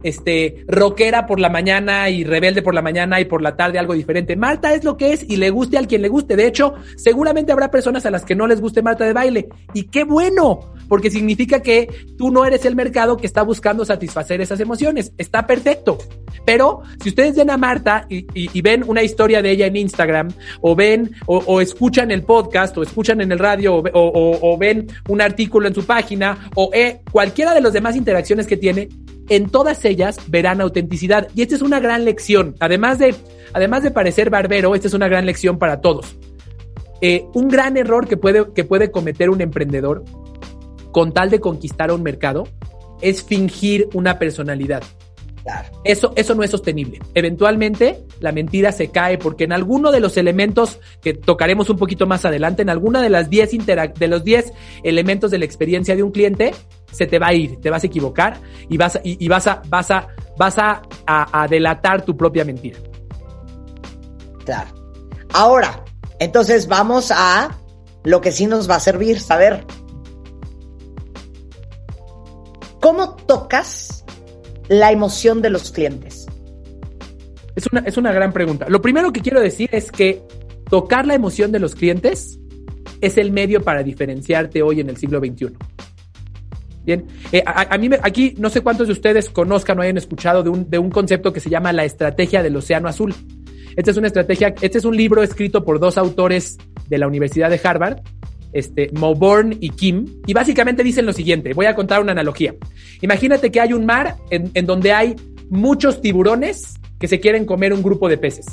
este 0.04 0.64
rockera 0.68 1.26
por 1.26 1.40
la 1.40 1.50
mañana 1.50 2.10
y 2.10 2.24
rebelde 2.24 2.62
por 2.62 2.76
la 2.76 2.84
mañana 2.84 3.20
y 3.20 3.26
por 3.26 3.42
la 3.42 3.56
tarde 3.56 3.80
algo 3.80 3.94
diferente. 3.94 4.36
Marta 4.36 4.74
es 4.76 4.84
lo 4.84 4.98
que 4.98 5.14
es 5.14 5.28
y 5.28 5.38
le 5.38 5.50
guste 5.50 5.78
al 5.78 5.88
quien 5.88 6.04
le 6.04 6.10
guste. 6.10 6.36
De 6.36 6.46
hecho, 6.46 6.76
seguramente 6.96 7.52
habrá 7.52 7.72
personas 7.72 8.06
a 8.06 8.12
las 8.12 8.24
que 8.24 8.36
no 8.36 8.46
les 8.46 8.62
guste 8.62 8.84
Marta 8.84 9.04
de 9.04 9.14
baile. 9.14 9.50
Y 9.74 9.84
qué 9.86 10.04
bueno, 10.04 10.75
porque 10.88 11.12
significa 11.12 11.62
que 11.62 11.88
tú 12.18 12.32
no 12.32 12.46
eres 12.46 12.66
el 12.66 12.76
mercado 12.76 13.18
que 13.18 13.28
está 13.28 13.42
buscando 13.44 13.86
satisfacer 13.86 14.42
esas 14.42 14.60
emociones. 14.60 15.14
Está 15.18 15.46
perfecto. 15.48 15.98
Pero 16.46 16.82
si 17.02 17.10
ustedes 17.10 17.36
ven 17.36 17.50
a 17.50 17.58
Marta 17.58 18.06
y, 18.10 18.62
ven 18.62 18.84
una 18.88 19.04
historia 19.04 19.42
de 19.42 19.52
ella 19.52 19.66
en 19.66 19.76
Instagram, 19.76 20.30
o 20.62 20.76
ven, 20.76 21.12
o, 21.26 21.62
escuchan 21.62 22.12
el 22.12 22.24
podcast, 22.24 22.78
o 22.78 22.84
escuchan 22.84 23.22
en 23.22 23.32
el 23.32 23.40
radio, 23.40 23.84
o 23.94 24.58
ven 24.58 24.88
un 25.10 25.22
artículo 25.22 25.68
en 25.68 25.76
su 25.76 25.86
página, 25.86 26.50
o 26.56 26.70
eh, 26.74 27.02
cualquiera 27.12 27.54
de 27.54 27.62
las 27.62 27.74
demás 27.74 27.96
interacciones 27.96 28.48
que 28.48 28.58
tiene, 28.58 28.90
en 29.30 29.50
todas 29.50 29.84
ellas 29.86 30.20
verán 30.28 30.62
autenticidad. 30.62 31.28
Y 31.36 31.42
esta 31.42 31.56
es 31.56 31.62
una 31.62 31.80
gran 31.80 32.06
lección. 32.06 32.56
Además 32.60 33.00
de, 33.00 33.16
además 33.54 33.84
de 33.84 33.92
parecer 33.92 34.30
barbero, 34.30 34.76
esta 34.76 34.88
es 34.88 34.94
una 34.94 35.08
gran 35.08 35.26
lección 35.26 35.58
para 35.58 35.82
todos. 35.82 36.16
Eh, 37.02 37.26
un 37.34 37.50
gran 37.50 37.78
error 37.78 38.08
que 38.08 38.18
puede, 38.18 38.54
que 38.54 38.64
puede 38.64 38.92
cometer 38.92 39.30
un 39.30 39.42
emprendedor 39.42 40.04
con 40.96 41.12
tal 41.12 41.30
de 41.30 41.42
conquistar 41.42 41.90
a 41.90 41.94
un 41.94 42.04
mercado 42.04 42.48
es 43.02 43.22
fingir 43.22 43.90
una 43.94 44.18
personalidad. 44.18 44.82
Claro. 45.44 45.68
Eso, 45.84 46.14
eso 46.16 46.36
no 46.36 46.42
es 46.44 46.52
sostenible. 46.52 47.00
Eventualmente 47.14 48.06
la 48.22 48.32
mentira 48.32 48.72
se 48.72 48.92
cae 48.92 49.18
porque 49.18 49.44
en 49.44 49.52
alguno 49.52 49.92
de 49.92 50.00
los 50.00 50.16
elementos 50.16 50.80
que 51.02 51.14
tocaremos 51.14 51.70
un 51.70 51.76
poquito 51.76 52.08
más 52.08 52.24
adelante, 52.24 52.62
en 52.62 52.70
alguna 52.70 53.02
de 53.02 53.10
las 53.10 53.30
10 53.30 53.54
interac- 53.56 53.96
de 53.96 54.08
los 54.08 54.24
10 54.24 54.54
elementos 54.84 55.32
de 55.32 55.40
la 55.40 55.44
experiencia 55.44 55.98
de 55.98 56.04
un 56.04 56.12
cliente, 56.12 56.56
se 56.94 57.08
te 57.08 57.20
va 57.20 57.28
a 57.28 57.34
ir, 57.34 57.60
te 57.60 57.70
vas 57.70 57.84
a 57.84 57.88
equivocar 57.88 58.38
y 58.70 58.78
vas 58.78 58.98
y, 59.04 59.24
y 59.24 59.28
vas 59.28 59.48
a, 59.48 59.62
vas 59.68 59.92
a, 59.92 60.08
vas 60.38 60.58
a, 60.60 60.82
a- 61.06 61.42
a 61.44 61.48
delatar 61.50 62.06
tu 62.06 62.16
propia 62.16 62.46
mentira. 62.46 62.80
Claro. 64.46 64.70
Ahora, 65.34 65.84
entonces 66.20 66.70
vamos 66.70 67.12
a 67.12 67.52
lo 68.06 68.22
que 68.22 68.32
sí 68.32 68.46
nos 68.48 68.70
va 68.70 68.76
a 68.76 68.80
servir 68.80 69.20
saber. 69.20 69.66
¿Cómo 72.86 73.16
tocas 73.16 74.06
la 74.70 74.92
emoción 74.92 75.42
de 75.42 75.50
los 75.50 75.72
clientes? 75.72 76.28
Es 77.56 77.66
una, 77.72 77.80
es 77.80 77.98
una 77.98 78.14
gran 78.14 78.32
pregunta. 78.32 78.68
Lo 78.70 78.80
primero 78.80 79.12
que 79.12 79.22
quiero 79.22 79.42
decir 79.42 79.70
es 79.72 79.92
que 79.92 80.22
tocar 80.70 81.08
la 81.08 81.16
emoción 81.16 81.52
de 81.52 81.58
los 81.58 81.74
clientes 81.74 82.38
es 83.02 83.18
el 83.18 83.32
medio 83.32 83.64
para 83.64 83.82
diferenciarte 83.82 84.62
hoy 84.62 84.82
en 84.82 84.90
el 84.90 84.98
siglo 84.98 85.18
XXI. 85.18 85.48
Bien, 86.84 87.08
Eh, 87.32 87.42
a, 87.44 87.76
mí 87.80 87.90
aquí 88.04 88.36
no 88.38 88.52
sé 88.52 88.62
cuántos 88.62 88.86
de 88.86 88.94
ustedes 88.94 89.32
conozcan 89.32 89.80
o 89.80 89.82
hayan 89.82 89.98
escuchado 89.98 90.44
de 90.44 90.52
un, 90.52 90.70
de 90.70 90.78
un 90.78 90.92
concepto 90.92 91.34
que 91.34 91.40
se 91.40 91.50
llama 91.50 91.74
la 91.74 91.86
estrategia 91.86 92.44
del 92.44 92.56
océano 92.56 92.88
azul. 92.88 93.16
Esta 93.76 93.90
es 93.90 93.98
una 93.98 94.06
estrategia, 94.06 94.54
este 94.62 94.78
es 94.78 94.86
un 94.86 94.96
libro 94.96 95.24
escrito 95.24 95.66
por 95.66 95.80
dos 95.80 95.98
autores 95.98 96.60
de 96.88 97.00
la 97.00 97.08
Universidad 97.08 97.50
de 97.50 97.60
Harvard, 97.64 98.02
este, 98.56 98.90
Mauborn 98.94 99.58
y 99.60 99.70
Kim, 99.70 100.06
y 100.26 100.34
básicamente 100.34 100.84
dicen 100.84 101.06
lo 101.06 101.14
siguiente, 101.14 101.54
voy 101.54 101.68
a 101.68 101.76
contar 101.76 102.02
una 102.02 102.14
analogía. 102.14 102.56
Imagínate 103.02 103.52
que 103.52 103.60
hay 103.62 103.74
un 103.74 103.86
mar 103.86 104.16
en, 104.32 104.50
en 104.56 104.66
donde 104.66 104.92
hay 104.94 105.16
muchos 105.50 106.02
tiburones 106.02 106.74
que 107.00 107.08
se 107.08 107.20
quieren 107.20 107.46
comer 107.46 107.74
un 107.74 107.84
grupo 107.84 108.10
de 108.10 108.18
peces. 108.18 108.46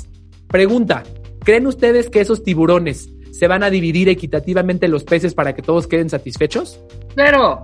Pregunta, 0.47 1.03
¿creen 1.43 1.65
ustedes 1.65 2.09
que 2.09 2.21
esos 2.21 2.43
tiburones 2.43 3.09
se 3.31 3.47
van 3.47 3.63
a 3.63 3.69
dividir 3.71 4.09
equitativamente 4.09 4.87
los 4.87 5.03
peces 5.03 5.33
para 5.33 5.55
que 5.55 5.61
todos 5.63 5.87
queden 5.87 6.09
satisfechos? 6.09 6.79
Cero. 7.15 7.63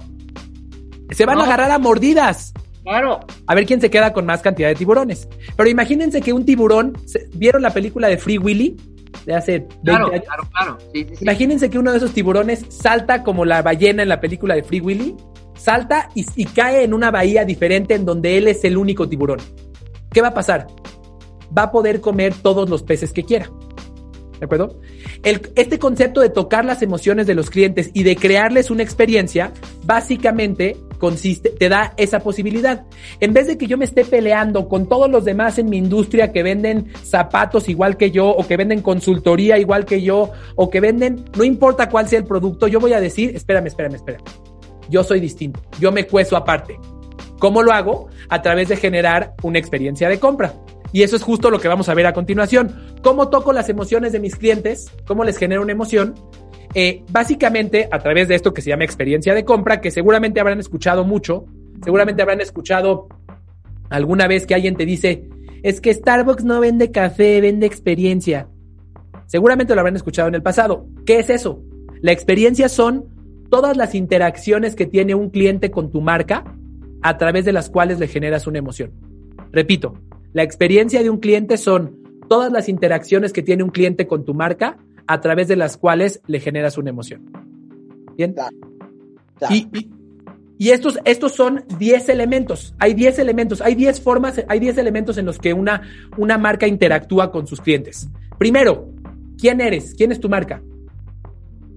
Se 1.11 1.25
van 1.25 1.39
a 1.39 1.43
agarrar 1.43 1.71
a 1.71 1.77
mordidas. 1.79 2.53
Claro. 2.83 3.19
A 3.45 3.53
ver 3.55 3.65
quién 3.65 3.81
se 3.81 3.89
queda 3.89 4.13
con 4.13 4.25
más 4.25 4.41
cantidad 4.41 4.69
de 4.69 4.75
tiburones. 4.75 5.27
Pero 5.55 5.69
imagínense 5.69 6.21
que 6.21 6.33
un 6.33 6.45
tiburón, 6.45 6.97
¿se- 7.05 7.27
¿vieron 7.35 7.61
la 7.61 7.71
película 7.71 8.07
de 8.07 8.17
Free 8.17 8.37
Willy? 8.39 8.77
De 9.25 9.33
hace 9.35 9.51
20 9.59 9.75
Claro, 9.83 10.07
años. 10.07 10.23
claro, 10.25 10.43
claro. 10.51 10.77
Sí, 10.93 11.05
sí, 11.09 11.15
sí. 11.17 11.23
Imagínense 11.23 11.69
que 11.69 11.77
uno 11.79 11.91
de 11.91 11.97
esos 11.97 12.11
tiburones 12.13 12.65
salta 12.69 13.23
como 13.23 13.45
la 13.45 13.61
ballena 13.61 14.03
en 14.03 14.09
la 14.09 14.19
película 14.19 14.55
de 14.55 14.63
Free 14.63 14.81
Willy, 14.81 15.15
salta 15.57 16.09
y, 16.15 16.25
y 16.35 16.45
cae 16.45 16.83
en 16.83 16.93
una 16.93 17.11
bahía 17.11 17.43
diferente 17.45 17.95
en 17.95 18.05
donde 18.05 18.37
él 18.37 18.47
es 18.47 18.63
el 18.63 18.77
único 18.77 19.07
tiburón. 19.09 19.39
¿Qué 20.11 20.21
va 20.21 20.29
a 20.29 20.33
pasar? 20.33 20.67
Va 21.55 21.63
a 21.63 21.71
poder 21.71 21.99
comer 22.01 22.33
todos 22.41 22.69
los 22.69 22.83
peces 22.83 23.11
que 23.11 23.23
quiera. 23.23 23.49
¿De 24.39 24.45
acuerdo? 24.45 24.79
El- 25.23 25.51
este 25.55 25.79
concepto 25.79 26.21
de 26.21 26.29
tocar 26.29 26.63
las 26.63 26.81
emociones 26.81 27.27
de 27.27 27.35
los 27.35 27.49
clientes 27.49 27.91
y 27.93 28.03
de 28.03 28.15
crearles 28.15 28.71
una 28.71 28.83
experiencia, 28.83 29.51
básicamente 29.85 30.77
consiste, 30.99 31.49
te 31.49 31.69
da 31.69 31.93
esa 31.97 32.19
posibilidad. 32.19 32.85
En 33.19 33.33
vez 33.33 33.47
de 33.47 33.57
que 33.57 33.65
yo 33.65 33.77
me 33.77 33.85
esté 33.85 34.05
peleando 34.05 34.67
con 34.67 34.87
todos 34.87 35.09
los 35.09 35.25
demás 35.25 35.57
en 35.57 35.69
mi 35.69 35.77
industria 35.77 36.31
que 36.31 36.43
venden 36.43 36.93
zapatos 37.03 37.67
igual 37.69 37.97
que 37.97 38.11
yo, 38.11 38.29
o 38.29 38.45
que 38.45 38.57
venden 38.57 38.83
consultoría 38.83 39.57
igual 39.57 39.85
que 39.85 40.03
yo, 40.03 40.31
o 40.55 40.69
que 40.69 40.79
venden, 40.79 41.25
no 41.35 41.43
importa 41.43 41.89
cuál 41.89 42.07
sea 42.07 42.19
el 42.19 42.25
producto, 42.25 42.67
yo 42.67 42.79
voy 42.79 42.93
a 42.93 43.01
decir, 43.01 43.35
espérame, 43.35 43.67
espérame, 43.67 43.95
espérame. 43.95 44.23
Yo 44.89 45.03
soy 45.03 45.19
distinto, 45.19 45.59
yo 45.79 45.91
me 45.91 46.05
cueso 46.05 46.37
aparte. 46.37 46.77
¿Cómo 47.39 47.63
lo 47.63 47.71
hago? 47.71 48.09
A 48.27 48.41
través 48.41 48.67
de 48.67 48.75
generar 48.75 49.33
una 49.41 49.57
experiencia 49.57 50.09
de 50.09 50.19
compra. 50.19 50.53
Y 50.91 51.03
eso 51.03 51.15
es 51.15 51.23
justo 51.23 51.49
lo 51.49 51.59
que 51.59 51.67
vamos 51.67 51.87
a 51.87 51.93
ver 51.93 52.07
a 52.07 52.13
continuación. 52.13 52.95
¿Cómo 53.01 53.29
toco 53.29 53.53
las 53.53 53.69
emociones 53.69 54.11
de 54.11 54.19
mis 54.19 54.35
clientes? 54.35 54.91
¿Cómo 55.05 55.23
les 55.23 55.37
genero 55.37 55.61
una 55.61 55.71
emoción? 55.71 56.15
Eh, 56.75 57.03
básicamente 57.11 57.87
a 57.91 57.99
través 57.99 58.27
de 58.27 58.35
esto 58.35 58.53
que 58.53 58.61
se 58.61 58.69
llama 58.69 58.83
experiencia 58.83 59.33
de 59.33 59.43
compra, 59.43 59.81
que 59.81 59.91
seguramente 59.91 60.39
habrán 60.39 60.59
escuchado 60.59 61.03
mucho, 61.03 61.45
seguramente 61.83 62.21
habrán 62.21 62.41
escuchado 62.41 63.07
alguna 63.89 64.27
vez 64.27 64.45
que 64.45 64.55
alguien 64.55 64.75
te 64.75 64.85
dice, 64.85 65.27
es 65.63 65.81
que 65.81 65.93
Starbucks 65.93 66.43
no 66.43 66.59
vende 66.59 66.91
café, 66.91 67.41
vende 67.41 67.65
experiencia. 67.65 68.47
Seguramente 69.25 69.73
lo 69.73 69.81
habrán 69.81 69.95
escuchado 69.95 70.27
en 70.27 70.35
el 70.35 70.43
pasado. 70.43 70.87
¿Qué 71.05 71.19
es 71.19 71.29
eso? 71.29 71.63
La 72.01 72.11
experiencia 72.11 72.69
son 72.69 73.05
todas 73.49 73.75
las 73.75 73.95
interacciones 73.95 74.75
que 74.75 74.85
tiene 74.85 75.15
un 75.15 75.29
cliente 75.29 75.71
con 75.71 75.91
tu 75.91 76.01
marca 76.01 76.43
a 77.01 77.17
través 77.17 77.45
de 77.45 77.51
las 77.51 77.69
cuales 77.69 77.99
le 77.99 78.07
generas 78.07 78.47
una 78.47 78.59
emoción. 78.59 78.91
Repito, 79.51 79.95
la 80.33 80.43
experiencia 80.43 81.01
de 81.01 81.09
un 81.09 81.19
cliente 81.19 81.57
son 81.57 81.97
todas 82.27 82.51
las 82.51 82.69
interacciones 82.69 83.33
que 83.33 83.41
tiene 83.41 83.63
un 83.63 83.71
cliente 83.71 84.05
con 84.05 84.23
tu 84.23 84.33
marca 84.33 84.77
a 85.09 85.19
través 85.21 85.47
de 85.47 85.55
las 85.55 85.75
cuales 85.75 86.21
le 86.27 86.39
generas 86.39 86.77
una 86.77 86.91
emoción. 86.91 87.31
¿Bien? 88.15 88.35
Y, 90.59 90.69
estos, 90.69 90.99
estos 91.03 91.33
son 91.33 91.65
10 91.79 92.09
elementos. 92.09 92.75
Hay 92.77 92.93
10 92.93 93.17
elementos, 93.17 93.59
hay 93.59 93.73
10 93.73 94.01
formas, 94.01 94.39
hay 94.47 94.59
10 94.59 94.77
elementos 94.77 95.17
en 95.17 95.25
los 95.25 95.39
que 95.39 95.51
una, 95.51 95.81
una 96.17 96.37
marca 96.37 96.67
interactúa 96.67 97.31
con 97.31 97.47
sus 97.47 97.59
clientes. 97.59 98.07
Primero, 98.37 98.87
¿quién 99.39 99.61
eres? 99.61 99.95
¿Quién 99.97 100.11
es 100.11 100.19
tu 100.19 100.29
marca? 100.29 100.61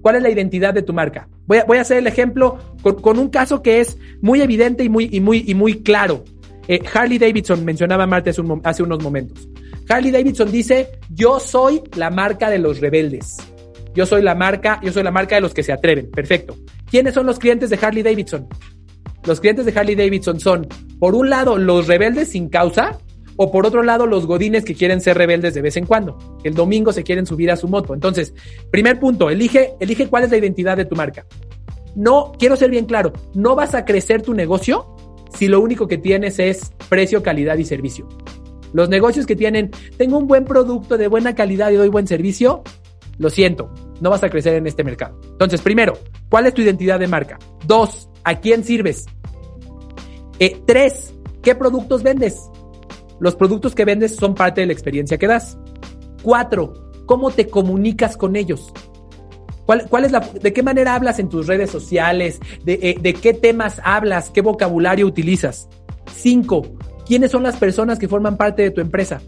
¿Cuál 0.03 0.17
es 0.17 0.21
la 0.21 0.29
identidad 0.29 0.75
de 0.75 0.83
tu 0.83 0.93
marca? 0.93 1.27
Voy 1.47 1.57
a, 1.57 1.65
voy 1.65 1.79
a 1.79 1.81
hacer 1.81 1.97
el 1.97 2.05
ejemplo 2.05 2.59
con, 2.83 3.17
un 3.17 3.29
caso 3.29 3.63
que 3.63 3.79
es 3.79 3.97
muy 4.21 4.41
evidente 4.41 4.83
y 4.83 4.89
muy, 4.89 5.09
y 5.11 5.21
muy, 5.21 5.43
y 5.47 5.55
muy 5.55 5.81
claro. 5.81 6.23
Eh, 6.67 6.83
Harley 6.93 7.17
Davidson 7.17 7.65
mencionaba 7.65 8.05
Marte 8.05 8.29
hace, 8.29 8.43
hace 8.63 8.83
unos 8.83 9.01
momentos. 9.01 9.49
Harley 9.89 10.11
Davidson 10.11 10.51
dice, 10.51 10.99
yo 11.09 11.39
soy 11.39 11.81
la 11.95 12.09
marca 12.09 12.49
de 12.49 12.59
los 12.59 12.79
rebeldes. 12.79 13.37
Yo 13.93 14.05
soy 14.05 14.21
la 14.21 14.35
marca, 14.35 14.79
yo 14.83 14.91
soy 14.91 15.03
la 15.03 15.11
marca 15.11 15.35
de 15.35 15.41
los 15.41 15.53
que 15.53 15.63
se 15.63 15.71
atreven. 15.71 16.09
Perfecto. 16.09 16.55
¿Quiénes 16.89 17.13
son 17.13 17.25
los 17.25 17.39
clientes 17.39 17.69
de 17.69 17.79
Harley 17.81 18.03
Davidson? 18.03 18.47
Los 19.25 19.39
clientes 19.39 19.65
de 19.65 19.79
Harley 19.79 19.95
Davidson 19.95 20.39
son, 20.39 20.67
por 20.99 21.15
un 21.15 21.29
lado, 21.29 21.57
los 21.57 21.87
rebeldes 21.87 22.29
sin 22.29 22.49
causa, 22.49 22.97
o 23.35 23.51
por 23.51 23.65
otro 23.65 23.83
lado, 23.83 24.05
los 24.05 24.27
godines 24.27 24.65
que 24.65 24.75
quieren 24.75 25.01
ser 25.01 25.17
rebeldes 25.17 25.53
de 25.53 25.61
vez 25.61 25.77
en 25.77 25.85
cuando. 25.85 26.17
El 26.43 26.53
domingo 26.53 26.91
se 26.91 27.03
quieren 27.03 27.25
subir 27.25 27.51
a 27.51 27.55
su 27.55 27.67
moto. 27.67 27.93
Entonces, 27.93 28.33
primer 28.71 28.99
punto, 28.99 29.29
elige, 29.29 29.73
elige 29.79 30.07
cuál 30.07 30.23
es 30.23 30.31
la 30.31 30.37
identidad 30.37 30.77
de 30.77 30.85
tu 30.85 30.95
marca. 30.95 31.25
No, 31.95 32.31
quiero 32.37 32.55
ser 32.55 32.71
bien 32.71 32.85
claro, 32.85 33.13
no 33.35 33.55
vas 33.55 33.75
a 33.75 33.85
crecer 33.85 34.23
tu 34.23 34.33
negocio 34.33 34.95
si 35.37 35.47
lo 35.47 35.61
único 35.61 35.87
que 35.87 35.97
tienes 35.97 36.39
es 36.39 36.71
precio, 36.89 37.23
calidad 37.23 37.57
y 37.57 37.65
servicio. 37.65 38.07
Los 38.73 38.89
negocios 38.89 39.25
que 39.25 39.35
tienen, 39.35 39.71
tengo 39.97 40.17
un 40.17 40.27
buen 40.27 40.45
producto 40.45 40.97
de 40.97 41.07
buena 41.07 41.35
calidad 41.35 41.71
y 41.71 41.75
doy 41.75 41.89
buen 41.89 42.07
servicio, 42.07 42.63
lo 43.17 43.29
siento, 43.29 43.71
no 44.01 44.09
vas 44.09 44.23
a 44.23 44.29
crecer 44.29 44.55
en 44.55 44.67
este 44.67 44.83
mercado. 44.83 45.19
Entonces, 45.31 45.61
primero, 45.61 45.97
¿cuál 46.29 46.47
es 46.47 46.53
tu 46.53 46.61
identidad 46.61 46.99
de 46.99 47.07
marca? 47.07 47.37
Dos, 47.67 48.09
¿a 48.23 48.39
quién 48.39 48.63
sirves? 48.63 49.05
Eh, 50.39 50.61
tres, 50.65 51.13
¿qué 51.41 51.55
productos 51.55 52.03
vendes? 52.03 52.49
Los 53.19 53.35
productos 53.35 53.75
que 53.75 53.85
vendes 53.85 54.15
son 54.15 54.33
parte 54.35 54.61
de 54.61 54.67
la 54.67 54.73
experiencia 54.73 55.17
que 55.17 55.27
das. 55.27 55.57
Cuatro, 56.23 56.91
¿cómo 57.05 57.31
te 57.31 57.47
comunicas 57.47 58.17
con 58.17 58.35
ellos? 58.35 58.73
¿Cuál, 59.65 60.03
es 60.03 60.11
la, 60.11 60.19
¿De 60.19 60.51
qué 60.51 60.61
manera 60.61 60.95
hablas 60.95 61.19
en 61.19 61.29
tus 61.29 61.47
redes 61.47 61.69
sociales? 61.69 62.39
De, 62.65 62.79
eh, 62.81 62.97
¿De 62.99 63.13
qué 63.13 63.33
temas 63.33 63.79
hablas? 63.83 64.29
¿Qué 64.29 64.41
vocabulario 64.41 65.07
utilizas? 65.07 65.69
Cinco, 66.13 66.63
¿quiénes 67.05 67.31
son 67.31 67.43
las 67.43 67.57
personas 67.57 67.99
que 67.99 68.07
forman 68.07 68.37
parte 68.37 68.61
de 68.61 68.71
tu 68.71 68.81
empresa? 68.81 69.21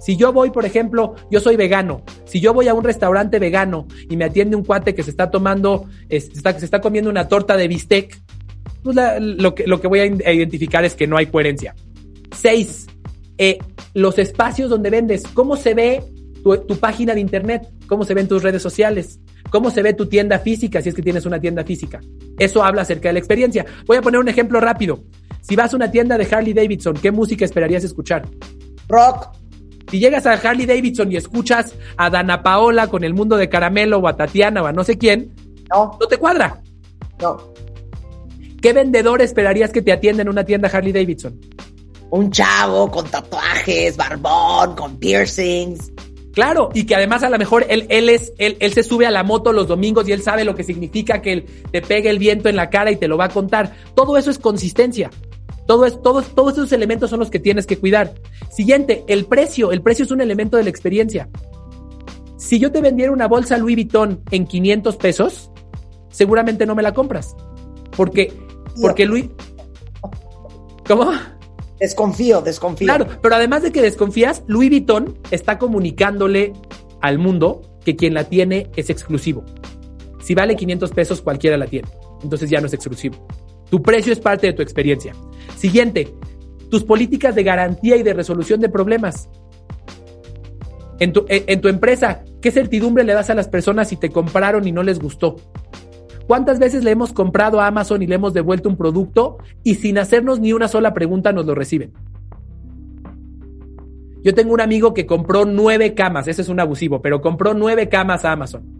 Si 0.00 0.16
yo 0.16 0.32
voy, 0.32 0.50
por 0.50 0.64
ejemplo, 0.64 1.16
yo 1.30 1.40
soy 1.40 1.56
vegano, 1.56 2.02
si 2.24 2.40
yo 2.40 2.54
voy 2.54 2.68
a 2.68 2.74
un 2.74 2.84
restaurante 2.84 3.38
vegano 3.38 3.86
y 4.08 4.16
me 4.16 4.24
atiende 4.24 4.56
un 4.56 4.64
cuate 4.64 4.94
que 4.94 5.02
se 5.02 5.10
está 5.10 5.30
tomando, 5.30 5.86
se 6.08 6.18
está 6.64 6.80
comiendo 6.80 7.10
una 7.10 7.28
torta 7.28 7.56
de 7.56 7.68
bistec, 7.68 8.18
pues 8.82 8.96
lo, 9.20 9.54
que, 9.54 9.66
lo 9.66 9.80
que 9.80 9.88
voy 9.88 10.00
a 10.00 10.32
identificar 10.32 10.84
es 10.84 10.94
que 10.94 11.06
no 11.06 11.16
hay 11.16 11.26
coherencia. 11.26 11.74
Seis, 12.34 12.86
eh, 13.38 13.58
los 13.94 14.18
espacios 14.18 14.70
donde 14.70 14.90
vendes, 14.90 15.22
cómo 15.34 15.56
se 15.56 15.74
ve 15.74 16.02
tu, 16.42 16.76
página 16.78 17.14
de 17.14 17.20
internet, 17.20 17.68
cómo 17.86 18.04
se 18.04 18.14
ven 18.14 18.28
tus 18.28 18.42
redes 18.42 18.62
sociales, 18.62 19.20
cómo 19.50 19.70
se 19.70 19.82
ve 19.82 19.92
tu 19.92 20.06
tienda 20.06 20.38
física, 20.38 20.80
si 20.80 20.88
es 20.88 20.94
que 20.94 21.02
tienes 21.02 21.26
una 21.26 21.40
tienda 21.40 21.64
física. 21.64 22.00
Eso 22.38 22.62
habla 22.64 22.82
acerca 22.82 23.08
de 23.08 23.14
la 23.14 23.18
experiencia. 23.18 23.66
Voy 23.86 23.96
a 23.96 24.02
poner 24.02 24.20
un 24.20 24.28
ejemplo 24.28 24.60
rápido. 24.60 25.04
Si 25.48 25.56
vas 25.56 25.72
a 25.72 25.76
una 25.76 25.90
tienda 25.90 26.18
de 26.18 26.28
Harley 26.30 26.52
Davidson, 26.52 26.94
¿qué 26.94 27.10
música 27.10 27.46
esperarías 27.46 27.82
escuchar? 27.82 28.28
Rock. 28.86 29.30
Si 29.90 29.98
llegas 29.98 30.26
a 30.26 30.34
Harley 30.34 30.66
Davidson 30.66 31.10
y 31.10 31.16
escuchas 31.16 31.74
a 31.96 32.10
Dana 32.10 32.42
Paola 32.42 32.88
con 32.88 33.02
el 33.02 33.14
mundo 33.14 33.38
de 33.38 33.48
caramelo 33.48 33.96
o 33.96 34.08
a 34.08 34.14
Tatiana 34.14 34.62
o 34.62 34.66
a 34.66 34.72
no 34.72 34.84
sé 34.84 34.98
quién, 34.98 35.34
no, 35.70 35.96
no 35.98 36.06
te 36.06 36.18
cuadra. 36.18 36.60
No. 37.22 37.38
¿Qué 38.60 38.74
vendedor 38.74 39.22
esperarías 39.22 39.70
que 39.72 39.80
te 39.80 39.90
atienda 39.90 40.20
en 40.20 40.28
una 40.28 40.44
tienda 40.44 40.68
Harley 40.68 40.92
Davidson? 40.92 41.40
Un 42.10 42.30
chavo 42.30 42.90
con 42.90 43.06
tatuajes, 43.08 43.96
barbón, 43.96 44.76
con 44.76 44.98
piercings. 44.98 45.90
Claro, 46.34 46.68
y 46.74 46.84
que 46.84 46.94
además 46.94 47.22
a 47.22 47.30
lo 47.30 47.38
mejor 47.38 47.64
él, 47.70 47.86
él, 47.88 48.10
es, 48.10 48.34
él, 48.36 48.58
él 48.60 48.72
se 48.74 48.82
sube 48.82 49.06
a 49.06 49.10
la 49.10 49.22
moto 49.22 49.54
los 49.54 49.66
domingos 49.66 50.06
y 50.08 50.12
él 50.12 50.20
sabe 50.20 50.44
lo 50.44 50.54
que 50.54 50.62
significa 50.62 51.22
que 51.22 51.46
te 51.72 51.80
pegue 51.80 52.10
el 52.10 52.18
viento 52.18 52.50
en 52.50 52.56
la 52.56 52.68
cara 52.68 52.90
y 52.90 52.96
te 52.96 53.08
lo 53.08 53.16
va 53.16 53.24
a 53.24 53.30
contar. 53.30 53.74
Todo 53.94 54.18
eso 54.18 54.30
es 54.30 54.38
consistencia. 54.38 55.10
Todo 55.68 55.84
es, 55.84 56.00
todos, 56.00 56.34
todos 56.34 56.54
esos 56.54 56.72
elementos 56.72 57.10
son 57.10 57.20
los 57.20 57.28
que 57.28 57.38
tienes 57.38 57.66
que 57.66 57.76
cuidar. 57.76 58.14
Siguiente, 58.50 59.04
el 59.06 59.26
precio. 59.26 59.70
El 59.70 59.82
precio 59.82 60.06
es 60.06 60.10
un 60.10 60.22
elemento 60.22 60.56
de 60.56 60.62
la 60.62 60.70
experiencia. 60.70 61.28
Si 62.38 62.58
yo 62.58 62.72
te 62.72 62.80
vendiera 62.80 63.12
una 63.12 63.28
bolsa 63.28 63.58
Louis 63.58 63.76
Vuitton 63.76 64.22
en 64.30 64.46
500 64.46 64.96
pesos, 64.96 65.50
seguramente 66.10 66.64
no 66.64 66.74
me 66.74 66.82
la 66.82 66.94
compras. 66.94 67.36
Porque, 67.94 68.32
porque 68.80 69.04
Louis... 69.04 69.28
¿Cómo? 70.86 71.12
Desconfío, 71.78 72.40
desconfío. 72.40 72.86
Claro, 72.86 73.06
pero 73.20 73.34
además 73.34 73.62
de 73.62 73.70
que 73.70 73.82
desconfías, 73.82 74.44
Louis 74.46 74.70
Vuitton 74.70 75.18
está 75.30 75.58
comunicándole 75.58 76.54
al 77.02 77.18
mundo 77.18 77.60
que 77.84 77.94
quien 77.94 78.14
la 78.14 78.24
tiene 78.24 78.70
es 78.74 78.88
exclusivo. 78.88 79.44
Si 80.22 80.34
vale 80.34 80.56
500 80.56 80.90
pesos, 80.92 81.20
cualquiera 81.20 81.58
la 81.58 81.66
tiene. 81.66 81.88
Entonces 82.22 82.48
ya 82.48 82.58
no 82.62 82.68
es 82.68 82.72
exclusivo. 82.72 83.16
Tu 83.70 83.82
precio 83.82 84.12
es 84.12 84.20
parte 84.20 84.46
de 84.46 84.52
tu 84.52 84.62
experiencia. 84.62 85.14
Siguiente, 85.56 86.14
tus 86.70 86.84
políticas 86.84 87.34
de 87.34 87.42
garantía 87.42 87.96
y 87.96 88.02
de 88.02 88.14
resolución 88.14 88.60
de 88.60 88.68
problemas. 88.68 89.28
En 91.00 91.12
tu, 91.12 91.26
en 91.28 91.60
tu 91.60 91.68
empresa, 91.68 92.24
¿qué 92.40 92.50
certidumbre 92.50 93.04
le 93.04 93.12
das 93.12 93.30
a 93.30 93.34
las 93.34 93.48
personas 93.48 93.88
si 93.88 93.96
te 93.96 94.10
compraron 94.10 94.66
y 94.66 94.72
no 94.72 94.82
les 94.82 94.98
gustó? 94.98 95.36
¿Cuántas 96.26 96.58
veces 96.58 96.84
le 96.84 96.90
hemos 96.90 97.12
comprado 97.12 97.60
a 97.60 97.66
Amazon 97.66 98.02
y 98.02 98.06
le 98.06 98.16
hemos 98.16 98.34
devuelto 98.34 98.68
un 98.68 98.76
producto 98.76 99.38
y 99.62 99.76
sin 99.76 99.96
hacernos 99.96 100.40
ni 100.40 100.52
una 100.52 100.68
sola 100.68 100.92
pregunta 100.92 101.32
nos 101.32 101.46
lo 101.46 101.54
reciben? 101.54 101.92
Yo 104.22 104.34
tengo 104.34 104.52
un 104.52 104.60
amigo 104.60 104.92
que 104.92 105.06
compró 105.06 105.44
nueve 105.44 105.94
camas, 105.94 106.26
ese 106.26 106.42
es 106.42 106.48
un 106.48 106.60
abusivo, 106.60 107.00
pero 107.00 107.20
compró 107.20 107.54
nueve 107.54 107.88
camas 107.88 108.24
a 108.24 108.32
Amazon 108.32 108.78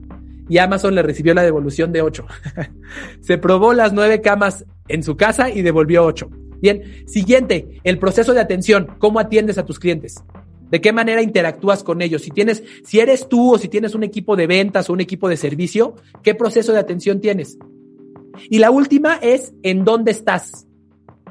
y 0.49 0.59
Amazon 0.59 0.95
le 0.95 1.03
recibió 1.03 1.34
la 1.34 1.43
devolución 1.43 1.93
de 1.93 2.03
ocho. 2.03 2.26
Se 3.20 3.39
probó 3.39 3.74
las 3.74 3.93
nueve 3.93 4.20
camas 4.20 4.64
en 4.89 5.03
su 5.03 5.16
casa 5.16 5.51
y 5.51 5.62
devolvió 5.62 6.05
ocho. 6.05 6.30
Bien, 6.61 6.82
siguiente, 7.07 7.80
el 7.84 7.99
proceso 7.99 8.34
de 8.34 8.41
atención, 8.41 8.89
¿cómo 8.99 9.20
atiendes 9.20 9.59
a 9.59 9.64
tus 9.64 9.78
clientes? 9.78 10.22
¿De 10.70 10.80
qué 10.80 10.93
manera 10.93 11.22
interactúas 11.22 11.82
con 11.82 12.03
ellos? 12.03 12.22
Si 12.22 12.30
tienes, 12.30 12.62
si 12.84 13.01
eres 13.01 13.28
tú 13.28 13.55
o 13.55 13.59
si 13.59 13.68
tienes 13.68 13.95
un 13.95 14.03
equipo 14.03 14.36
de 14.36 14.47
ventas 14.47 14.91
o 14.91 14.93
un 14.93 15.01
equipo 15.01 15.28
de 15.28 15.36
servicio, 15.36 15.95
¿qué 16.22 16.34
proceso 16.34 16.72
de 16.72 16.80
atención 16.80 17.20
tienes? 17.20 17.59
Y 18.51 18.59
la 18.59 18.70
última 18.70 19.16
es 19.16 19.55
en 19.62 19.84
dónde 19.84 20.11
estás. 20.11 20.66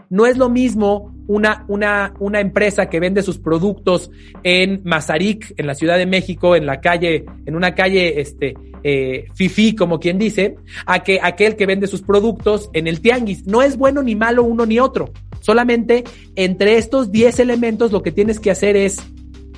No 0.10 0.26
es 0.26 0.38
lo 0.38 0.50
mismo 0.50 1.14
una, 1.28 1.66
una, 1.68 2.14
una 2.20 2.40
empresa 2.40 2.90
que 2.90 3.00
vende 3.00 3.22
sus 3.24 3.38
productos 3.38 4.10
en 4.44 4.82
Mazarik, 4.84 5.54
en 5.58 5.68
la 5.68 5.76
Ciudad 5.76 5.98
de 5.98 6.06
México, 6.06 6.56
en 6.56 6.66
la 6.66 6.82
calle, 6.82 7.26
en 7.46 7.56
una 7.56 7.76
calle, 7.76 8.20
este, 8.20 8.56
eh, 8.84 9.26
fifi, 9.36 9.76
como 9.76 10.00
quien 10.00 10.18
dice, 10.18 10.56
a 10.86 11.04
que 11.04 11.20
aquel 11.22 11.56
que 11.56 11.66
vende 11.66 11.88
sus 11.88 12.02
productos 12.02 12.70
en 12.74 12.88
el 12.88 13.02
tianguis. 13.02 13.46
No 13.46 13.62
es 13.62 13.78
bueno 13.78 14.02
ni 14.02 14.16
malo 14.16 14.44
uno 14.44 14.66
ni 14.66 14.80
otro. 14.80 15.12
Solamente 15.42 16.04
entre 16.36 16.78
estos 16.78 17.12
10 17.12 17.40
elementos 17.40 17.92
lo 17.92 18.02
que 18.02 18.12
tienes 18.12 18.40
que 18.40 18.52
hacer 18.52 18.76
es 18.76 18.98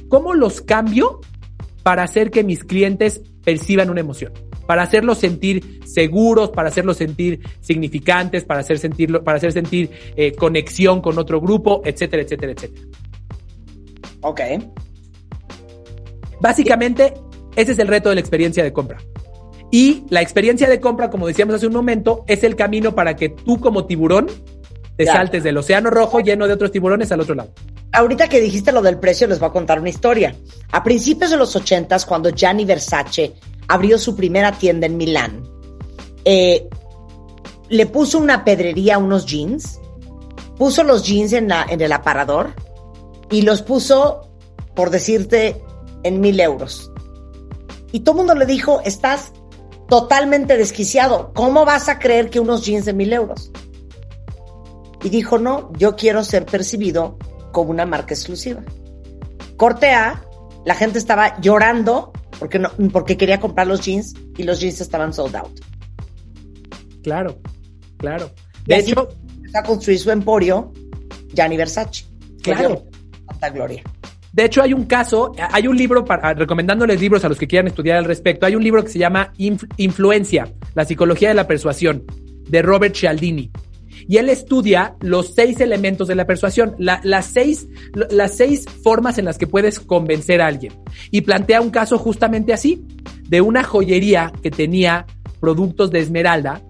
¿Cómo 0.09 0.33
los 0.33 0.61
cambio 0.61 1.21
para 1.83 2.01
hacer 2.01 2.31
que 2.31 2.43
mis 2.43 2.63
clientes 2.63 3.21
perciban 3.45 3.91
una 3.91 4.01
emoción? 4.01 4.33
Para 4.69 4.83
hacerlos 4.83 5.17
sentir 5.17 5.79
seguros, 5.83 6.51
para 6.51 6.69
hacerlos 6.69 6.95
sentir 6.97 7.39
significantes, 7.59 8.43
para 8.43 8.59
hacer 8.59 8.77
sentirlo, 8.77 9.23
para 9.23 9.37
hacer 9.37 9.51
sentir 9.51 9.89
eh, 10.15 10.33
conexión 10.33 11.01
con 11.01 11.17
otro 11.17 11.41
grupo, 11.41 11.81
etcétera, 11.83 12.21
etcétera, 12.21 12.51
etcétera. 12.51 12.85
Ok. 14.21 14.41
Básicamente, 16.39 17.15
ese 17.55 17.71
es 17.71 17.79
el 17.79 17.87
reto 17.87 18.09
de 18.09 18.15
la 18.15 18.21
experiencia 18.21 18.63
de 18.63 18.71
compra. 18.71 18.99
Y 19.71 20.03
la 20.11 20.21
experiencia 20.21 20.69
de 20.69 20.79
compra, 20.79 21.09
como 21.09 21.25
decíamos 21.25 21.55
hace 21.55 21.65
un 21.65 21.73
momento, 21.73 22.23
es 22.27 22.43
el 22.43 22.55
camino 22.55 22.93
para 22.93 23.15
que 23.15 23.29
tú 23.29 23.59
como 23.59 23.87
tiburón 23.87 24.27
te 24.97 25.05
Ya. 25.05 25.13
saltes 25.13 25.41
del 25.43 25.57
océano 25.57 25.89
rojo 25.89 26.19
lleno 26.19 26.45
de 26.45 26.53
otros 26.53 26.71
tiburones 26.71 27.11
al 27.11 27.21
otro 27.21 27.33
lado. 27.33 27.49
Ahorita 27.91 28.29
que 28.29 28.39
dijiste 28.39 28.71
lo 28.71 28.83
del 28.83 28.99
precio, 28.99 29.25
les 29.25 29.39
voy 29.39 29.49
a 29.49 29.51
contar 29.51 29.79
una 29.79 29.89
historia. 29.89 30.35
A 30.71 30.83
principios 30.83 31.31
de 31.31 31.37
los 31.37 31.55
ochentas, 31.55 32.05
cuando 32.05 32.29
Gianni 32.29 32.65
Versace 32.65 33.33
abrió 33.69 33.97
su 33.97 34.15
primera 34.15 34.51
tienda 34.51 34.87
en 34.87 34.97
Milán, 34.97 35.43
eh, 36.25 36.67
le 37.69 37.85
puso 37.85 38.17
una 38.17 38.43
pedrería 38.43 38.95
a 38.95 38.97
unos 38.97 39.25
jeans, 39.25 39.79
puso 40.57 40.83
los 40.83 41.03
jeans 41.03 41.31
en, 41.31 41.49
en 41.51 41.79
el 41.79 41.91
aparador 41.93 42.53
y 43.29 43.43
los 43.43 43.61
puso, 43.61 44.29
por 44.75 44.89
decirte, 44.89 45.63
en 46.03 46.19
mil 46.19 46.39
euros. 46.39 46.91
Y 47.91 48.01
todo 48.01 48.15
el 48.15 48.17
mundo 48.17 48.35
le 48.35 48.45
dijo, 48.45 48.81
estás 48.83 49.31
totalmente 49.87 50.57
desquiciado. 50.57 51.31
¿Cómo 51.33 51.63
vas 51.63 51.89
a 51.89 51.99
creer 51.99 52.29
que 52.29 52.39
unos 52.39 52.65
jeans 52.65 52.85
de 52.85 52.93
mil 52.93 53.13
euros? 53.13 53.51
Y 55.03 55.09
dijo, 55.09 55.37
no, 55.37 55.71
yo 55.77 55.95
quiero 55.95 56.23
ser 56.23 56.45
percibido 56.45 57.17
como 57.51 57.69
una 57.69 57.85
marca 57.85 58.13
exclusiva. 58.13 58.61
Corte 59.57 59.91
A, 59.91 60.23
la 60.65 60.75
gente 60.75 60.99
estaba 60.99 61.39
llorando 61.39 62.11
porque, 62.39 62.57
no, 62.59 62.69
porque 62.91 63.17
quería 63.17 63.39
comprar 63.39 63.67
los 63.67 63.81
jeans 63.81 64.13
y 64.37 64.43
los 64.43 64.59
jeans 64.59 64.81
estaban 64.81 65.13
sold 65.13 65.35
out. 65.35 65.59
Claro, 67.03 67.39
claro. 67.97 68.31
De 68.65 68.77
hecho, 68.77 69.09
a 69.53 69.63
construir 69.63 69.99
su 69.99 70.11
emporio, 70.11 70.71
Gianni 71.33 71.57
Versace. 71.57 72.05
Claro. 72.41 72.83
gloria. 73.53 73.83
De 74.31 74.45
hecho, 74.45 74.61
hay 74.61 74.73
un 74.73 74.85
caso, 74.85 75.33
hay 75.51 75.67
un 75.67 75.75
libro 75.75 76.05
para, 76.05 76.33
recomendándoles 76.33 77.01
libros 77.01 77.25
a 77.25 77.29
los 77.29 77.37
que 77.37 77.47
quieran 77.47 77.67
estudiar 77.67 77.97
al 77.97 78.05
respecto. 78.05 78.45
Hay 78.45 78.55
un 78.55 78.63
libro 78.63 78.83
que 78.83 78.89
se 78.89 78.99
llama 78.99 79.33
Inf- 79.37 79.67
Influencia, 79.77 80.53
la 80.75 80.85
psicología 80.85 81.29
de 81.29 81.35
la 81.35 81.47
persuasión, 81.47 82.03
de 82.47 82.61
Robert 82.61 82.95
Cialdini. 82.95 83.51
Y 84.09 84.17
él 84.17 84.27
estudia 84.27 84.95
los 85.01 85.35
seis 85.35 85.59
elementos 85.61 86.07
de 86.07 86.15
la 86.15 86.25
persuasión, 86.25 86.73
la- 86.79 86.99
las, 87.03 87.27
seis, 87.27 87.67
las 88.09 88.35
seis 88.35 88.65
formas 88.83 89.19
en 89.19 89.25
las 89.25 89.37
que 89.37 89.45
puedes 89.45 89.79
convencer 89.79 90.41
a 90.41 90.47
alguien. 90.47 90.73
Y 91.11 91.21
plantea 91.21 91.61
un 91.61 91.69
caso 91.69 91.99
justamente 91.99 92.51
así, 92.51 92.83
de 93.27 93.39
una 93.41 93.63
joyería 93.63 94.33
que 94.41 94.49
tenía 94.49 95.05
productos 95.39 95.91
de 95.91 95.99
esmeralda 95.99 96.63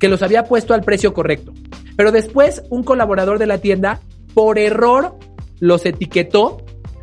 que 0.00 0.08
los 0.08 0.20
había 0.22 0.42
puesto 0.42 0.74
al 0.74 0.82
precio 0.82 1.14
correcto. 1.14 1.52
Pero 1.96 2.10
después 2.10 2.64
un 2.70 2.82
colaborador 2.82 3.38
de 3.38 3.46
la 3.46 3.58
tienda, 3.58 4.00
por 4.34 4.58
error, 4.58 5.16
los 5.60 5.86
etiquetó 5.86 6.56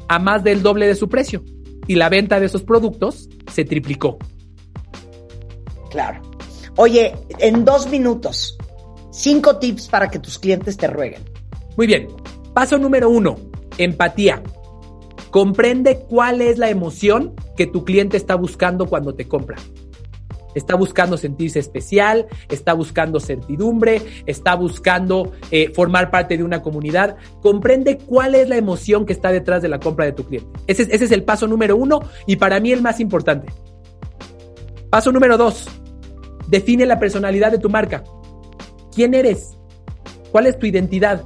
a 0.10 0.20
más 0.20 0.44
del 0.44 0.64
doble 0.64 0.86
de 0.86 0.96
su 0.96 1.08
precio. 1.08 1.46
Y 1.88 1.96
la 1.96 2.10
venta 2.10 2.42
de 2.42 2.48
esos 2.48 2.64
productos 2.64 3.30
se 3.54 3.64
triplicó. 3.64 4.18
Claro. 5.92 6.22
Oye, 6.76 7.14
en 7.40 7.64
dos 7.64 7.88
minutos, 7.90 8.58
cinco 9.18 9.58
tips 9.58 9.88
para 9.88 10.10
que 10.10 10.20
tus 10.20 10.38
clientes 10.38 10.78
te 10.78 10.88
rueguen. 10.88 11.24
Muy 11.76 11.88
bien. 11.88 12.08
Paso 12.54 12.78
número 12.78 13.10
uno, 13.10 13.36
empatía. 13.78 14.42
Comprende 15.32 16.06
cuál 16.08 16.42
es 16.42 16.58
la 16.58 16.70
emoción 16.70 17.34
que 17.56 17.68
tu 17.68 17.84
cliente 17.84 18.18
está 18.18 18.36
buscando 18.36 18.88
cuando 18.88 19.14
te 19.14 19.28
compra. 19.28 19.58
Está 20.56 20.76
buscando 20.76 21.18
sentirse 21.18 21.60
especial, 21.60 22.26
está 22.50 22.74
buscando 22.74 23.20
certidumbre, 23.20 24.02
está 24.26 24.56
buscando 24.56 25.34
eh, 25.52 25.72
formar 25.76 26.10
parte 26.10 26.36
de 26.36 26.44
una 26.44 26.64
comunidad. 26.64 27.18
Comprende 27.42 27.98
cuál 28.00 28.34
es 28.34 28.50
la 28.50 28.58
emoción 28.58 29.06
que 29.06 29.14
está 29.14 29.32
detrás 29.32 29.62
de 29.62 29.70
la 29.70 29.80
compra 29.80 30.06
de 30.06 30.14
tu 30.14 30.26
cliente. 30.26 30.50
Ese 30.66 30.84
es, 30.84 30.90
ese 30.90 31.06
es 31.06 31.12
el 31.12 31.24
paso 31.24 31.48
número 31.48 31.76
uno 31.76 32.00
y 32.26 32.38
para 32.38 32.60
mí 32.60 32.72
el 32.72 32.82
más 32.82 33.00
importante. 33.00 33.52
Paso 34.90 35.12
número 35.12 35.38
dos, 35.38 35.68
define 36.48 36.86
la 36.86 36.98
personalidad 36.98 37.52
de 37.52 37.60
tu 37.60 37.70
marca. 37.70 38.04
¿Quién 38.98 39.14
eres? 39.14 39.56
¿Cuál 40.32 40.48
es 40.48 40.58
tu 40.58 40.66
identidad? 40.66 41.24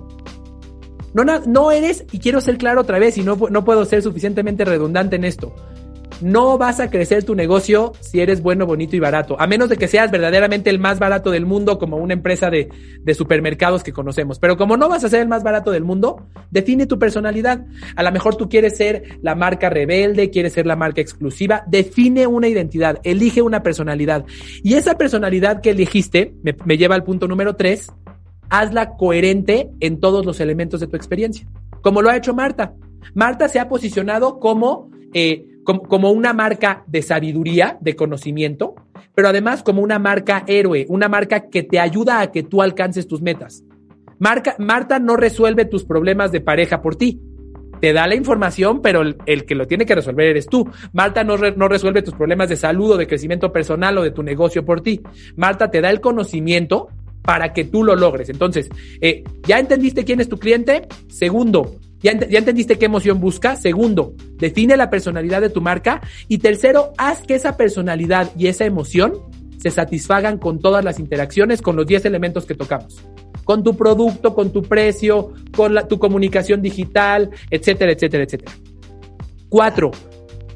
No, 1.13 1.23
no 1.23 1.71
eres, 1.71 2.03
y 2.11 2.19
quiero 2.19 2.41
ser 2.41 2.57
claro 2.57 2.81
otra 2.81 2.99
vez, 2.99 3.17
y 3.17 3.23
no, 3.23 3.37
no 3.49 3.63
puedo 3.63 3.85
ser 3.85 4.01
suficientemente 4.01 4.65
redundante 4.65 5.15
en 5.15 5.23
esto. 5.23 5.55
No 6.21 6.57
vas 6.57 6.79
a 6.79 6.89
crecer 6.89 7.23
tu 7.23 7.35
negocio 7.35 7.93
si 7.99 8.19
eres 8.19 8.41
bueno, 8.41 8.65
bonito 8.65 8.95
y 8.95 8.99
barato, 8.99 9.35
a 9.39 9.47
menos 9.47 9.69
de 9.69 9.77
que 9.77 9.87
seas 9.87 10.11
verdaderamente 10.11 10.69
el 10.69 10.79
más 10.79 10.99
barato 10.99 11.31
del 11.31 11.45
mundo 11.45 11.79
como 11.79 11.97
una 11.97 12.13
empresa 12.13 12.49
de, 12.49 12.69
de 13.01 13.13
supermercados 13.13 13.83
que 13.83 13.93
conocemos. 13.93 14.39
Pero 14.39 14.57
como 14.57 14.77
no 14.77 14.89
vas 14.89 15.03
a 15.03 15.09
ser 15.09 15.21
el 15.21 15.27
más 15.27 15.43
barato 15.43 15.71
del 15.71 15.83
mundo, 15.83 16.27
define 16.49 16.85
tu 16.85 16.99
personalidad. 16.99 17.65
A 17.95 18.03
lo 18.03 18.11
mejor 18.11 18.35
tú 18.35 18.49
quieres 18.49 18.77
ser 18.77 19.19
la 19.21 19.35
marca 19.35 19.69
rebelde, 19.69 20.29
quieres 20.29 20.53
ser 20.53 20.65
la 20.65 20.75
marca 20.75 21.01
exclusiva, 21.01 21.63
define 21.67 22.27
una 22.27 22.47
identidad, 22.47 22.99
elige 23.03 23.41
una 23.41 23.63
personalidad. 23.63 24.25
Y 24.63 24.75
esa 24.75 24.97
personalidad 24.97 25.61
que 25.61 25.71
elegiste 25.71 26.33
me, 26.43 26.55
me 26.65 26.77
lleva 26.77 26.95
al 26.95 27.03
punto 27.03 27.27
número 27.27 27.55
tres, 27.55 27.91
hazla 28.51 28.97
coherente 28.97 29.69
en 29.79 29.99
todos 29.99 30.25
los 30.25 30.39
elementos 30.39 30.81
de 30.81 30.87
tu 30.87 30.97
experiencia, 30.97 31.47
como 31.81 32.01
lo 32.01 32.09
ha 32.09 32.17
hecho 32.17 32.33
Marta. 32.33 32.73
Marta 33.15 33.47
se 33.47 33.59
ha 33.59 33.69
posicionado 33.69 34.39
como, 34.39 34.91
eh, 35.13 35.45
como, 35.63 35.83
como 35.83 36.11
una 36.11 36.33
marca 36.33 36.83
de 36.87 37.01
sabiduría, 37.01 37.77
de 37.81 37.95
conocimiento, 37.95 38.75
pero 39.15 39.29
además 39.29 39.63
como 39.63 39.81
una 39.81 39.99
marca 39.99 40.43
héroe, 40.47 40.85
una 40.89 41.09
marca 41.09 41.49
que 41.49 41.63
te 41.63 41.79
ayuda 41.79 42.21
a 42.21 42.31
que 42.31 42.43
tú 42.43 42.61
alcances 42.61 43.07
tus 43.07 43.21
metas. 43.21 43.63
Marca, 44.19 44.55
Marta 44.59 44.99
no 44.99 45.17
resuelve 45.17 45.65
tus 45.65 45.83
problemas 45.83 46.31
de 46.31 46.41
pareja 46.41 46.81
por 46.81 46.95
ti. 46.95 47.19
Te 47.79 47.93
da 47.93 48.05
la 48.05 48.13
información, 48.13 48.79
pero 48.79 49.01
el, 49.01 49.45
que 49.45 49.55
lo 49.55 49.65
tiene 49.65 49.87
que 49.87 49.95
resolver 49.95 50.27
eres 50.27 50.45
tú. 50.45 50.69
Marta 50.93 51.23
no, 51.23 51.37
no 51.37 51.67
resuelve 51.67 52.03
tus 52.03 52.13
problemas 52.13 52.47
de 52.47 52.55
salud 52.55 52.91
o 52.91 52.97
de 52.97 53.07
crecimiento 53.07 53.51
personal 53.51 53.97
o 53.97 54.03
de 54.03 54.11
tu 54.11 54.21
negocio 54.21 54.63
por 54.63 54.81
ti. 54.81 55.01
Marta 55.35 55.71
te 55.71 55.81
da 55.81 55.89
el 55.89 56.01
conocimiento 56.01 56.89
para 57.23 57.53
que 57.53 57.65
tú 57.65 57.83
lo 57.83 57.95
logres. 57.95 58.29
Entonces, 58.29 58.69
eh, 59.01 59.23
¿ya 59.47 59.57
entendiste 59.57 60.05
quién 60.05 60.21
es 60.21 60.29
tu 60.29 60.37
cliente? 60.37 60.87
Segundo, 61.07 61.79
¿ya, 62.01 62.17
¿ya 62.27 62.39
entendiste 62.39 62.77
qué 62.77 62.85
emoción 62.85 63.19
busca? 63.19 63.55
Segundo, 63.55 64.13
define 64.37 64.77
la 64.77 64.89
personalidad 64.89 65.41
de 65.41 65.49
tu 65.49 65.61
marca. 65.61 66.01
Y 66.27 66.39
tercero, 66.39 66.93
haz 66.97 67.21
que 67.21 67.35
esa 67.35 67.57
personalidad 67.57 68.31
y 68.37 68.47
esa 68.47 68.65
emoción 68.65 69.13
se 69.57 69.69
satisfagan 69.69 70.37
con 70.37 70.59
todas 70.59 70.83
las 70.83 70.99
interacciones, 70.99 71.61
con 71.61 71.75
los 71.75 71.85
10 71.85 72.05
elementos 72.05 72.45
que 72.45 72.55
tocamos. 72.55 73.03
Con 73.43 73.63
tu 73.63 73.75
producto, 73.75 74.33
con 74.33 74.51
tu 74.51 74.63
precio, 74.63 75.33
con 75.55 75.75
tu 75.87 75.99
comunicación 75.99 76.61
digital, 76.61 77.29
etcétera, 77.49 77.91
etcétera, 77.91 78.23
etcétera. 78.23 78.51
Cuatro, 79.49 79.91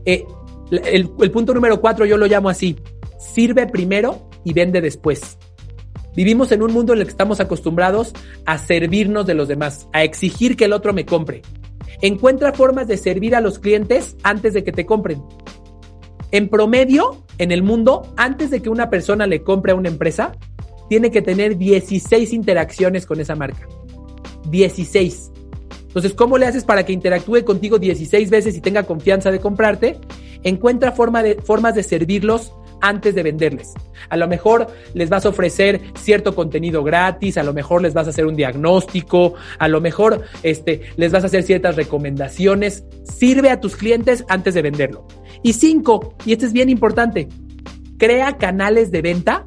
eh, 0.05 0.23
el 0.71 1.31
punto 1.31 1.53
número 1.53 1.81
cuatro 1.81 2.05
yo 2.05 2.17
lo 2.17 2.25
llamo 2.25 2.49
así, 2.49 2.75
sirve 3.19 3.67
primero 3.67 4.29
y 4.43 4.53
vende 4.53 4.81
después. 4.81 5.37
Vivimos 6.15 6.51
en 6.51 6.61
un 6.61 6.73
mundo 6.73 6.93
en 6.93 6.99
el 6.99 7.05
que 7.05 7.11
estamos 7.11 7.39
acostumbrados 7.39 8.13
a 8.45 8.57
servirnos 8.57 9.25
de 9.25 9.33
los 9.33 9.47
demás, 9.47 9.87
a 9.91 10.03
exigir 10.03 10.55
que 10.55 10.65
el 10.65 10.73
otro 10.73 10.93
me 10.93 11.05
compre. 11.05 11.41
Encuentra 12.01 12.53
formas 12.53 12.87
de 12.87 12.97
servir 12.97 13.35
a 13.35 13.41
los 13.41 13.59
clientes 13.59 14.15
antes 14.23 14.53
de 14.53 14.63
que 14.63 14.71
te 14.71 14.85
compren. 14.85 15.21
En 16.31 16.49
promedio, 16.49 17.23
en 17.37 17.51
el 17.51 17.63
mundo, 17.63 18.13
antes 18.17 18.49
de 18.49 18.61
que 18.61 18.69
una 18.69 18.89
persona 18.89 19.27
le 19.27 19.43
compre 19.43 19.73
a 19.73 19.75
una 19.75 19.89
empresa, 19.89 20.31
tiene 20.89 21.11
que 21.11 21.21
tener 21.21 21.57
16 21.57 22.33
interacciones 22.33 23.05
con 23.05 23.19
esa 23.19 23.35
marca. 23.35 23.67
16. 24.49 25.31
Entonces, 25.87 26.13
¿cómo 26.13 26.37
le 26.37 26.45
haces 26.45 26.65
para 26.65 26.85
que 26.85 26.93
interactúe 26.93 27.43
contigo 27.45 27.79
16 27.79 28.29
veces 28.29 28.55
y 28.55 28.61
tenga 28.61 28.83
confianza 28.83 29.31
de 29.31 29.39
comprarte? 29.39 29.99
Encuentra 30.43 30.91
forma 30.91 31.23
de, 31.23 31.35
formas 31.35 31.73
de 31.75 31.83
servirlos 31.83 32.53
antes 32.85 33.15
de 33.15 33.23
venderles. 33.23 33.73
A 34.09 34.17
lo 34.17 34.27
mejor 34.27 34.67
les 34.93 35.09
vas 35.09 35.25
a 35.25 35.29
ofrecer 35.29 35.81
cierto 35.95 36.35
contenido 36.35 36.83
gratis, 36.83 37.37
a 37.37 37.43
lo 37.43 37.53
mejor 37.53 37.81
les 37.81 37.93
vas 37.93 38.07
a 38.07 38.11
hacer 38.11 38.25
un 38.25 38.35
diagnóstico, 38.35 39.33
a 39.57 39.67
lo 39.67 39.81
mejor 39.81 40.21
este, 40.43 40.81
les 40.95 41.11
vas 41.11 41.23
a 41.23 41.27
hacer 41.27 41.43
ciertas 41.43 41.75
recomendaciones. 41.75 42.83
Sirve 43.03 43.49
a 43.49 43.59
tus 43.59 43.75
clientes 43.75 44.23
antes 44.29 44.53
de 44.53 44.61
venderlo. 44.61 45.07
Y 45.41 45.53
cinco, 45.53 46.13
y 46.25 46.33
este 46.33 46.45
es 46.45 46.53
bien 46.53 46.69
importante, 46.69 47.27
crea 47.97 48.37
canales 48.37 48.91
de 48.91 49.01
venta 49.01 49.45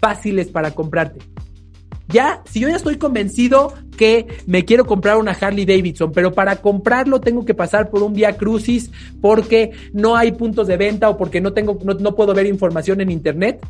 fáciles 0.00 0.48
para 0.48 0.72
comprarte. 0.72 1.20
Ya, 2.08 2.42
si 2.50 2.58
yo 2.60 2.68
ya 2.68 2.76
estoy 2.76 2.96
convencido 2.96 3.72
que 4.00 4.26
me 4.46 4.64
quiero 4.64 4.86
comprar 4.86 5.18
una 5.18 5.32
Harley 5.32 5.66
Davidson, 5.66 6.10
pero 6.10 6.32
para 6.32 6.56
comprarlo 6.56 7.20
tengo 7.20 7.44
que 7.44 7.52
pasar 7.52 7.90
por 7.90 8.02
un 8.02 8.14
vía 8.14 8.34
crucis 8.38 8.90
porque 9.20 9.72
no 9.92 10.16
hay 10.16 10.32
puntos 10.32 10.68
de 10.68 10.78
venta 10.78 11.10
o 11.10 11.18
porque 11.18 11.42
no 11.42 11.52
tengo, 11.52 11.78
no, 11.84 11.92
no 11.92 12.14
puedo 12.14 12.32
ver 12.32 12.46
información 12.46 13.02
en 13.02 13.10
internet. 13.10 13.60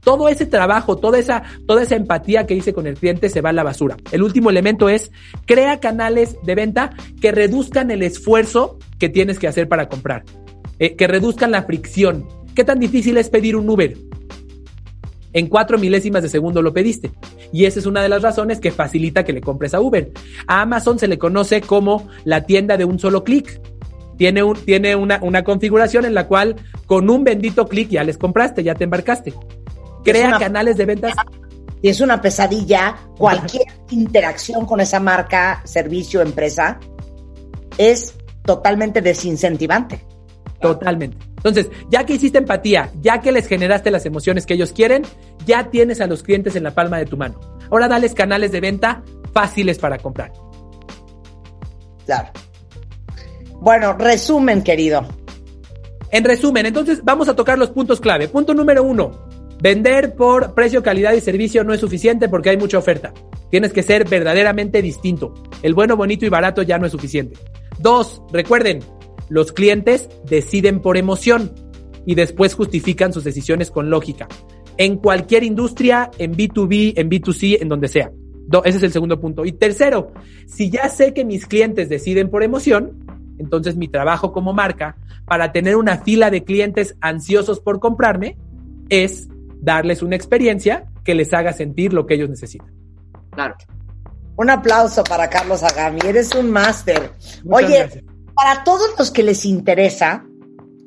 Todo 0.00 0.28
ese 0.28 0.44
trabajo, 0.44 0.96
toda 0.96 1.20
esa, 1.20 1.44
toda 1.68 1.84
esa 1.84 1.94
empatía 1.94 2.48
que 2.48 2.54
hice 2.54 2.72
con 2.72 2.88
el 2.88 2.96
cliente 2.96 3.28
se 3.28 3.40
va 3.42 3.50
a 3.50 3.52
la 3.52 3.62
basura. 3.62 3.96
El 4.10 4.24
último 4.24 4.50
elemento 4.50 4.88
es 4.88 5.12
crea 5.44 5.78
canales 5.78 6.36
de 6.42 6.56
venta 6.56 6.90
que 7.20 7.30
reduzcan 7.30 7.92
el 7.92 8.02
esfuerzo 8.02 8.80
que 8.98 9.08
tienes 9.08 9.38
que 9.38 9.46
hacer 9.46 9.68
para 9.68 9.88
comprar, 9.88 10.24
eh, 10.80 10.96
que 10.96 11.06
reduzcan 11.06 11.52
la 11.52 11.62
fricción. 11.62 12.26
¿Qué 12.56 12.64
tan 12.64 12.80
difícil 12.80 13.18
es 13.18 13.30
pedir 13.30 13.54
un 13.54 13.70
Uber? 13.70 13.96
En 15.32 15.48
cuatro 15.48 15.78
milésimas 15.78 16.22
de 16.22 16.28
segundo 16.28 16.62
lo 16.62 16.72
pediste. 16.72 17.10
Y 17.52 17.64
esa 17.64 17.78
es 17.78 17.86
una 17.86 18.02
de 18.02 18.08
las 18.08 18.22
razones 18.22 18.60
que 18.60 18.70
facilita 18.70 19.24
que 19.24 19.32
le 19.32 19.40
compres 19.40 19.74
a 19.74 19.80
Uber. 19.80 20.10
A 20.46 20.62
Amazon 20.62 20.98
se 20.98 21.08
le 21.08 21.18
conoce 21.18 21.60
como 21.60 22.08
la 22.24 22.44
tienda 22.44 22.76
de 22.76 22.84
un 22.84 22.98
solo 22.98 23.24
clic. 23.24 23.60
Tiene, 24.16 24.42
un, 24.42 24.56
tiene 24.56 24.96
una, 24.96 25.20
una 25.22 25.44
configuración 25.44 26.06
en 26.06 26.14
la 26.14 26.26
cual 26.26 26.56
con 26.86 27.10
un 27.10 27.22
bendito 27.22 27.66
clic 27.66 27.90
ya 27.90 28.02
les 28.02 28.16
compraste, 28.16 28.62
ya 28.62 28.74
te 28.74 28.84
embarcaste. 28.84 29.34
Crea 30.04 30.38
canales 30.38 30.76
de 30.76 30.86
ventas. 30.86 31.14
Y 31.82 31.88
es 31.88 32.00
una 32.00 32.20
pesadilla. 32.20 32.96
Cualquier 33.18 33.66
interacción 33.90 34.64
con 34.64 34.80
esa 34.80 35.00
marca, 35.00 35.60
servicio, 35.64 36.22
empresa, 36.22 36.80
es 37.76 38.14
totalmente 38.42 39.02
desincentivante. 39.02 40.00
Totalmente. 40.60 41.18
Entonces, 41.46 41.70
ya 41.88 42.04
que 42.04 42.14
hiciste 42.14 42.38
empatía, 42.38 42.90
ya 43.00 43.20
que 43.20 43.30
les 43.30 43.46
generaste 43.46 43.92
las 43.92 44.04
emociones 44.04 44.46
que 44.46 44.54
ellos 44.54 44.72
quieren, 44.72 45.04
ya 45.46 45.70
tienes 45.70 46.00
a 46.00 46.08
los 46.08 46.24
clientes 46.24 46.56
en 46.56 46.64
la 46.64 46.74
palma 46.74 46.98
de 46.98 47.06
tu 47.06 47.16
mano. 47.16 47.38
Ahora 47.70 47.86
dales 47.86 48.14
canales 48.14 48.50
de 48.50 48.60
venta 48.60 49.04
fáciles 49.32 49.78
para 49.78 49.98
comprar. 49.98 50.32
Claro. 52.04 52.30
Bueno, 53.60 53.92
resumen, 53.92 54.62
querido. 54.62 55.06
En 56.10 56.24
resumen, 56.24 56.66
entonces 56.66 57.04
vamos 57.04 57.28
a 57.28 57.36
tocar 57.36 57.58
los 57.58 57.70
puntos 57.70 58.00
clave. 58.00 58.26
Punto 58.26 58.52
número 58.52 58.82
uno, 58.82 59.28
vender 59.60 60.16
por 60.16 60.52
precio, 60.52 60.82
calidad 60.82 61.12
y 61.12 61.20
servicio 61.20 61.62
no 61.62 61.72
es 61.72 61.80
suficiente 61.80 62.28
porque 62.28 62.50
hay 62.50 62.56
mucha 62.56 62.78
oferta. 62.78 63.12
Tienes 63.52 63.72
que 63.72 63.84
ser 63.84 64.08
verdaderamente 64.08 64.82
distinto. 64.82 65.32
El 65.62 65.74
bueno, 65.74 65.96
bonito 65.96 66.26
y 66.26 66.28
barato 66.28 66.62
ya 66.62 66.78
no 66.78 66.86
es 66.86 66.92
suficiente. 66.92 67.38
Dos, 67.78 68.20
recuerden, 68.32 68.80
los 69.28 69.52
clientes 69.52 70.08
deciden 70.28 70.80
por 70.80 70.96
emoción 70.96 71.52
y 72.04 72.14
después 72.14 72.54
justifican 72.54 73.12
sus 73.12 73.24
decisiones 73.24 73.70
con 73.70 73.90
lógica. 73.90 74.28
En 74.78 74.96
cualquier 74.98 75.42
industria, 75.42 76.10
en 76.18 76.34
B2B, 76.34 76.94
en 76.96 77.10
B2C, 77.10 77.58
en 77.60 77.68
donde 77.68 77.88
sea. 77.88 78.10
ese 78.64 78.78
es 78.78 78.82
el 78.84 78.92
segundo 78.92 79.20
punto. 79.20 79.44
Y 79.44 79.52
tercero, 79.52 80.12
si 80.46 80.70
ya 80.70 80.88
sé 80.88 81.12
que 81.12 81.24
mis 81.24 81.46
clientes 81.46 81.88
deciden 81.88 82.30
por 82.30 82.42
emoción, 82.42 83.04
entonces 83.38 83.76
mi 83.76 83.88
trabajo 83.88 84.32
como 84.32 84.52
marca 84.52 84.96
para 85.26 85.52
tener 85.52 85.76
una 85.76 85.98
fila 85.98 86.30
de 86.30 86.44
clientes 86.44 86.96
ansiosos 87.00 87.60
por 87.60 87.80
comprarme 87.80 88.36
es 88.88 89.28
darles 89.60 90.02
una 90.02 90.16
experiencia 90.16 90.86
que 91.04 91.14
les 91.14 91.32
haga 91.34 91.52
sentir 91.52 91.92
lo 91.92 92.06
que 92.06 92.14
ellos 92.14 92.30
necesitan. 92.30 92.72
Claro. 93.30 93.56
Un 94.36 94.50
aplauso 94.50 95.02
para 95.02 95.28
Carlos 95.28 95.62
Agami, 95.62 96.00
eres 96.06 96.34
un 96.34 96.50
máster. 96.50 97.10
Oye, 97.48 97.88
para 98.36 98.64
todos 98.64 98.94
los 98.98 99.10
que 99.10 99.22
les 99.22 99.46
interesa, 99.46 100.26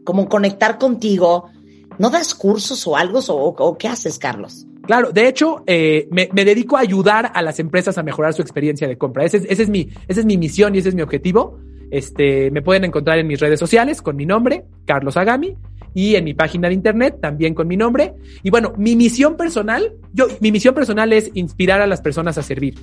como 0.05 0.29
conectar 0.29 0.77
contigo, 0.77 1.49
¿no 1.97 2.09
das 2.09 2.35
cursos 2.35 2.85
o 2.87 2.95
algo 2.95 3.19
o, 3.27 3.77
qué 3.77 3.87
haces, 3.87 4.19
Carlos? 4.19 4.67
Claro, 4.85 5.11
de 5.11 5.27
hecho, 5.27 5.63
eh, 5.67 6.07
me, 6.11 6.27
dedico 6.27 6.77
a 6.77 6.81
ayudar 6.81 7.31
a 7.33 7.41
las 7.41 7.59
empresas 7.59 7.97
a 7.97 8.03
mejorar 8.03 8.33
su 8.33 8.41
experiencia 8.41 8.87
de 8.87 8.97
compra. 8.97 9.25
Es, 9.25 9.33
es 9.33 9.69
mi, 9.69 9.89
esa 10.07 10.19
es 10.19 10.25
mi 10.25 10.37
misión 10.37 10.75
y 10.75 10.77
ese 10.77 10.89
es 10.89 10.95
mi 10.95 11.01
objetivo. 11.01 11.59
Este, 11.91 12.51
me 12.51 12.61
pueden 12.61 12.85
encontrar 12.85 13.17
en 13.17 13.25
mis 13.27 13.39
redes 13.39 13.59
sociales 13.59 14.01
con 14.01 14.15
mi 14.15 14.27
nombre, 14.27 14.65
Carlos 14.85 15.17
Agami, 15.17 15.57
y 15.95 16.15
en 16.15 16.23
mi 16.23 16.35
página 16.35 16.67
de 16.67 16.75
internet 16.75 17.17
también 17.19 17.55
con 17.55 17.67
mi 17.67 17.77
nombre. 17.77 18.13
Y 18.43 18.51
bueno, 18.51 18.73
mi 18.77 18.95
misión 18.95 19.37
personal, 19.37 19.93
yo, 20.13 20.27
mi 20.39 20.51
misión 20.51 20.75
personal 20.75 21.11
es 21.13 21.31
inspirar 21.33 21.81
a 21.81 21.87
las 21.87 22.01
personas 22.01 22.37
a 22.37 22.43
servir. 22.43 22.75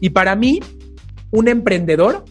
Y 0.00 0.10
para 0.10 0.34
mí, 0.34 0.60
un 1.30 1.48
emprendedor 1.48 2.24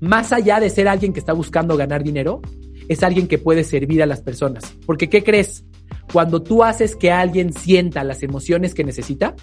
más 0.00 0.32
allá 0.32 0.60
de 0.60 0.70
ser 0.70 0.88
alguien 0.88 1.12
que 1.12 1.20
está 1.20 1.32
buscando 1.32 1.76
ganar 1.76 2.02
dinero, 2.02 2.40
es 2.88 3.02
alguien 3.02 3.26
que 3.26 3.38
puede 3.38 3.64
servir 3.64 4.02
a 4.02 4.06
las 4.06 4.20
personas. 4.20 4.74
Porque, 4.86 5.08
¿qué 5.08 5.22
crees? 5.22 5.64
Cuando 6.12 6.42
tú 6.42 6.62
haces 6.62 6.96
que 6.96 7.10
alguien 7.10 7.52
sienta 7.52 8.04
las 8.04 8.22
emociones 8.22 8.74
que 8.74 8.84
necesita, 8.84 9.34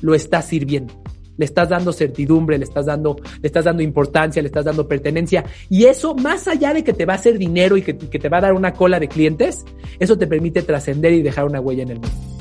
lo 0.00 0.14
estás 0.14 0.46
sirviendo. 0.46 0.94
Le 1.36 1.44
estás 1.44 1.68
dando 1.68 1.92
certidumbre, 1.92 2.58
le 2.58 2.64
estás 2.64 2.86
dando, 2.86 3.16
le 3.40 3.46
estás 3.46 3.64
dando 3.64 3.82
importancia, 3.82 4.42
le 4.42 4.48
estás 4.48 4.64
dando 4.64 4.88
pertenencia. 4.88 5.44
Y 5.70 5.84
eso, 5.84 6.14
más 6.14 6.48
allá 6.48 6.74
de 6.74 6.82
que 6.82 6.92
te 6.92 7.06
va 7.06 7.14
a 7.14 7.16
hacer 7.16 7.38
dinero 7.38 7.76
y 7.76 7.82
que, 7.82 7.96
que 7.96 8.18
te 8.18 8.28
va 8.28 8.38
a 8.38 8.42
dar 8.42 8.54
una 8.54 8.72
cola 8.72 8.98
de 8.98 9.08
clientes, 9.08 9.64
eso 10.00 10.18
te 10.18 10.26
permite 10.26 10.62
trascender 10.62 11.12
y 11.12 11.22
dejar 11.22 11.44
una 11.44 11.60
huella 11.60 11.84
en 11.84 11.90
el 11.90 12.00
mundo. 12.00 12.37